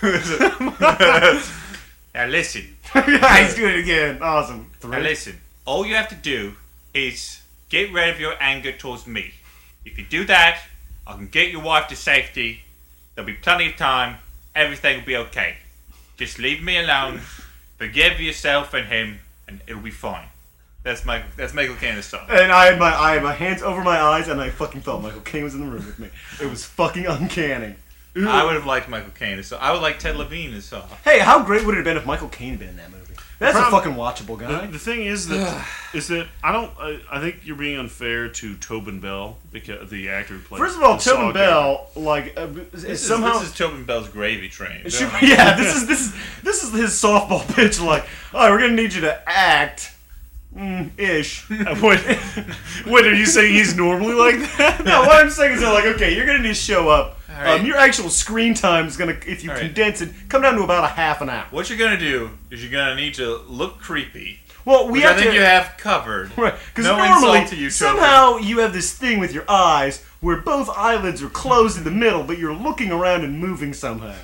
now 2.14 2.26
listen. 2.26 2.74
yeah, 2.94 3.44
he's 3.44 3.54
doing 3.54 3.74
it 3.74 3.80
again. 3.80 4.18
Awesome. 4.22 4.70
Now 4.82 5.00
listen. 5.00 5.38
All 5.66 5.84
you 5.84 5.94
have 5.94 6.08
to 6.08 6.14
do 6.14 6.54
is 6.94 7.42
get 7.68 7.92
rid 7.92 8.08
of 8.08 8.18
your 8.18 8.32
anger 8.40 8.72
towards 8.72 9.06
me. 9.06 9.34
If 9.84 9.98
you 9.98 10.06
do 10.06 10.24
that, 10.24 10.62
I 11.06 11.16
can 11.16 11.28
get 11.28 11.52
your 11.52 11.60
wife 11.60 11.86
to 11.88 11.96
safety. 11.96 12.62
There'll 13.14 13.26
be 13.26 13.34
plenty 13.34 13.68
of 13.68 13.76
time. 13.76 14.20
Everything 14.54 15.00
will 15.00 15.06
be 15.06 15.16
okay. 15.16 15.58
Just 16.16 16.38
leave 16.38 16.62
me 16.62 16.78
alone. 16.78 17.18
Forgive 17.76 18.22
yourself 18.22 18.72
and 18.72 18.86
him, 18.86 19.18
and 19.46 19.60
it'll 19.66 19.82
be 19.82 19.90
fine. 19.90 20.28
That's 20.82 21.04
my 21.04 21.22
that's 21.36 21.52
Michael 21.54 21.74
Caine's 21.74 22.04
song. 22.06 22.26
And 22.30 22.52
I 22.52 22.66
had 22.66 22.78
my 22.78 22.94
I 22.94 23.14
had 23.14 23.22
my 23.22 23.32
hands 23.34 23.62
over 23.62 23.82
my 23.82 24.00
eyes, 24.00 24.28
and 24.28 24.40
I 24.40 24.50
fucking 24.50 24.80
thought 24.82 25.02
Michael 25.02 25.20
Caine 25.22 25.44
was 25.44 25.54
in 25.54 25.60
the 25.60 25.66
room 25.66 25.84
with 25.86 25.98
me. 25.98 26.08
It 26.40 26.48
was 26.48 26.64
fucking 26.64 27.06
uncanny. 27.06 27.74
I 28.16 28.44
would 28.44 28.54
have 28.54 28.66
liked 28.66 28.88
Michael 28.88 29.12
Caine 29.12 29.38
as 29.38 29.46
Saw. 29.48 29.58
I 29.58 29.70
would 29.72 29.82
like 29.82 29.98
Ted 30.00 30.16
Levine 30.16 30.52
as 30.54 30.64
Saw. 30.64 30.82
Hey, 31.04 31.20
how 31.20 31.44
great 31.44 31.64
would 31.64 31.74
it 31.74 31.78
have 31.78 31.84
been 31.84 31.96
if 31.96 32.04
Michael 32.06 32.28
Caine 32.28 32.50
had 32.50 32.58
been 32.58 32.68
in 32.70 32.76
that 32.78 32.90
movie? 32.90 33.04
That's 33.38 33.56
a 33.56 33.70
fucking 33.70 33.92
watchable 33.92 34.36
guy. 34.36 34.66
the 34.66 34.80
thing 34.80 35.04
is 35.04 35.28
that 35.28 35.64
is 35.94 36.08
that 36.08 36.26
I 36.42 36.50
don't. 36.50 36.72
I, 36.80 37.00
I 37.12 37.20
think 37.20 37.40
you're 37.44 37.54
being 37.54 37.78
unfair 37.78 38.28
to 38.28 38.56
Tobin 38.56 38.98
Bell 38.98 39.36
because 39.52 39.88
the 39.90 40.08
actor 40.08 40.34
who 40.34 40.40
played. 40.40 40.58
First 40.58 40.76
of 40.76 40.82
all, 40.82 40.94
the 40.94 41.00
Saw 41.02 41.12
Tobin 41.16 41.34
Bell, 41.34 41.86
like, 41.94 42.34
uh, 42.36 42.48
is 42.72 42.82
This, 42.82 43.06
somehow. 43.06 43.34
is, 43.36 43.40
this 43.42 43.48
is 43.50 43.54
Tobin 43.56 43.84
Bell's 43.84 44.08
gravy 44.08 44.48
train. 44.48 44.88
Should- 44.88 45.10
yeah, 45.22 45.56
this 45.56 45.76
is 45.76 45.86
this 45.86 46.00
is 46.00 46.14
this 46.42 46.64
is 46.64 46.72
his 46.72 46.90
softball 46.90 47.46
pitch. 47.54 47.80
Like, 47.80 48.06
all 48.34 48.40
right, 48.40 48.50
we're 48.50 48.58
gonna 48.60 48.72
need 48.72 48.92
you 48.94 49.02
to 49.02 49.28
act, 49.28 49.92
mm, 50.58 50.90
ish. 50.98 51.48
wait, 51.50 52.86
wait, 52.86 53.06
are 53.06 53.14
you 53.14 53.26
saying 53.26 53.54
he's 53.54 53.76
normally 53.76 54.14
like 54.14 54.36
that? 54.58 54.82
no, 54.84 55.00
what 55.02 55.24
I'm 55.24 55.30
saying 55.30 55.54
is, 55.54 55.60
they're 55.60 55.72
like, 55.72 55.86
okay, 55.86 56.14
you're 56.14 56.26
gonna 56.26 56.40
need 56.40 56.48
to 56.48 56.54
show 56.54 56.88
up. 56.88 57.18
Right. 57.28 57.60
Um, 57.60 57.66
your 57.66 57.76
actual 57.76 58.10
screen 58.10 58.54
time 58.54 58.86
is 58.86 58.96
gonna, 58.96 59.16
if 59.26 59.44
you 59.44 59.50
All 59.50 59.56
right. 59.56 59.64
condense 59.64 60.00
it, 60.00 60.10
come 60.28 60.42
down 60.42 60.56
to 60.56 60.64
about 60.64 60.84
a 60.84 60.88
half 60.88 61.20
an 61.20 61.28
hour. 61.30 61.46
What 61.50 61.70
you're 61.70 61.78
gonna 61.78 61.98
do 61.98 62.30
is 62.50 62.62
you're 62.62 62.72
gonna 62.72 62.96
need 62.96 63.14
to 63.14 63.38
look 63.46 63.78
creepy, 63.78 64.40
Well, 64.64 64.88
we 64.88 65.02
have 65.02 65.16
I 65.16 65.20
think 65.20 65.30
to. 65.30 65.36
you 65.36 65.42
have 65.42 65.76
covered. 65.78 66.36
Right, 66.36 66.54
because 66.74 66.84
No 66.84 66.96
normally 66.98 67.46
you, 67.56 67.70
somehow 67.70 68.38
you 68.38 68.58
have 68.58 68.72
this 68.72 68.92
thing 68.92 69.20
with 69.20 69.32
your 69.32 69.44
eyes 69.48 70.04
where 70.20 70.38
both 70.38 70.68
eyelids 70.70 71.22
are 71.22 71.28
closed 71.28 71.78
in 71.78 71.84
the 71.84 71.92
middle, 71.92 72.24
but 72.24 72.38
you're 72.38 72.54
looking 72.54 72.90
around 72.90 73.22
and 73.22 73.38
moving 73.38 73.72
somehow. 73.72 74.16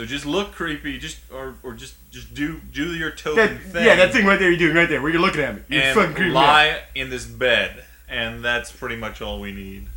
So 0.00 0.06
just 0.06 0.24
look 0.24 0.52
creepy, 0.52 0.96
just 0.98 1.18
or 1.30 1.56
or 1.62 1.74
just 1.74 1.92
just 2.10 2.32
do 2.32 2.58
do 2.72 2.94
your 2.94 3.10
That, 3.10 3.60
thing. 3.60 3.84
yeah, 3.84 3.96
that 3.96 4.14
thing 4.14 4.24
right 4.24 4.38
there 4.38 4.48
you're 4.48 4.58
doing 4.58 4.74
right 4.74 4.88
there, 4.88 5.02
where 5.02 5.10
you're 5.12 5.20
looking 5.20 5.42
at 5.42 5.54
me. 5.56 5.62
You're 5.68 5.92
fucking 5.92 6.02
and 6.04 6.14
creeping 6.14 6.32
me 6.32 6.38
out. 6.38 6.42
lie 6.46 6.82
in 6.94 7.10
this 7.10 7.26
bed, 7.26 7.84
and 8.08 8.42
that's 8.42 8.72
pretty 8.72 8.96
much 8.96 9.20
all 9.20 9.40
we 9.40 9.52
need. 9.52 9.88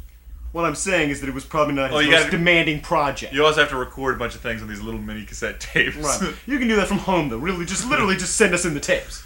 What 0.51 0.65
I'm 0.65 0.75
saying 0.75 1.11
is 1.11 1.21
that 1.21 1.29
it 1.29 1.33
was 1.33 1.45
probably 1.45 1.73
not 1.73 1.91
oh, 1.91 1.99
his 1.99 2.07
Oh, 2.07 2.09
you 2.09 2.11
most 2.11 2.23
gotta- 2.25 2.37
demanding 2.37 2.81
project. 2.81 3.31
You 3.33 3.45
also 3.45 3.61
have 3.61 3.69
to 3.69 3.77
record 3.77 4.15
a 4.15 4.19
bunch 4.19 4.35
of 4.35 4.41
things 4.41 4.61
on 4.61 4.67
these 4.67 4.81
little 4.81 4.99
mini 4.99 5.23
cassette 5.23 5.61
tapes. 5.61 5.95
Right. 5.95 6.35
You 6.45 6.59
can 6.59 6.67
do 6.67 6.75
that 6.75 6.89
from 6.89 6.97
home 6.97 7.29
though. 7.29 7.37
Really, 7.37 7.63
just 7.65 7.87
literally 7.89 8.17
just 8.17 8.35
send 8.35 8.53
us 8.53 8.65
in 8.65 8.73
the 8.73 8.81
tapes. 8.81 9.23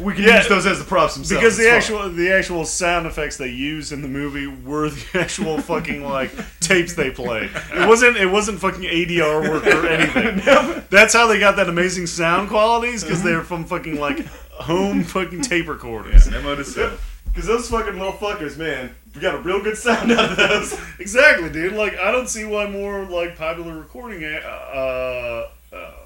We 0.00 0.14
can 0.14 0.24
Yeah, 0.24 0.38
use 0.38 0.48
those 0.48 0.66
as 0.66 0.78
the 0.78 0.84
props 0.84 1.14
themselves. 1.14 1.40
because 1.40 1.56
the 1.56 1.64
it's 1.76 1.88
fine. 1.88 1.96
actual 1.98 2.10
the 2.16 2.32
actual 2.32 2.64
sound 2.64 3.06
effects 3.06 3.36
they 3.36 3.48
used 3.48 3.92
in 3.92 4.02
the 4.02 4.08
movie 4.08 4.46
were 4.46 4.88
the 4.90 5.04
actual 5.20 5.58
fucking 5.60 6.02
like 6.02 6.30
tapes 6.60 6.94
they 6.94 7.10
played. 7.10 7.50
It 7.74 7.86
wasn't 7.86 8.16
it 8.16 8.26
wasn't 8.26 8.60
fucking 8.60 8.82
ADR 8.82 9.48
work 9.48 9.66
or 9.66 9.86
anything. 9.86 10.84
That's 10.90 11.12
how 11.12 11.26
they 11.26 11.38
got 11.38 11.56
that 11.56 11.68
amazing 11.68 12.06
sound 12.06 12.48
qualities 12.48 13.02
because 13.04 13.22
they're 13.22 13.42
from 13.42 13.64
fucking 13.64 14.00
like 14.00 14.24
home 14.50 15.04
fucking 15.04 15.42
tape 15.42 15.68
recorders. 15.68 16.26
Because 16.28 16.74
those 17.46 17.68
fucking 17.68 17.94
little 17.98 18.12
fuckers, 18.12 18.56
man, 18.56 18.94
we 19.14 19.20
got 19.20 19.34
a 19.34 19.38
real 19.38 19.62
good 19.62 19.76
sound 19.76 20.12
out 20.12 20.30
of 20.32 20.36
those. 20.36 20.80
Exactly, 20.98 21.50
dude. 21.50 21.72
Like 21.74 21.98
I 21.98 22.10
don't 22.10 22.28
see 22.28 22.44
why 22.44 22.66
more 22.66 23.04
like 23.04 23.36
popular 23.36 23.76
recording. 23.78 24.24
Uh, 24.24 24.38
uh, 24.48 25.48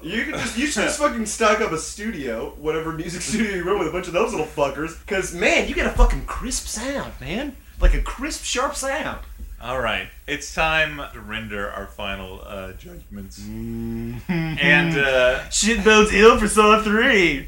You 0.05 0.23
could 0.25 0.35
just 0.35 0.57
you 0.57 0.67
should 0.67 0.83
just 0.83 0.99
fucking 0.99 1.25
stock 1.25 1.61
up 1.61 1.71
a 1.71 1.77
studio, 1.77 2.53
whatever 2.59 2.91
music 2.91 3.21
studio 3.29 3.55
you 3.55 3.63
run 3.63 3.79
with 3.79 3.87
a 3.87 3.91
bunch 3.91 4.07
of 4.07 4.13
those 4.13 4.31
little 4.31 4.45
fuckers. 4.47 5.03
Cause 5.07 5.33
man, 5.33 5.67
you 5.67 5.73
get 5.75 5.87
a 5.87 5.91
fucking 5.91 6.25
crisp 6.25 6.67
sound, 6.67 7.13
man. 7.19 7.55
Like 7.81 7.93
a 7.93 8.01
crisp, 8.01 8.43
sharp 8.43 8.75
sound. 8.75 9.19
All 9.61 9.79
right, 9.81 10.07
it's 10.27 10.53
time 10.53 11.01
to 11.13 11.19
render 11.19 11.71
our 11.71 11.87
final 11.87 12.41
uh, 12.45 12.73
judgments, 12.73 13.39
Mm-hmm. 13.39 14.31
and 14.61 14.97
uh, 14.97 15.49
Shit 15.49 15.83
bodes 15.83 16.13
ill 16.13 16.37
for 16.37 16.47
Saw 16.47 16.81
3. 16.83 17.47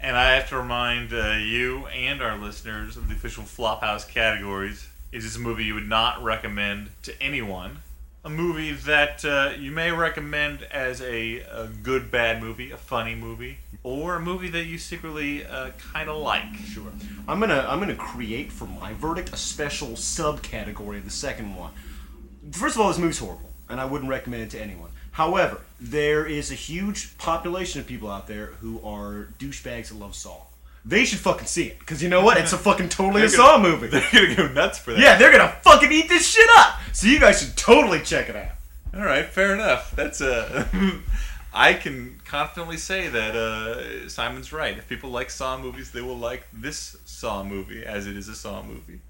and 0.00 0.16
I 0.16 0.32
have 0.36 0.48
to 0.48 0.56
remind 0.56 1.12
uh, 1.12 1.32
you 1.32 1.86
and 1.88 2.22
our 2.22 2.38
listeners 2.38 2.96
of 2.96 3.08
the 3.08 3.14
official 3.14 3.42
Flophouse 3.42 4.08
categories. 4.08 4.88
Is 5.12 5.24
this 5.24 5.36
a 5.36 5.40
movie 5.40 5.64
you 5.64 5.74
would 5.74 5.88
not 5.88 6.22
recommend 6.22 6.90
to 7.02 7.22
anyone? 7.22 7.78
A 8.22 8.28
movie 8.28 8.72
that 8.72 9.24
uh, 9.24 9.54
you 9.58 9.70
may 9.70 9.90
recommend 9.90 10.64
as 10.64 11.00
a, 11.00 11.40
a 11.40 11.68
good 11.82 12.10
bad 12.10 12.42
movie, 12.42 12.70
a 12.70 12.76
funny 12.76 13.14
movie, 13.14 13.56
or 13.82 14.16
a 14.16 14.20
movie 14.20 14.50
that 14.50 14.66
you 14.66 14.76
secretly 14.76 15.46
uh, 15.46 15.70
kind 15.92 16.10
of 16.10 16.18
like. 16.18 16.54
Sure. 16.56 16.92
I'm 17.26 17.40
gonna 17.40 17.64
I'm 17.66 17.80
gonna 17.80 17.94
create 17.94 18.52
for 18.52 18.66
my 18.66 18.92
verdict 18.92 19.32
a 19.32 19.38
special 19.38 19.90
subcategory 19.90 20.98
of 20.98 21.04
the 21.04 21.10
second 21.10 21.56
one. 21.56 21.72
First 22.52 22.74
of 22.76 22.82
all, 22.82 22.88
this 22.88 22.98
movie's 22.98 23.18
horrible, 23.18 23.48
and 23.70 23.80
I 23.80 23.86
wouldn't 23.86 24.10
recommend 24.10 24.42
it 24.42 24.50
to 24.50 24.60
anyone. 24.60 24.90
However, 25.12 25.62
there 25.80 26.26
is 26.26 26.50
a 26.50 26.54
huge 26.54 27.16
population 27.16 27.80
of 27.80 27.86
people 27.86 28.10
out 28.10 28.26
there 28.26 28.48
who 28.60 28.82
are 28.84 29.28
douchebags 29.38 29.88
that 29.88 29.94
love 29.98 30.14
Saw. 30.14 30.42
They 30.84 31.04
should 31.04 31.18
fucking 31.18 31.46
see 31.46 31.66
it, 31.66 31.78
because 31.78 32.02
you 32.02 32.08
know 32.08 32.22
what? 32.24 32.38
It's 32.38 32.52
a 32.54 32.58
fucking 32.58 32.88
totally 32.88 33.22
a 33.22 33.28
Saw 33.28 33.58
movie. 33.60 33.86
They're 33.88 34.02
gonna 34.12 34.34
go 34.34 34.48
nuts 34.48 34.78
for 34.78 34.92
that. 34.92 35.00
Yeah, 35.00 35.18
they're 35.18 35.30
gonna 35.30 35.54
fucking 35.62 35.92
eat 35.92 36.08
this 36.08 36.26
shit 36.26 36.48
up. 36.56 36.80
So 36.92 37.06
you 37.06 37.20
guys 37.20 37.40
should 37.42 37.56
totally 37.56 38.00
check 38.00 38.28
it 38.30 38.36
out. 38.36 38.52
All 38.94 39.04
right, 39.04 39.26
fair 39.26 39.52
enough. 39.54 39.94
That's 39.94 40.20
uh, 40.20 40.66
I 41.54 41.74
can 41.74 42.20
confidently 42.24 42.76
say 42.78 43.08
that 43.08 43.36
uh, 43.36 44.08
Simon's 44.08 44.52
right. 44.52 44.76
If 44.78 44.88
people 44.88 45.10
like 45.10 45.30
Saw 45.30 45.58
movies, 45.58 45.90
they 45.90 46.00
will 46.00 46.16
like 46.18 46.46
this 46.52 46.96
Saw 47.04 47.44
movie, 47.44 47.84
as 47.84 48.06
it 48.06 48.16
is 48.16 48.28
a 48.28 48.34
Saw 48.34 48.62
movie. 48.62 49.00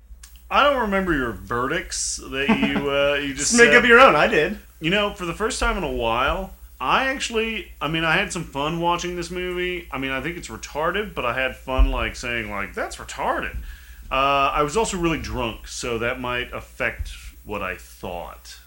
I 0.50 0.64
don't 0.64 0.80
remember 0.80 1.14
your 1.14 1.30
verdicts 1.33 2.16
that 2.16 2.48
you 2.48 2.90
uh, 2.90 3.14
you 3.14 3.28
just 3.35 3.50
Just 3.52 3.54
make 3.61 3.68
said. 3.70 3.76
up 3.76 3.85
your 3.88 4.00
own. 4.00 4.16
I 4.16 4.26
did. 4.26 4.59
You 4.80 4.90
know, 4.90 5.14
for 5.14 5.24
the 5.24 5.35
first 5.35 5.61
time 5.61 5.76
in 5.78 5.85
a 5.85 5.92
while, 5.92 6.52
I 6.80 7.06
actually, 7.06 7.70
I 7.80 7.88
mean, 7.88 8.04
I 8.04 8.16
had 8.16 8.32
some 8.32 8.44
fun 8.44 8.80
watching 8.80 9.14
this 9.14 9.30
movie. 9.30 9.86
I 9.90 9.98
mean, 9.98 10.12
I 10.12 10.20
think 10.22 10.38
it's 10.38 10.48
retarded, 10.48 11.14
but 11.14 11.26
I 11.26 11.34
had 11.34 11.54
fun, 11.54 11.90
like, 11.90 12.16
saying, 12.16 12.50
like, 12.50 12.74
that's 12.74 12.96
retarded. 12.96 13.56
Uh, 14.10 14.50
I 14.54 14.62
was 14.62 14.76
also 14.76 14.96
really 14.96 15.20
drunk, 15.20 15.68
so 15.68 15.98
that 15.98 16.18
might 16.20 16.52
affect 16.52 17.10
what 17.44 17.62
I 17.62 17.76
thought. 17.76 18.58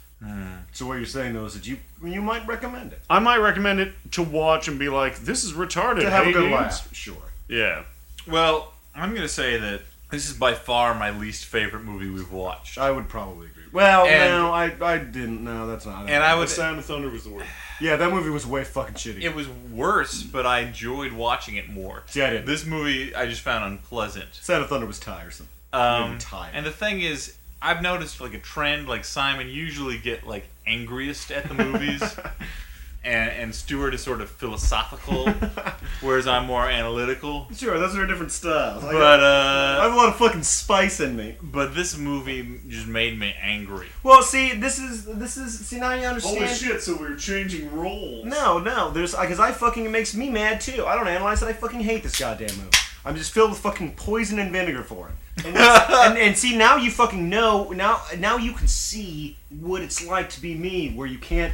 So 0.71 0.85
what 0.87 0.93
you're 0.95 1.05
saying 1.05 1.33
though 1.33 1.45
is 1.45 1.53
that 1.53 1.67
you 1.67 1.77
you 2.01 2.21
might 2.21 2.47
recommend 2.47 2.93
it 2.93 3.01
I 3.09 3.19
might 3.19 3.37
recommend 3.37 3.81
it 3.81 3.93
to 4.11 4.23
watch 4.23 4.69
and 4.69 4.79
be 4.79 4.87
like, 4.87 5.19
this 5.19 5.43
is 5.43 5.51
retarded. 5.51 6.01
to 6.01 6.09
have 6.09 6.23
hey, 6.23 6.29
a 6.29 6.33
good 6.33 6.41
dudes. 6.43 6.53
laugh. 6.53 6.95
Sure. 6.95 7.15
Yeah. 7.49 7.83
Well, 8.27 8.73
I'm 8.95 9.13
gonna 9.13 9.27
say 9.27 9.57
that 9.57 9.81
this 10.11 10.29
is 10.29 10.37
by 10.37 10.53
far 10.53 10.93
my 10.95 11.09
least 11.11 11.45
favorite 11.45 11.83
movie 11.83 12.09
we've 12.09 12.31
watched. 12.31 12.77
I 12.77 12.89
would 12.91 13.09
probably 13.09 13.47
agree. 13.47 13.52
Well, 13.73 14.05
And- 14.05 14.31
no, 14.31 14.53
I 14.53 14.71
I 14.81 14.97
didn't. 14.99 15.43
No, 15.43 15.67
that's 15.67 15.85
not. 15.85 16.07
And 16.09 16.23
I 16.23 16.33
The 16.35 16.39
would. 16.39 16.49
Sound 16.49 16.79
of 16.79 16.85
Thunder 16.85 17.09
was 17.09 17.23
the 17.25 17.31
worst. 17.31 17.49
Yeah, 17.81 17.97
that 17.97 18.11
movie 18.11 18.29
was 18.29 18.45
way 18.45 18.63
fucking 18.63 18.93
shitty. 18.95 19.23
It 19.23 19.35
was 19.35 19.47
worse, 19.49 20.21
but 20.23 20.45
I 20.45 20.59
enjoyed 20.59 21.11
watching 21.11 21.55
it 21.55 21.67
more. 21.67 22.03
See, 22.05 22.21
I 22.21 22.29
didn't. 22.29 22.45
This 22.45 22.65
movie 22.65 23.13
I 23.13 23.25
just 23.25 23.41
found 23.41 23.65
unpleasant. 23.65 24.27
Sound 24.35 24.63
of 24.63 24.69
Thunder 24.69 24.85
was 24.85 24.99
tiresome. 24.99 25.49
Um, 25.73 26.17
tired. 26.19 26.51
and 26.53 26.65
the 26.65 26.71
thing 26.71 27.01
is, 27.01 27.35
I've 27.61 27.81
noticed 27.81 28.21
like 28.21 28.33
a 28.35 28.39
trend. 28.39 28.87
Like 28.87 29.03
Simon 29.03 29.49
usually 29.49 29.97
get 29.97 30.25
like 30.25 30.45
angriest 30.67 31.31
at 31.31 31.47
the 31.49 31.55
movies, 31.55 32.01
and 33.03 33.31
and 33.31 33.55
Stuart 33.55 33.93
is 33.93 34.01
sort 34.01 34.21
of 34.21 34.29
philosophical, 34.29 35.29
whereas 36.01 36.27
I'm 36.27 36.45
more 36.45 36.69
analytical. 36.69 37.47
Sure, 37.55 37.77
those 37.77 37.95
are 37.97 38.05
different 38.07 38.31
styles. 38.31 38.83
I, 38.83 38.91
But 38.91 39.19
I 39.19 39.77
uh, 39.77 39.81
have 39.83 39.93
a 39.93 39.95
lot 39.95 40.09
of 40.09 40.15
fucking 40.15 40.43
spice 40.43 40.99
in 40.99 41.15
me. 41.15 41.37
but 41.41 41.75
this 41.75 41.97
movie 41.97 42.59
just 42.67 42.87
made 42.87 43.19
me 43.19 43.35
angry. 43.41 43.87
Well, 44.03 44.21
see, 44.21 44.53
this 44.53 44.79
is 44.79 45.05
this 45.05 45.37
is 45.37 45.65
see 45.65 45.79
now 45.79 45.93
you 45.93 46.05
understand. 46.05 46.37
Holy 46.37 46.47
shit, 46.47 46.81
so 46.81 46.95
we're 46.97 47.15
changing 47.15 47.73
roles. 47.75 48.25
No, 48.25 48.59
no, 48.59 48.91
there's 48.91 49.15
because 49.15 49.39
I 49.39 49.51
fucking 49.51 49.85
it 49.85 49.91
makes 49.91 50.15
me 50.15 50.29
mad 50.29 50.61
too. 50.61 50.85
I 50.85 50.95
don't 50.95 51.07
analyze 51.07 51.41
it. 51.43 51.47
I 51.47 51.53
fucking 51.53 51.81
hate 51.81 52.03
this 52.03 52.17
goddamn 52.19 52.55
movie. 52.57 52.69
I'm 53.05 53.15
just 53.17 53.33
filled 53.33 53.49
with 53.49 53.59
fucking 53.59 53.95
poison 53.95 54.39
and 54.39 54.51
vinegar 54.51 54.83
for 54.83 55.09
it. 55.09 55.45
And, 55.45 55.57
and, 55.57 56.17
and 56.17 56.37
see 56.37 56.55
now 56.55 56.77
you 56.77 56.89
fucking 56.89 57.27
know 57.27 57.69
now 57.71 58.01
now 58.17 58.37
you 58.37 58.53
can 58.53 58.67
see 58.67 59.37
what 59.49 59.81
it's 59.81 60.05
like 60.05 60.29
to 60.31 60.41
be 60.41 60.55
me, 60.55 60.93
where 60.93 61.07
you 61.07 61.17
can't 61.17 61.53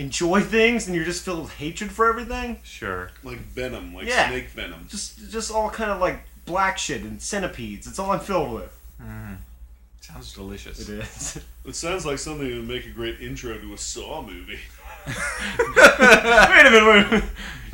enjoy 0.00 0.40
things 0.40 0.86
and 0.86 0.96
you're 0.96 1.04
just 1.04 1.24
filled 1.24 1.42
with 1.42 1.52
hatred 1.54 1.90
for 1.92 2.08
everything. 2.08 2.58
Sure. 2.64 3.10
Like 3.22 3.38
Venom, 3.38 3.94
like 3.94 4.06
Yeah. 4.06 4.28
snake 4.28 4.48
venom. 4.50 4.86
Just 4.88 5.30
just 5.30 5.50
all 5.52 5.70
kind 5.70 5.90
of 5.90 6.00
like 6.00 6.22
black 6.46 6.78
shit 6.78 7.02
and 7.02 7.20
centipedes. 7.20 7.86
It's 7.86 7.98
all 7.98 8.10
I'm 8.10 8.20
filled 8.20 8.52
with. 8.52 8.76
Mm-hmm. 9.00 9.34
Sounds 10.00 10.32
delicious. 10.32 10.88
It 10.88 10.98
is. 11.00 11.40
It 11.66 11.76
sounds 11.76 12.06
like 12.06 12.18
something 12.18 12.48
that 12.48 12.56
would 12.56 12.66
make 12.68 12.86
a 12.86 12.90
great 12.90 13.20
intro 13.20 13.56
to 13.58 13.74
a 13.74 13.78
Saw 13.78 14.22
movie. 14.22 14.58
wait 15.06 16.66
a 16.66 16.70
minute, 16.70 16.86
wait 16.86 17.06
a 17.06 17.10
minute. 17.10 17.24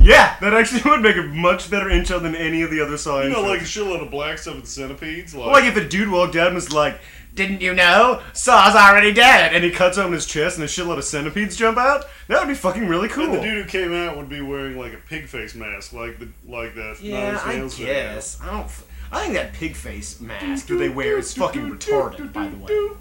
Yeah, 0.00 0.36
that 0.40 0.54
actually 0.54 0.82
would 0.90 1.02
make 1.02 1.16
a 1.16 1.22
much 1.22 1.70
better 1.70 1.88
intro 1.88 2.18
than 2.18 2.34
any 2.34 2.62
of 2.62 2.70
the 2.72 2.80
other 2.80 2.96
Saw 2.96 3.22
You 3.22 3.30
know, 3.30 3.44
intros. 3.44 3.48
like 3.48 3.60
a 3.60 3.64
shitload 3.64 4.02
of 4.02 4.10
black 4.10 4.38
stuff 4.38 4.56
with 4.56 4.66
centipedes. 4.66 5.34
Like, 5.36 5.52
Like 5.52 5.64
if 5.64 5.76
a 5.76 5.88
dude 5.88 6.10
walked 6.10 6.34
out 6.36 6.48
and 6.48 6.56
was 6.56 6.72
like, 6.72 6.98
"Didn't 7.36 7.60
you 7.60 7.72
know 7.74 8.20
Saw's 8.32 8.74
already 8.74 9.12
dead?" 9.12 9.54
and 9.54 9.62
he 9.62 9.70
cuts 9.70 9.96
open 9.98 10.12
his 10.12 10.26
chest 10.26 10.56
and 10.56 10.64
a 10.64 10.66
shitload 10.66 10.98
of 10.98 11.04
centipedes 11.04 11.56
jump 11.56 11.78
out, 11.78 12.04
that 12.28 12.40
would 12.40 12.48
be 12.48 12.54
fucking 12.54 12.88
really 12.88 13.08
cool. 13.08 13.24
and 13.26 13.34
the 13.34 13.40
dude 13.40 13.64
who 13.64 13.70
came 13.70 13.94
out 13.94 14.16
would 14.16 14.28
be 14.28 14.40
wearing 14.40 14.76
like 14.76 14.92
a 14.92 14.98
pig 15.08 15.26
face 15.28 15.54
mask, 15.54 15.92
like 15.92 16.18
the 16.18 16.28
like 16.48 16.74
that. 16.74 16.98
yeah, 17.00 17.40
I 17.44 17.54
Nails 17.56 17.76
video. 17.78 17.94
guess. 17.94 18.40
I 18.42 18.46
don't. 18.50 18.64
f- 18.64 18.84
I 19.12 19.20
think 19.22 19.34
that 19.34 19.52
pig 19.52 19.76
face 19.76 20.20
mask 20.20 20.66
that 20.66 20.74
they 20.76 20.88
wear 20.88 21.16
is 21.18 21.32
fucking 21.32 21.70
retarded. 21.70 22.32
By 22.32 22.48
the 22.48 22.56
way, 22.56 22.96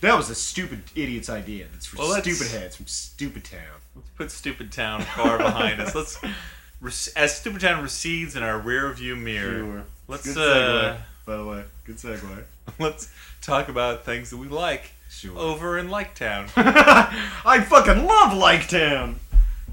that 0.00 0.16
was 0.16 0.30
a 0.30 0.34
stupid 0.34 0.82
idiot's 0.94 1.28
idea. 1.28 1.66
That's 1.72 1.84
for 1.86 1.98
Well, 1.98 2.08
let's- 2.08 2.26
stupid 2.34 2.58
heads 2.58 2.76
from 2.76 2.86
Stupid 2.86 3.44
Town. 3.44 3.60
Let's 3.94 4.08
put 4.16 4.30
Stupid 4.30 4.72
Town 4.72 5.02
far 5.02 5.36
behind 5.36 5.80
us. 5.80 5.94
Let's 5.94 6.18
as 7.16 7.36
Stupid 7.36 7.60
Town 7.60 7.82
recedes 7.82 8.36
in 8.36 8.42
our 8.42 8.58
rear 8.58 8.90
view 8.92 9.16
mirror. 9.16 9.58
Sure. 9.58 9.82
Let's 10.08 10.32
Good 10.32 10.38
uh. 10.38 10.96
By 11.26 11.36
the 11.36 11.44
way, 11.44 11.64
good 11.84 11.96
segue. 11.96 12.44
let's 12.78 13.12
talk 13.40 13.68
about 13.68 14.04
things 14.04 14.30
that 14.30 14.36
we 14.36 14.48
like 14.48 14.92
Sure. 15.08 15.36
over 15.38 15.76
in 15.78 15.88
Like 15.90 16.14
Town. 16.14 16.46
I 16.56 17.64
fucking 17.68 18.06
love 18.06 18.36
Like 18.36 18.68
Town. 18.68 19.18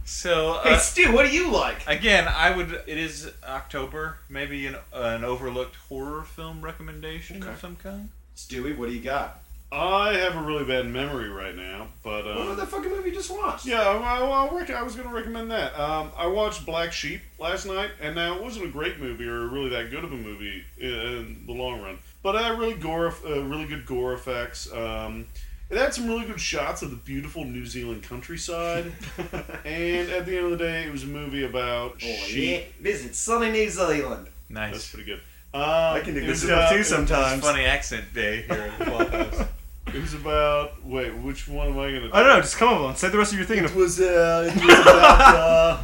So 0.05 0.59
Hey 0.63 0.73
uh, 0.75 0.77
Stu, 0.77 1.11
what 1.13 1.25
do 1.27 1.33
you 1.35 1.51
like? 1.51 1.85
again, 1.87 2.27
I 2.27 2.55
would. 2.55 2.71
It 2.87 2.97
is 2.97 3.29
October. 3.47 4.17
Maybe 4.29 4.65
an 4.67 4.77
an 4.93 5.23
overlooked 5.23 5.75
horror 5.89 6.23
film 6.23 6.61
recommendation 6.61 7.43
of 7.43 7.59
some 7.59 7.75
kind. 7.75 8.09
Stewie, 8.35 8.77
what 8.77 8.87
do 8.89 8.95
you 8.95 9.01
got? 9.01 9.41
I 9.69 10.13
have 10.13 10.37
a 10.37 10.41
really 10.41 10.63
bad 10.63 10.85
memory 10.87 11.27
right 11.27 11.53
now, 11.53 11.87
but 12.01 12.23
What 12.25 12.37
um, 12.37 12.47
was 12.47 12.57
that 12.57 12.69
fucking 12.69 12.89
movie 12.89 13.09
you 13.09 13.15
just 13.15 13.29
watched? 13.29 13.65
yeah, 13.65 13.81
I, 13.81 14.21
I, 14.21 14.45
I, 14.45 14.73
I 14.79 14.81
was 14.81 14.95
going 14.95 15.09
to 15.09 15.13
recommend 15.13 15.51
that. 15.51 15.77
Um, 15.77 16.09
I 16.15 16.25
watched 16.27 16.65
Black 16.65 16.93
Sheep 16.93 17.19
last 17.37 17.65
night, 17.65 17.89
and 18.01 18.15
now 18.15 18.33
it 18.37 18.41
wasn't 18.41 18.63
a 18.63 18.69
great 18.69 18.97
movie 19.01 19.27
or 19.27 19.45
really 19.47 19.67
that 19.71 19.91
good 19.91 20.05
of 20.05 20.13
a 20.13 20.15
movie 20.15 20.63
in, 20.77 20.89
in 20.89 21.43
the 21.47 21.51
long 21.51 21.81
run, 21.81 21.97
but 22.27 22.35
it 22.35 22.41
had 22.41 22.59
really 22.59 22.73
gore, 22.73 23.13
uh, 23.25 23.41
really 23.43 23.63
good 23.63 23.85
gore 23.85 24.11
effects. 24.11 24.69
Um, 24.73 25.27
it 25.69 25.77
had 25.77 25.93
some 25.93 26.09
really 26.09 26.25
good 26.25 26.41
shots 26.41 26.81
of 26.81 26.89
the 26.89 26.97
beautiful 26.97 27.45
New 27.45 27.65
Zealand 27.65 28.03
countryside, 28.03 28.91
and 29.63 30.09
at 30.09 30.25
the 30.25 30.35
end 30.35 30.45
of 30.47 30.51
the 30.51 30.57
day, 30.57 30.83
it 30.83 30.91
was 30.91 31.03
a 31.03 31.07
movie 31.07 31.45
about 31.45 32.01
sheep. 32.01 32.65
Visit 32.81 33.15
sunny 33.15 33.49
New 33.49 33.69
Zealand. 33.69 34.27
Nice. 34.49 34.73
That's 34.73 34.89
pretty 34.89 35.05
good. 35.05 35.21
Um, 35.53 35.61
I 35.63 36.01
can 36.03 36.15
do 36.15 36.19
it 36.19 36.25
good 36.25 36.35
stuff 36.35 36.69
too 36.69 36.83
sometimes. 36.83 37.41
Funny 37.41 37.63
accent 37.63 38.13
day 38.13 38.41
here 38.41 38.73
at 38.73 38.77
the 38.77 38.85
Flophouse. 38.85 39.47
It 39.95 40.01
was 40.01 40.13
about 40.13 40.83
wait, 40.83 41.15
which 41.15 41.47
one 41.47 41.67
am 41.67 41.79
I 41.79 41.87
gonna? 41.87 42.01
Do? 42.01 42.09
I 42.11 42.19
don't 42.19 42.27
know. 42.27 42.41
Just 42.41 42.57
come 42.57 42.73
on, 42.73 42.97
say 42.97 43.07
the 43.07 43.17
rest 43.17 43.31
of 43.31 43.39
your 43.39 43.47
thing. 43.47 43.63
It 43.63 43.73
was 43.73 44.01
uh, 44.01 44.51
it 44.53 44.65
was 44.65 44.79
about 44.81 45.35
uh, 45.35 45.83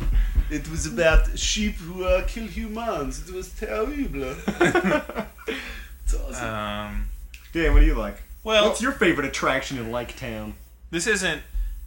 it 0.52 0.70
was 0.70 0.86
about 0.88 1.40
sheep 1.40 1.76
who 1.76 2.04
uh, 2.04 2.28
kill 2.28 2.48
humans. 2.48 3.26
It 3.30 3.34
was 3.34 3.48
terrible. 3.54 4.36
It's 6.14 6.24
awesome. 6.40 6.48
um, 6.50 7.06
Dan, 7.52 7.74
what 7.74 7.82
do 7.82 7.86
you 7.86 7.96
like? 7.96 8.18
well, 8.44 8.68
What's 8.68 8.82
your 8.82 8.92
favorite 8.92 9.26
attraction 9.28 9.78
in 9.78 9.92
Like 9.92 10.16
Town? 10.18 10.56
this 10.92 11.08
isn't 11.08 11.42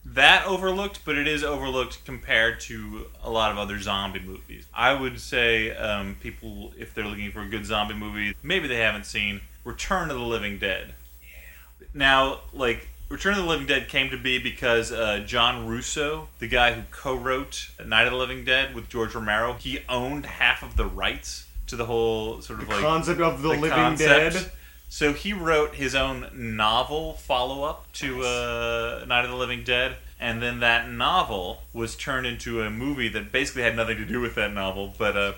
that 0.05 0.47
overlooked, 0.47 1.05
but 1.05 1.19
it 1.19 1.27
is 1.27 1.43
overlooked 1.43 2.05
compared 2.05 2.61
to 2.61 3.07
a 3.23 3.29
lot 3.31 3.51
of 3.51 3.59
other 3.59 3.79
zombie 3.81 4.21
movies. 4.21 4.67
I 4.73 4.95
would 4.95 5.21
say 5.21 5.75
um, 5.77 6.17
people, 6.21 6.73
if 6.79 6.95
they're 6.95 7.05
looking 7.05 7.31
for 7.33 7.41
a 7.41 7.49
good 7.49 7.67
zombie 7.67 7.95
movie, 7.95 8.35
maybe 8.43 8.69
they 8.69 8.77
haven't 8.77 9.05
seen 9.07 9.41
Return 9.65 10.11
of 10.11 10.17
the 10.19 10.25
Living 10.25 10.59
Dead. 10.59 10.95
Yeah. 11.21 11.87
Now, 11.93 12.41
like 12.53 12.89
Return 13.09 13.33
of 13.33 13.39
the 13.39 13.49
Living 13.51 13.67
Dead 13.67 13.89
came 13.89 14.11
to 14.11 14.17
be 14.17 14.39
because 14.39 14.93
uh, 14.93 15.25
John 15.27 15.67
Russo, 15.67 16.29
the 16.39 16.47
guy 16.49 16.73
who 16.75 16.83
co-wrote 16.93 17.71
Night 17.85 18.07
of 18.07 18.13
the 18.13 18.19
Living 18.19 18.45
Dead 18.45 18.75
with 18.77 18.89
George 18.89 19.15
Romero, 19.15 19.55
he 19.55 19.81
owned 19.89 20.27
half 20.27 20.63
of 20.63 20.77
the 20.77 20.87
rights 20.87 21.46
to 21.69 21.77
the 21.77 21.87
whole 21.87 22.41
sort 22.43 22.63
of 22.63 22.69
like 22.69 22.81
Concept 22.81 23.21
of 23.21 23.43
the, 23.43 23.49
living 23.49 23.71
concept. 23.71 24.35
dead. 24.35 24.51
So 24.89 25.13
he 25.13 25.33
wrote 25.33 25.75
his 25.75 25.95
own 25.95 26.29
novel 26.33 27.15
follow 27.15 27.65
up 27.65 27.93
to 27.95 28.23
uh, 28.23 29.05
Night 29.07 29.25
of 29.25 29.31
the 29.31 29.37
Living 29.37 29.65
Dead, 29.65 29.97
and 30.21 30.41
then 30.41 30.61
that 30.61 30.89
novel 30.89 31.63
was 31.73 31.97
turned 31.97 32.27
into 32.27 32.63
a 32.63 32.71
movie 32.71 33.09
that 33.09 33.33
basically 33.33 33.63
had 33.63 33.75
nothing 33.75 33.97
to 33.97 34.05
do 34.05 34.21
with 34.21 34.37
that 34.37 34.53
novel. 34.53 34.95
But 34.97 35.17
uh, 35.17 35.33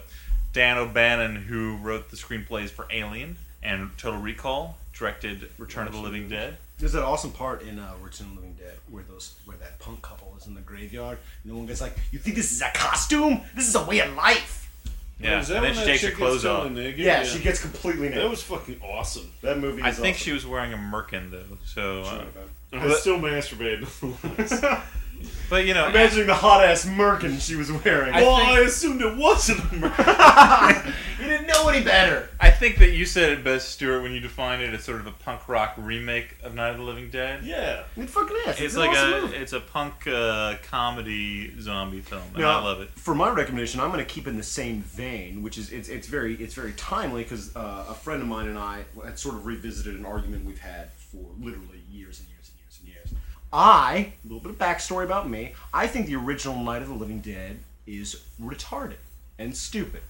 Dan 0.53 0.77
O'Bannon, 0.77 1.37
who 1.37 1.77
wrote 1.77 2.11
the 2.11 2.17
screenplays 2.17 2.69
for 2.69 2.87
Alien 2.91 3.37
and 3.63 3.91
Total 3.97 4.21
Recall, 4.21 4.77
directed 4.93 5.49
Return 5.57 5.87
of 5.87 5.95
the 5.95 6.01
Living 6.01 6.29
Dead. 6.29 6.59
There's 6.79 6.93
that 6.93 7.03
awesome 7.03 7.33
part 7.33 7.63
in 7.63 7.79
uh, 7.79 7.95
Return 8.03 8.29
of 8.29 8.35
the 8.35 8.41
Living 8.41 8.57
Dead 8.59 8.75
where 8.91 9.05
those 9.09 9.35
where 9.45 9.57
that 9.57 9.79
punk 9.79 10.03
couple 10.03 10.35
is 10.39 10.47
in 10.47 10.55
the 10.55 10.61
graveyard. 10.61 11.19
And 11.43 11.53
the 11.53 11.57
one 11.57 11.67
guy's 11.67 11.81
like, 11.81 11.97
"You 12.13 12.19
think 12.19 12.37
this 12.37 12.53
is 12.53 12.61
a 12.63 12.71
costume? 12.75 13.41
This 13.55 13.69
is 13.69 13.75
a 13.75 13.85
way 13.85 14.01
of 14.01 14.15
life." 14.15 14.58
Yeah, 15.21 15.41
Is 15.41 15.49
that 15.49 15.57
and 15.57 15.65
then 15.65 15.71
when 15.71 15.73
she 15.75 15.81
that 15.81 15.87
takes 15.87 16.03
her 16.03 16.09
chick 16.11 16.17
clothes 16.17 16.35
gets 16.43 16.45
off. 16.45 16.63
totally 16.63 16.81
naked? 16.85 17.01
Yeah, 17.01 17.23
she 17.25 17.41
gets 17.41 17.61
completely 17.61 18.09
naked. 18.09 18.23
That 18.23 18.31
was 18.31 18.43
fucking 18.43 18.81
awesome. 18.83 19.31
that 19.43 19.59
movie. 19.59 19.81
Is 19.81 19.87
I 19.87 19.91
think 19.91 20.15
awesome. 20.17 20.25
she 20.25 20.33
was 20.33 20.47
wearing 20.47 20.73
a 20.73 20.77
merkin 20.77 21.31
though. 21.33 21.59
So, 21.65 22.03
uh, 22.03 22.25
I 22.73 22.87
But- 22.87 22.99
still 22.99 23.19
masturbate. 23.19 23.85
but 25.51 25.65
you 25.67 25.75
know, 25.75 25.89
Imagining 25.89 26.27
the 26.27 26.35
hot 26.35 26.65
ass 26.65 26.85
merkin 26.87 27.41
she 27.41 27.57
was 27.57 27.73
wearing. 27.73 28.15
I 28.15 28.23
well, 28.23 28.37
think- 28.39 28.49
I 28.51 28.61
assumed 28.61 29.03
it 29.03 29.17
wasn't 29.17 29.61
a 29.73 29.75
murder. 29.75 30.95
you 31.21 31.27
didn't 31.27 31.47
know 31.47 31.69
any 31.69 31.85
better. 31.85 32.29
I 32.41 32.51
think 32.51 32.79
that 32.79 32.91
you 32.91 33.05
said 33.05 33.33
it 33.33 33.45
best, 33.45 33.71
Stuart, 33.71 34.03
when 34.03 34.13
you 34.13 34.21
defined 34.21 34.63
it 34.63 34.73
as 34.75 34.85
sort 34.85 35.01
of 35.01 35.07
a 35.07 35.11
punk 35.13 35.49
rock 35.49 35.75
remake 35.77 36.37
of 36.43 36.55
Night 36.55 36.71
of 36.71 36.79
the 36.79 36.83
Living 36.83 37.11
Dead. 37.11 37.45
yeah. 37.45 37.85
It 37.97 38.09
fucking 38.09 38.37
is. 38.47 38.49
It's, 38.49 38.61
It's 38.61 38.77
like 38.77 38.91
awesome 38.91 39.13
a 39.13 39.21
movie. 39.23 39.37
it's 39.37 39.53
a 39.53 39.61
punk 39.61 40.07
uh, 40.07 40.55
comedy 40.71 41.59
zombie 41.61 42.01
film, 42.01 42.23
and 42.35 42.39
Now, 42.39 42.61
I 42.61 42.63
love 42.65 42.81
it. 42.81 42.91
For 42.91 43.15
my 43.15 43.31
recommendation, 43.31 43.81
I'm 43.81 43.91
going 43.91 44.05
to 44.05 44.11
keep 44.11 44.27
in 44.27 44.37
the 44.37 44.43
same 44.43 44.81
vein, 44.83 45.43
which 45.43 45.59
is 45.59 45.71
it's, 45.73 45.89
it's 45.89 46.07
very 46.07 46.35
it's 46.37 46.55
very 46.55 46.73
timely 46.73 47.23
because 47.23 47.55
uh, 47.57 47.87
a 47.89 47.95
friend 47.95 48.23
of 48.23 48.29
mine 48.29 48.49
and 48.49 48.59
I 48.59 48.85
had 49.05 49.19
sort 49.19 49.35
of 49.35 49.47
revisited 49.47 49.97
an 49.97 50.05
argument 50.07 50.45
we've 50.45 50.59
had 50.59 50.91
for 50.93 51.25
literally 51.41 51.81
years 51.91 52.21
and 52.21 52.29
years 52.29 52.51
and 52.51 52.59
years 52.59 52.79
and 52.81 52.89
years. 52.89 53.15
I 53.53 54.13
a 54.25 54.27
little 54.27 54.41
bit 54.41 54.51
of 54.51 54.59
backstory 54.59 55.05
about 55.05 55.29
me. 55.29 55.55
I 55.73 55.87
think 55.87 56.07
the 56.07 56.17
original 56.17 56.63
Night 56.63 56.83
of 56.83 56.89
the 56.89 56.95
Living 56.95 57.21
Dead 57.21 57.59
is 57.87 58.23
retarded 58.41 58.97
and 59.39 59.57
stupid. 59.57 60.03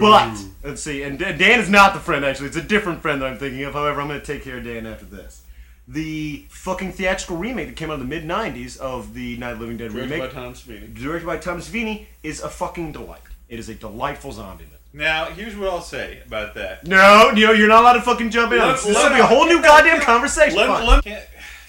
But 0.00 0.38
let's 0.62 0.82
see, 0.82 1.02
and 1.02 1.18
Dan 1.18 1.60
is 1.60 1.70
not 1.70 1.94
the 1.94 2.00
friend 2.00 2.24
actually. 2.24 2.48
It's 2.48 2.56
a 2.56 2.62
different 2.62 3.00
friend 3.00 3.20
that 3.22 3.26
I'm 3.26 3.38
thinking 3.38 3.62
of. 3.64 3.74
However, 3.74 4.00
I'm 4.00 4.08
going 4.08 4.20
to 4.20 4.26
take 4.26 4.42
care 4.42 4.58
of 4.58 4.64
Dan 4.64 4.86
after 4.86 5.04
this. 5.04 5.42
The 5.86 6.46
fucking 6.48 6.92
theatrical 6.92 7.36
remake 7.36 7.68
that 7.68 7.76
came 7.76 7.90
out 7.90 7.94
in 7.94 8.00
the 8.00 8.06
mid 8.06 8.24
'90s 8.24 8.78
of 8.78 9.14
the 9.14 9.36
Night 9.36 9.52
of 9.52 9.58
the 9.58 9.64
Living 9.64 9.76
Dead 9.78 9.92
Directed 9.92 10.10
remake 10.12 10.34
by 10.34 10.40
Tom 10.40 10.54
Savini. 10.54 10.94
directed 10.94 11.26
by 11.26 11.36
Tom 11.36 11.58
Savini, 11.58 12.06
is 12.22 12.40
a 12.40 12.48
fucking 12.48 12.92
delight. 12.92 13.20
It 13.48 13.58
is 13.58 13.68
a 13.68 13.74
delightful 13.74 14.32
zombie 14.32 14.64
movie. 14.64 14.76
Now, 14.94 15.26
here's 15.26 15.56
what 15.56 15.68
I'll 15.68 15.80
say 15.82 16.20
about 16.26 16.54
that. 16.54 16.86
No, 16.86 17.30
no, 17.34 17.52
you're 17.52 17.68
not 17.68 17.82
allowed 17.82 17.94
to 17.94 18.02
fucking 18.02 18.30
jump 18.30 18.52
in. 18.52 18.58
Let- 18.60 18.76
this 18.76 18.86
let- 18.94 19.10
will 19.10 19.16
be 19.16 19.20
a 19.20 19.26
whole 19.26 19.46
new 19.46 19.60
goddamn 19.62 20.00
conversation. 20.00 20.56
Let, 20.56 20.84
let, 20.86 21.04
Can, 21.04 21.22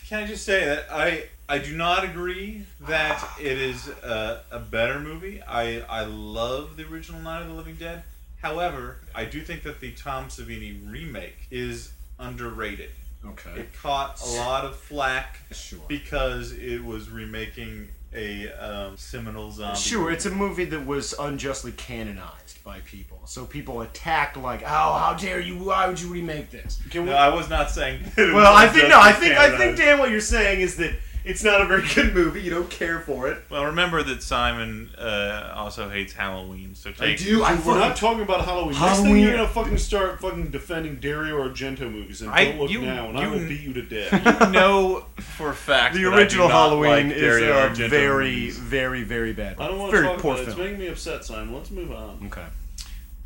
can 0.08 0.24
I 0.24 0.28
just 0.28 0.45
say 0.45 0.64
that 0.66 0.86
I 0.91 1.26
I 1.48 1.60
do 1.60 1.76
not 1.78 2.04
agree 2.04 2.66
that 2.82 3.24
it 3.39 3.58
is 3.60 3.88
a, 3.88 4.41
a 4.52 4.60
better 4.60 5.00
movie. 5.00 5.41
I 5.43 5.82
I 5.82 6.04
love 6.06 6.76
the 6.78 6.86
original 6.88 7.22
Night 7.22 7.41
of 7.41 7.48
the 7.48 7.54
Living 7.54 7.76
Dead. 7.76 8.04
However, 8.41 8.98
I 9.14 9.26
do 9.26 9.41
think 9.41 9.64
that 9.64 9.80
the 9.80 9.91
Tom 9.91 10.26
Savini 10.28 10.80
remake 10.91 11.48
is 11.52 11.91
underrated. 12.20 12.89
okay. 13.26 13.62
It 13.62 13.74
caught 13.74 14.22
a 14.22 14.30
lot 14.38 14.66
of 14.66 14.76
flack 14.76 15.39
Sure. 15.52 15.80
because 15.88 16.52
it 16.54 16.84
was 16.84 17.10
remaking 17.10 17.88
a 18.14 18.50
um, 18.54 18.98
seminal 18.98 19.52
zombie. 19.52 19.78
Sure, 19.78 20.10
it's 20.12 20.26
a 20.26 20.32
movie 20.32 20.64
that 20.66 20.86
was 20.86 21.14
unjustly 21.20 21.74
canonized 21.74 22.64
by 22.64 22.80
people. 22.82 23.20
So 23.26 23.46
people 23.46 23.82
attacked 23.82 24.38
like, 24.38 24.62
"Oh, 24.64 24.66
how 24.98 25.16
dare 25.20 25.39
you? 25.39 25.58
Why 25.58 25.88
would 25.88 26.00
you 26.00 26.08
remake 26.08 26.50
this?" 26.52 26.82
can 26.89 27.04
we, 27.04 27.10
No, 27.10 27.16
I 27.18 27.30
was 27.30 27.50
not 27.50 27.70
saying. 27.72 28.00
Well, 28.18 28.56
I 28.56 28.68
think 28.68 28.89
no, 28.89 29.00
I 29.00 29.12
think 29.12 29.36
I 29.38 29.58
think 29.58 29.78
Dan, 29.78 30.00
what 30.00 30.10
you're 30.12 30.22
saying 30.22 30.62
is 30.62 30.78
that 30.78 30.93
it's 31.26 31.44
not 31.44 31.60
a 31.62 31.66
very 31.66 31.84
good 31.96 32.14
movie. 32.14 32.42
You 32.42 32.52
don't 32.52 32.70
care 32.70 33.00
for 33.00 33.28
it. 33.28 33.44
Well, 33.50 33.66
remember 33.66 34.04
that 34.04 34.22
Simon 34.24 34.90
uh, 34.98 35.52
also 35.56 35.90
hates 35.90 36.14
Halloween, 36.14 36.76
so 36.76 36.92
take. 36.92 37.20
I 37.20 37.24
do. 37.24 37.44
I 37.44 37.56
we're 37.66 37.78
not 37.80 37.96
talking 37.98 38.22
about 38.22 38.46
Halloween. 38.46 38.80
Next 38.80 38.98
thing 38.98 39.06
Halloween- 39.06 39.24
you're 39.24 39.36
gonna 39.38 39.48
fucking 39.50 39.78
start 39.78 40.22
fucking 40.22 40.52
defending 40.52 40.96
Dario 40.98 41.38
Argento 41.48 41.92
movies, 41.92 42.22
and 42.22 42.30
I- 42.32 42.46
don't 42.46 42.60
look 42.60 42.70
you- 42.72 42.82
now, 42.82 43.10
and 43.10 43.18
I 43.18 43.28
will 43.28 43.40
beat 43.40 43.62
you 43.62 43.74
to 43.74 43.82
death. 44.12 44.52
know 44.52 45.06
for 45.18 45.50
a 45.50 45.56
fact 45.56 45.96
The 45.96 46.04
that 46.04 46.14
I 46.14 46.16
do 46.16 46.18
original 46.22 46.48
not 46.50 46.70
Halloween 46.70 47.08
like 47.10 47.16
is 47.18 47.22
Dario 47.22 47.58
a 47.58 47.70
Argento 47.70 47.90
very, 47.90 48.30
movies. 48.32 48.58
very, 48.58 49.04
very 49.04 49.34
bad. 49.34 49.60
I 49.60 49.68
don't 49.68 49.80
want 49.80 49.94
to 49.94 50.02
talk 50.04 50.20
poor 50.20 50.34
about 50.34 50.44
it. 50.46 50.50
It's 50.50 50.58
making 50.58 50.80
me 50.80 50.88
upset, 50.88 51.26
Simon. 51.26 51.54
Let's 51.54 51.72
move 51.72 51.92
on. 51.92 52.20
Okay. 52.28 52.46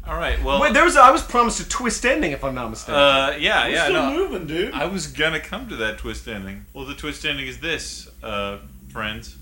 All 0.09 0.17
right. 0.17 0.41
Well, 0.43 0.59
Wait, 0.59 0.73
there 0.73 0.83
was 0.83 0.97
I 0.97 1.11
was 1.11 1.21
promised 1.21 1.59
a 1.59 1.69
twist 1.69 2.03
ending, 2.05 2.31
if 2.31 2.43
I'm 2.43 2.55
not 2.55 2.69
mistaken. 2.69 2.95
uh, 2.95 3.35
yeah, 3.39 3.65
We're 3.65 3.71
yeah, 3.73 3.83
still 3.85 3.93
no. 4.09 4.13
moving, 4.13 4.47
dude. 4.47 4.73
I 4.73 4.85
was 4.85 5.05
gonna 5.07 5.39
come 5.39 5.69
to 5.69 5.75
that 5.77 5.99
twist 5.99 6.27
ending. 6.27 6.65
Well, 6.73 6.85
the 6.85 6.95
twist 6.95 7.23
ending 7.25 7.45
is 7.47 7.59
this, 7.59 8.09
uh, 8.23 8.57
friends. 8.91 9.35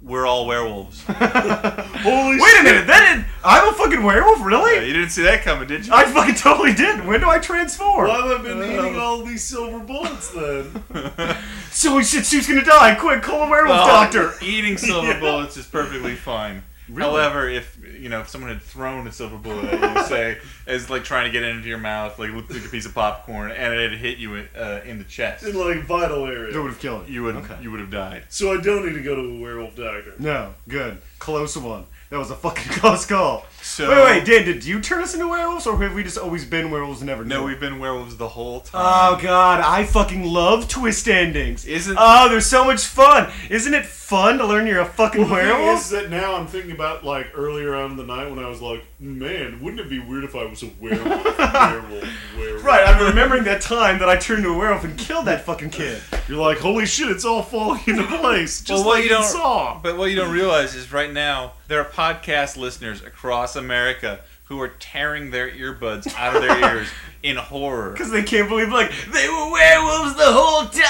We're 0.00 0.26
all 0.26 0.46
werewolves. 0.46 1.02
Holy 1.06 2.36
Wait 2.40 2.60
a 2.60 2.62
minute, 2.64 2.86
that 2.88 3.18
is, 3.18 3.24
I'm 3.44 3.68
a 3.68 3.72
fucking 3.72 4.02
werewolf, 4.02 4.44
really? 4.44 4.74
Yeah, 4.74 4.80
you 4.82 4.92
didn't 4.92 5.10
see 5.10 5.22
that 5.22 5.42
coming, 5.42 5.68
did 5.68 5.86
you? 5.86 5.92
I 5.94 6.04
fucking 6.06 6.34
totally 6.34 6.72
did. 6.72 7.04
When 7.06 7.20
do 7.20 7.28
I 7.28 7.38
transform? 7.38 8.08
Why 8.08 8.16
have 8.16 8.24
I 8.24 8.28
have 8.32 8.42
been 8.42 8.60
Uh, 8.60 8.64
eating 8.82 8.96
all 8.98 9.22
these 9.24 9.44
silver 9.44 9.78
bullets 9.80 10.28
then? 10.30 10.82
So 11.70 12.00
shit, 12.02 12.26
she's 12.26 12.46
gonna 12.46 12.64
die. 12.64 12.94
Quick, 12.96 13.22
call 13.22 13.42
a 13.44 13.48
werewolf 13.48 13.78
Well, 13.78 13.86
doctor. 13.86 14.34
Eating 14.42 14.76
silver 14.88 15.06
Yeah. 15.08 15.20
bullets 15.20 15.56
is 15.56 15.66
perfectly 15.66 16.14
fine. 16.16 16.62
Really? 16.88 17.10
However, 17.10 17.48
if 17.48 17.78
you 18.02 18.08
know 18.08 18.20
if 18.20 18.28
someone 18.28 18.50
had 18.50 18.60
thrown 18.60 19.06
a 19.06 19.12
silver 19.12 19.38
bullet 19.38 19.64
at 19.72 19.96
you, 19.96 20.02
say 20.04 20.38
as 20.66 20.90
like 20.90 21.04
trying 21.04 21.24
to 21.26 21.30
get 21.30 21.42
it 21.42 21.54
into 21.54 21.68
your 21.68 21.78
mouth, 21.78 22.18
like 22.18 22.30
looked 22.32 22.50
like 22.50 22.64
a 22.64 22.68
piece 22.68 22.84
of 22.86 22.94
popcorn, 22.94 23.50
and 23.52 23.72
it 23.72 23.90
had 23.90 23.98
hit 24.00 24.18
you 24.18 24.34
in, 24.34 24.48
uh, 24.56 24.80
in 24.84 24.98
the 24.98 25.04
chest, 25.04 25.44
In 25.44 25.54
like 25.56 25.84
vital 25.84 26.26
That 26.26 26.32
area. 26.34 26.60
would 26.60 26.70
have 26.72 26.80
killed 26.80 27.08
you 27.08 27.22
would 27.22 27.36
Okay. 27.36 27.56
you 27.62 27.70
would 27.70 27.80
have 27.80 27.90
died. 27.90 28.24
So 28.28 28.52
I 28.52 28.60
don't 28.60 28.84
need 28.86 28.94
to 28.94 29.02
go 29.02 29.14
to 29.14 29.22
a 29.22 29.40
werewolf 29.40 29.76
doctor. 29.76 30.14
No, 30.18 30.54
good. 30.68 30.98
Close 31.22 31.56
one. 31.56 31.84
That 32.10 32.18
was 32.18 32.30
a 32.32 32.34
fucking 32.34 32.72
close 32.80 33.06
call. 33.06 33.46
So 33.62 33.88
wait, 33.88 34.04
wait, 34.04 34.24
Dan, 34.26 34.44
did 34.44 34.64
you 34.64 34.80
turn 34.80 35.02
us 35.04 35.14
into 35.14 35.28
werewolves, 35.28 35.68
or 35.68 35.80
have 35.80 35.94
we 35.94 36.02
just 36.02 36.18
always 36.18 36.44
been 36.44 36.70
werewolves 36.72 37.00
and 37.00 37.06
never 37.08 37.24
No, 37.24 37.40
knew? 37.42 37.46
we've 37.46 37.60
been 37.60 37.78
werewolves 37.78 38.16
the 38.16 38.28
whole 38.28 38.60
time. 38.60 38.82
Oh 38.84 39.18
god, 39.22 39.60
I 39.60 39.84
fucking 39.84 40.24
love 40.24 40.66
twist 40.68 41.08
endings. 41.08 41.64
Isn't 41.64 41.96
Oh, 41.98 42.28
they're 42.28 42.40
so 42.40 42.64
much 42.64 42.84
fun. 42.84 43.30
Isn't 43.48 43.72
it 43.72 43.86
fun 43.86 44.38
to 44.38 44.46
learn 44.46 44.66
you're 44.66 44.80
a 44.80 44.84
fucking 44.84 45.20
Well, 45.22 45.30
the 45.30 45.36
thing 45.36 45.46
werewolf? 45.48 45.80
is 45.80 45.90
that 45.90 46.10
now 46.10 46.34
I'm 46.34 46.48
thinking 46.48 46.72
about 46.72 47.04
like 47.04 47.28
earlier 47.34 47.74
on 47.76 47.92
in 47.92 47.96
the 47.96 48.04
night 48.04 48.28
when 48.28 48.40
I 48.40 48.48
was 48.48 48.60
like, 48.60 48.84
man, 48.98 49.60
wouldn't 49.62 49.80
it 49.80 49.88
be 49.88 50.00
weird 50.00 50.24
if 50.24 50.34
I 50.34 50.44
was 50.44 50.64
a 50.64 50.70
werewolf? 50.80 51.06
werewolf, 51.38 52.08
werewolf. 52.36 52.64
Right, 52.64 52.86
I'm 52.86 53.00
remembering 53.06 53.44
that 53.44 53.60
time 53.62 54.00
that 54.00 54.08
I 54.08 54.16
turned 54.16 54.40
into 54.40 54.50
a 54.50 54.58
werewolf 54.58 54.82
and 54.84 54.98
killed 54.98 55.26
that 55.26 55.44
fucking 55.46 55.70
kid. 55.70 56.02
You're 56.28 56.38
like, 56.38 56.58
holy 56.58 56.84
shit, 56.84 57.08
it's 57.10 57.24
all 57.24 57.42
falling 57.42 57.80
into 57.86 58.04
place, 58.18 58.60
just 58.60 58.70
Well, 58.80 58.86
what 58.86 58.94
like 58.96 59.04
you 59.04 59.10
you 59.10 59.16
don't- 59.16 59.24
saw. 59.24 59.78
But 59.80 59.96
what 59.96 60.10
you 60.10 60.16
don't 60.16 60.32
realize 60.32 60.74
is 60.74 60.92
right 60.92 61.11
now 61.12 61.52
there 61.68 61.80
are 61.80 61.84
podcast 61.84 62.56
listeners 62.56 63.02
across 63.02 63.56
America 63.56 64.20
who 64.44 64.60
are 64.60 64.68
tearing 64.68 65.30
their 65.30 65.50
earbuds 65.50 66.12
out 66.16 66.36
of 66.36 66.42
their 66.42 66.58
ears 66.76 66.88
in 67.22 67.36
horror. 67.36 67.92
Because 67.92 68.10
they 68.10 68.22
can't 68.22 68.48
believe, 68.48 68.68
like, 68.70 68.90
they 69.12 69.28
were 69.28 69.50
werewolves 69.50 70.14
the 70.16 70.24
whole 70.26 70.64
They're 70.64 70.82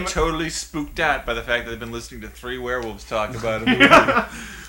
time! 0.00 0.04
totally 0.04 0.50
spooked 0.50 1.00
out 1.00 1.24
by 1.24 1.32
the 1.34 1.42
fact 1.42 1.64
that 1.64 1.70
they've 1.70 1.80
been 1.80 1.92
listening 1.92 2.20
to 2.22 2.28
three 2.28 2.58
werewolves 2.58 3.04
talk 3.04 3.34
about 3.34 3.62
a 3.62 3.66
movie. 3.66 3.86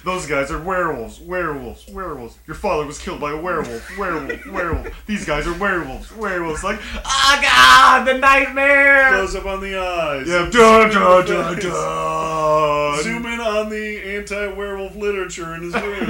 Those 0.05 0.25
guys 0.27 0.49
are 0.49 0.59
werewolves, 0.61 1.19
werewolves, 1.19 1.85
werewolves. 1.89 2.37
Your 2.47 2.55
father 2.55 2.85
was 2.85 2.97
killed 2.99 3.19
by 3.19 3.31
a 3.31 3.37
werewolf, 3.37 3.97
werewolf, 3.97 4.45
werewolf. 4.47 4.87
These 5.07 5.25
guys 5.25 5.45
are 5.45 5.53
werewolves, 5.57 6.15
werewolves. 6.15 6.63
Like, 6.63 6.79
ah, 7.03 7.39
God, 7.41 8.05
the 8.07 8.17
nightmare! 8.17 9.09
Close 9.09 9.35
up 9.35 9.45
on 9.45 9.59
the 9.59 9.77
eyes. 9.77 10.25
Yeah, 10.27 10.49
dun, 10.49 10.87
in 10.87 10.93
dun, 10.95 11.25
dun, 11.25 11.59
dun. 11.59 13.03
Zoom 13.03 13.25
in 13.25 13.39
on 13.41 13.69
the 13.69 14.15
anti-werewolf 14.17 14.95
literature 14.95 15.53
in 15.55 15.63
his 15.63 15.73
room. 15.81 16.09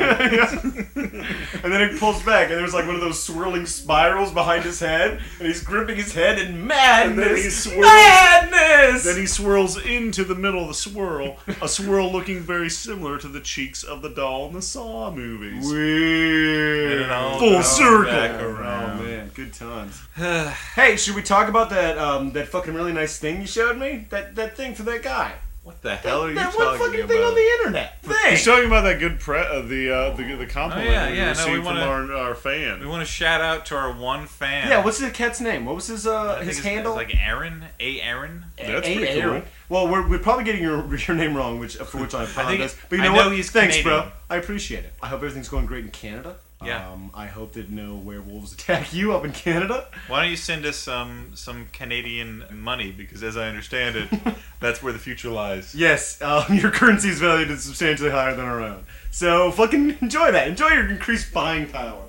and 1.63 1.73
then 1.73 1.81
it 1.81 1.99
pulls 1.99 2.21
back, 2.23 2.49
and 2.49 2.59
there's 2.59 2.73
like 2.73 2.85
one 2.85 2.95
of 2.95 3.01
those 3.01 3.21
swirling 3.21 3.65
spirals 3.65 4.31
behind 4.31 4.63
his 4.63 4.79
head, 4.79 5.19
and 5.39 5.47
he's 5.47 5.63
gripping 5.63 5.95
his 5.97 6.13
head 6.13 6.37
in 6.39 6.65
madness. 6.67 7.09
And 7.09 7.19
then 7.19 7.35
he 7.37 7.49
swirls- 7.49 7.81
madness. 7.85 9.03
then 9.03 9.17
he 9.17 9.25
swirls 9.25 9.77
into 9.83 10.23
the 10.23 10.35
middle 10.35 10.61
of 10.61 10.67
the 10.67 10.73
swirl, 10.73 11.37
a 11.61 11.67
swirl 11.67 12.11
looking 12.11 12.39
very 12.39 12.69
similar 12.69 13.17
to 13.17 13.27
the 13.27 13.39
cheeks 13.39 13.78
of 13.83 14.01
the 14.01 14.09
doll 14.09 14.47
in 14.47 14.53
the 14.53 14.61
Saw 14.61 15.11
movies. 15.11 15.69
Weird. 15.69 17.09
All 17.09 17.39
Full 17.39 17.63
circle. 17.63 18.05
back 18.05 18.39
Oh 18.39 19.03
man, 19.03 19.31
good 19.33 19.53
times. 19.53 20.01
hey, 20.75 20.95
should 20.95 21.15
we 21.15 21.21
talk 21.21 21.47
about 21.47 21.69
that 21.71 21.97
um, 21.97 22.31
that 22.31 22.47
fucking 22.47 22.73
really 22.73 22.93
nice 22.93 23.17
thing 23.19 23.41
you 23.41 23.47
showed 23.47 23.77
me? 23.77 24.07
That 24.09 24.35
that 24.35 24.55
thing 24.55 24.75
for 24.75 24.83
that 24.83 25.03
guy. 25.03 25.33
What 25.69 25.81
the 25.83 25.95
hell 25.95 26.23
are 26.23 26.29
you 26.29 26.35
talking 26.35 26.55
about? 26.61 26.71
that 26.73 26.79
one 26.79 26.79
fucking 26.79 26.99
about? 27.01 27.09
thing 27.09 27.23
on 27.23 27.35
the 27.35 27.41
internet. 27.59 27.97
He's 28.01 28.43
Thing. 28.43 28.53
talking 28.53 28.67
about 28.67 28.81
that 28.85 28.99
good 28.99 29.19
pre- 29.19 29.37
uh, 29.39 29.61
the 29.61 29.91
uh, 29.95 30.15
the 30.15 30.35
the 30.35 30.45
compliment 30.47 30.89
Oh, 30.89 30.91
yeah, 30.91 31.09
we 31.11 31.15
yeah, 31.17 31.23
no, 31.25 31.29
received 31.29 31.49
we 31.49 31.55
from 31.57 31.65
wanna- 31.65 31.81
our, 31.85 32.13
our 32.13 32.35
fan. 32.35 32.79
We 32.79 32.87
want 32.87 33.01
to 33.01 33.11
shout 33.11 33.39
out 33.41 33.65
to 33.67 33.75
our 33.75 33.93
one 33.93 34.25
fan. 34.25 34.67
Yeah, 34.69 34.83
what's 34.83 34.99
the 34.99 35.11
cat's 35.11 35.39
name? 35.39 35.65
What 35.65 35.75
was 35.75 35.87
his 35.87 36.07
I 36.07 36.11
uh 36.15 36.35
think 36.37 36.47
his 36.47 36.57
it's, 36.57 36.65
handle? 36.67 36.97
It's 36.97 37.13
like 37.13 37.21
Aaron, 37.23 37.65
A. 37.79 38.01
Aaron. 38.01 38.45
That's 38.57 38.87
A- 38.87 38.95
pretty 38.97 39.07
Aaron. 39.19 39.41
cool. 39.43 39.49
Well, 39.69 39.87
we're, 39.87 40.09
we're 40.09 40.17
probably 40.19 40.43
getting 40.45 40.63
your 40.63 40.95
your 41.07 41.15
name 41.15 41.35
wrong, 41.37 41.59
which 41.59 41.75
for 41.75 41.99
which 41.99 42.13
I 42.15 42.23
apologize. 42.23 42.75
but 42.89 42.95
you 42.97 43.03
I 43.03 43.07
know, 43.07 43.13
know 43.15 43.25
what? 43.27 43.33
he's 43.35 43.51
Thanks, 43.51 43.77
Canadian. 43.77 44.01
bro. 44.03 44.11
I 44.29 44.37
appreciate 44.37 44.83
it. 44.85 44.93
I 45.03 45.07
hope 45.07 45.17
everything's 45.19 45.49
going 45.49 45.67
great 45.67 45.85
in 45.85 45.91
Canada. 45.91 46.35
Yeah. 46.63 46.91
Um, 46.91 47.11
I 47.13 47.27
hope 47.27 47.53
that 47.53 47.69
no 47.69 47.95
werewolves 47.95 48.53
attack 48.53 48.93
you 48.93 49.13
up 49.13 49.23
in 49.23 49.31
Canada. 49.31 49.87
Why 50.07 50.21
don't 50.21 50.31
you 50.31 50.37
send 50.37 50.65
us 50.65 50.75
some 50.75 51.31
some 51.35 51.67
Canadian 51.71 52.43
money? 52.51 52.91
Because 52.91 53.23
as 53.23 53.37
I 53.37 53.47
understand 53.47 53.95
it, 53.95 54.09
that's 54.59 54.83
where 54.83 54.93
the 54.93 54.99
future 54.99 55.29
lies. 55.29 55.73
Yes, 55.73 56.21
um, 56.21 56.43
your 56.53 56.71
currency 56.71 57.09
is 57.09 57.19
valued 57.19 57.51
at 57.51 57.59
substantially 57.59 58.09
higher 58.09 58.35
than 58.35 58.45
our 58.45 58.61
own. 58.61 58.83
So 59.11 59.51
fucking 59.51 59.97
enjoy 60.01 60.31
that. 60.31 60.47
Enjoy 60.47 60.67
your 60.69 60.89
increased 60.89 61.33
buying 61.33 61.67
power. 61.67 62.03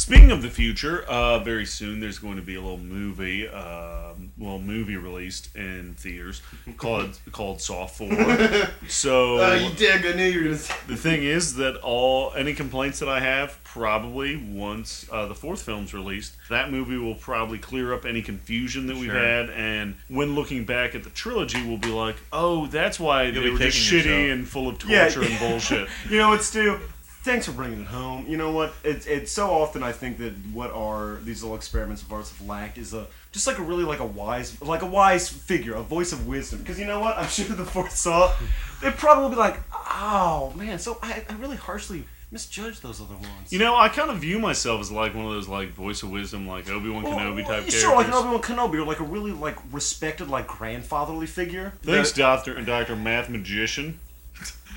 Speaking 0.00 0.30
of 0.30 0.40
the 0.42 0.48
future, 0.48 1.02
uh, 1.02 1.38
very 1.40 1.66
soon 1.66 2.00
there's 2.00 2.18
going 2.18 2.36
to 2.36 2.42
be 2.42 2.54
a 2.54 2.60
little 2.60 2.78
movie, 2.78 3.46
uh, 3.46 4.14
well, 4.38 4.58
movie 4.58 4.96
released 4.96 5.54
in 5.54 5.94
theaters 5.98 6.40
called 6.78 7.18
called 7.32 7.60
Saw 7.60 7.86
Four. 7.86 8.08
So 8.88 9.36
dig. 9.76 10.04
I 10.06 10.12
knew 10.12 10.24
you 10.24 10.38
were 10.38 10.44
gonna. 10.46 10.56
Say. 10.56 10.74
the 10.88 10.96
thing 10.96 11.22
is 11.22 11.56
that 11.56 11.76
all 11.76 12.32
any 12.34 12.54
complaints 12.54 12.98
that 13.00 13.08
I 13.08 13.20
have, 13.20 13.62
probably 13.62 14.36
once 14.36 15.06
uh, 15.12 15.26
the 15.26 15.34
fourth 15.34 15.62
film's 15.62 15.92
released, 15.94 16.32
that 16.48 16.70
movie 16.70 16.96
will 16.96 17.14
probably 17.14 17.58
clear 17.58 17.92
up 17.92 18.04
any 18.06 18.22
confusion 18.22 18.86
that 18.86 18.96
we've 18.96 19.12
had, 19.12 19.50
and 19.50 19.96
when 20.08 20.34
looking 20.34 20.64
back 20.64 20.94
at 20.94 21.04
the 21.04 21.10
trilogy, 21.10 21.64
we'll 21.66 21.76
be 21.78 21.88
like, 21.92 22.16
oh, 22.32 22.66
that's 22.68 22.98
why 22.98 23.24
You'll 23.24 23.42
they 23.44 23.50
were 23.50 23.58
just 23.58 23.78
shitty 23.78 24.04
yourself. 24.06 24.32
and 24.32 24.48
full 24.48 24.68
of 24.68 24.82
Yeah. 24.88 25.08
torture 25.08 25.28
and 25.30 25.38
bullshit. 25.38 25.88
You 26.10 26.18
know 26.18 26.30
what, 26.30 26.42
Stu? 26.42 26.80
Thanks 27.22 27.44
for 27.44 27.52
bringing 27.52 27.82
it 27.82 27.86
home. 27.86 28.24
You 28.26 28.38
know 28.38 28.50
what? 28.50 28.72
It's 28.82 29.04
it's 29.06 29.30
so 29.30 29.50
often 29.50 29.82
I 29.82 29.92
think 29.92 30.16
that 30.18 30.32
what 30.54 30.70
are 30.72 31.18
these 31.22 31.42
little 31.42 31.56
experiments 31.56 32.02
of 32.02 32.10
arts 32.10 32.30
have 32.36 32.46
lacked 32.46 32.78
is 32.78 32.94
a 32.94 33.06
just 33.30 33.46
like 33.46 33.58
a 33.58 33.62
really 33.62 33.84
like 33.84 34.00
a 34.00 34.06
wise 34.06 34.60
like 34.62 34.80
a 34.82 34.86
wise 34.86 35.28
figure, 35.28 35.74
a 35.74 35.82
voice 35.82 36.12
of 36.12 36.26
wisdom. 36.26 36.60
Because 36.60 36.78
you 36.78 36.86
know 36.86 37.00
what? 37.00 37.18
I'm 37.18 37.28
sure 37.28 37.44
the 37.44 37.64
fourth 37.64 37.92
saw, 37.94 38.32
they'd 38.80 38.96
probably 38.96 39.30
be 39.30 39.36
like, 39.36 39.58
oh 39.72 40.52
man, 40.56 40.78
so 40.78 40.98
I, 41.02 41.22
I 41.28 41.34
really 41.34 41.56
harshly 41.58 42.04
misjudged 42.30 42.82
those 42.82 43.00
other 43.00 43.14
ones. 43.14 43.52
You 43.52 43.58
know, 43.58 43.76
I 43.76 43.88
kind 43.88 44.10
of 44.10 44.18
view 44.18 44.38
myself 44.38 44.80
as 44.80 44.90
like 44.90 45.14
one 45.14 45.26
of 45.26 45.32
those 45.32 45.48
like 45.48 45.72
voice 45.72 46.02
of 46.02 46.10
wisdom, 46.10 46.46
like 46.46 46.70
Obi 46.70 46.88
Wan 46.88 47.02
Well, 47.02 47.18
Kenobi 47.18 47.40
type 47.42 47.48
well, 47.48 47.56
characters. 47.58 47.80
Sure, 47.80 47.96
like 47.96 48.06
an 48.08 48.14
Obi 48.14 48.28
Wan 48.28 48.40
Kenobi, 48.40 48.74
or 48.76 48.84
like 48.86 49.00
a 49.00 49.04
really 49.04 49.32
like 49.32 49.58
respected 49.72 50.28
like 50.28 50.46
grandfatherly 50.46 51.26
figure. 51.26 51.74
Thanks, 51.82 52.12
That- 52.12 52.18
Doctor 52.18 52.54
and 52.54 52.66
Doctor 52.66 52.96
Math 52.96 53.28
Magician. 53.28 53.98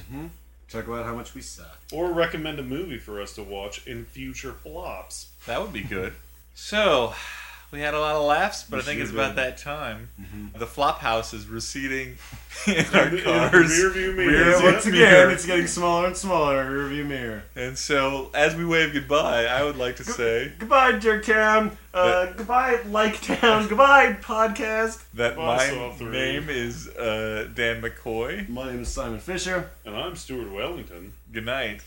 Talk 0.70 0.88
about 0.88 1.06
how 1.06 1.16
much 1.16 1.34
we 1.34 1.42
suck. 1.42 1.80
Or 1.94 2.12
recommend 2.12 2.60
a 2.60 2.64
movie 2.64 2.98
for 2.98 3.22
us 3.22 3.34
to 3.36 3.44
watch 3.44 3.86
in 3.88 4.04
future 4.06 4.52
flops. 4.52 5.30
That 5.46 5.62
would 5.62 5.72
be 5.72 5.84
good. 5.84 6.14
So, 6.56 7.14
we 7.72 7.80
had 7.82 7.94
a 7.94 8.00
lot 8.00 8.16
of 8.16 8.24
laughs, 8.24 8.64
but 8.64 8.78
We 8.78 8.82
I 8.82 8.86
think 8.86 8.98
sure 8.98 9.04
it's 9.04 9.12
about 9.14 9.36
did. 9.36 9.44
that 9.44 9.58
time. 9.58 10.10
The 10.58 10.66
flop 10.68 11.00
house 11.00 11.34
is 11.34 11.48
receding 11.48 12.18
in 12.68 12.86
our 12.94 13.08
In 13.08 13.16
the 13.18 13.22
cars. 13.22 13.52
rearview 13.72 14.16
mirror. 14.16 14.30
Rear 14.32 14.50
Yeah, 14.52 14.58
view 14.60 14.72
once 14.72 14.86
mirror. 14.86 15.06
again, 15.26 15.30
it's 15.32 15.46
getting 15.46 15.68
smaller 15.68 16.08
and 16.08 16.18
smaller. 16.18 16.66
Rearview 16.66 17.06
mirror. 17.06 17.44
And 17.56 17.78
so, 17.78 18.32
as 18.34 18.56
we 18.56 18.66
wave 18.66 18.94
goodbye, 18.94 19.46
I 19.46 19.64
would 19.64 19.78
like 19.78 19.98
to 19.98 20.04
say 20.04 20.54
Goodbye, 20.60 20.94
Jerktown. 20.94 21.76
Uh, 21.94 22.28
goodbye, 22.34 22.80
Like 22.90 23.22
Town. 23.22 23.68
goodbye, 23.68 24.14
podcast. 24.22 25.04
that 25.16 25.36
Bye, 25.36 25.72
my 26.00 26.12
name 26.12 26.50
is 26.50 26.88
uh, 26.90 27.50
Dan 27.54 27.82
McCoy. 27.82 28.48
My 28.50 28.72
name 28.72 28.82
is 28.82 28.88
Simon 28.90 29.20
Fisher. 29.20 29.72
And 29.86 29.96
I'm 29.96 30.16
Stuart 30.16 30.52
Wellington. 30.52 31.14
Good 31.32 31.46
night. 31.46 31.82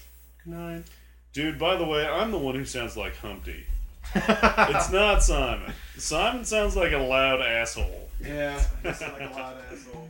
Good 0.45 0.53
night. 0.55 0.85
Dude, 1.33 1.59
by 1.59 1.77
the 1.77 1.85
way, 1.87 2.07
I'm 2.07 2.33
the 2.33 2.39
one 2.39 2.55
who 2.57 2.65
sounds 2.65 2.97
like 2.97 3.17
Humpty. 3.17 3.65
It's 4.15 4.91
not 4.91 5.23
Simon. 5.23 5.73
Simon 5.97 6.45
sounds 6.45 6.77
like 6.77 6.93
a 6.93 6.99
loud 6.99 7.41
asshole. 7.41 8.09
Yeah, 8.23 8.63
you 8.85 8.93
sound 8.93 9.13
like 9.15 9.31
a 9.31 9.35
loud 9.35 9.57
asshole. 9.73 10.09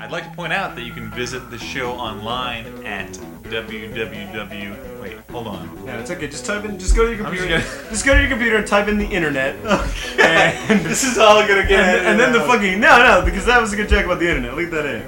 I'd 0.00 0.12
like 0.12 0.30
to 0.30 0.36
point 0.36 0.52
out 0.52 0.76
that 0.76 0.82
you 0.82 0.92
can 0.92 1.10
visit 1.10 1.50
the 1.50 1.58
show 1.58 1.90
online 1.92 2.66
at 2.86 3.08
www. 3.42 5.00
Wait, 5.02 5.18
hold 5.30 5.46
on. 5.48 5.84
No, 5.84 5.98
it's 5.98 6.10
okay. 6.12 6.28
Just 6.28 6.46
type 6.46 6.64
in. 6.64 6.78
Just 6.78 6.94
go 6.94 7.04
to 7.04 7.10
your 7.14 7.26
I'm 7.26 7.32
computer. 7.32 7.58
just 7.58 7.88
Just, 7.90 8.06
go 8.06 8.14
to 8.14 8.20
your 8.20 8.30
computer 8.30 8.56
and 8.56 8.66
type 8.66 8.86
in 8.88 8.98
the 8.98 9.06
internet. 9.06 9.56
And, 10.18 10.80
This 10.84 11.02
is 11.04 11.18
all 11.18 11.40
gonna 11.46 11.66
get 11.66 11.80
and, 11.80 12.06
and 12.06 12.20
then 12.20 12.32
the 12.32 12.40
fucking 12.40 12.78
no, 12.80 12.98
no, 12.98 13.24
because 13.24 13.44
that 13.46 13.60
was 13.60 13.72
a 13.72 13.76
good 13.76 13.88
joke 13.88 14.04
about 14.04 14.20
the 14.20 14.28
internet. 14.28 14.54
Leave 14.56 14.70
that 14.70 14.86
in. 14.86 15.02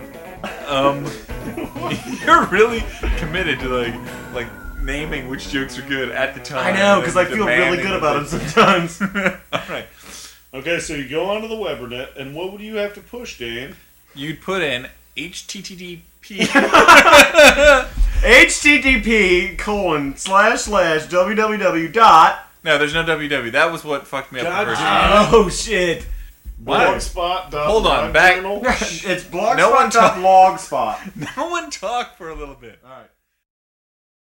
um. 0.67 1.07
you're 2.25 2.47
really 2.47 2.83
committed 3.19 3.59
to 3.61 3.69
like 3.69 3.95
like 4.35 4.47
naming 4.91 5.29
which 5.29 5.51
jokes 5.51 5.79
are 5.79 5.83
good 5.83 6.11
at 6.11 6.35
the 6.35 6.41
time. 6.41 6.75
I 6.75 6.79
know, 6.79 7.01
because 7.01 7.17
I 7.17 7.25
feel 7.25 7.47
really 7.47 7.77
good 7.77 7.95
about 7.95 8.27
that 8.27 8.31
them 8.31 8.41
sometimes. 8.41 9.01
all 9.53 9.63
right. 9.69 9.87
Okay, 10.53 10.81
so 10.81 10.95
you 10.95 11.09
go 11.09 11.31
onto 11.31 11.47
the 11.47 11.55
Webernet, 11.55 12.17
and 12.17 12.35
what 12.35 12.51
would 12.51 12.61
you 12.61 12.75
have 12.77 12.95
to 12.95 13.01
push, 13.01 13.39
Dan? 13.39 13.77
You'd 14.17 14.41
put 14.41 14.63
in 14.63 14.89
HTTP. 15.17 16.01
HTTP 18.21 19.59
colon 19.59 20.17
slash 20.17 20.63
slash 20.63 21.07
www 21.07 21.93
dot. 21.93 22.49
no, 22.65 22.79
there's 22.79 22.95
no 22.95 23.05
www. 23.05 23.53
That 23.53 23.71
was 23.71 23.85
what 23.85 24.09
fucked 24.09 24.33
me 24.33 24.41
up 24.41 24.47
God 24.47 24.63
the 24.63 24.71
first 24.71 24.81
time. 24.81 25.29
Oh 25.33 25.49
shit! 25.49 26.05
What? 26.65 26.81
Blogspot. 26.81 27.53
Hold 27.53 27.87
on, 27.87 28.13
back- 28.13 28.39
it's 28.43 29.25
blogspot 29.25 29.57
No 29.57 29.71
one 29.71 29.89
dot 29.91 30.17
blogspot. 30.17 31.37
No 31.37 31.49
one 31.49 31.71
talk 31.71 32.17
for 32.17 32.29
a 32.29 32.35
little 32.35 32.57
bit. 32.57 32.81
All 32.85 32.91
right. 32.91 33.10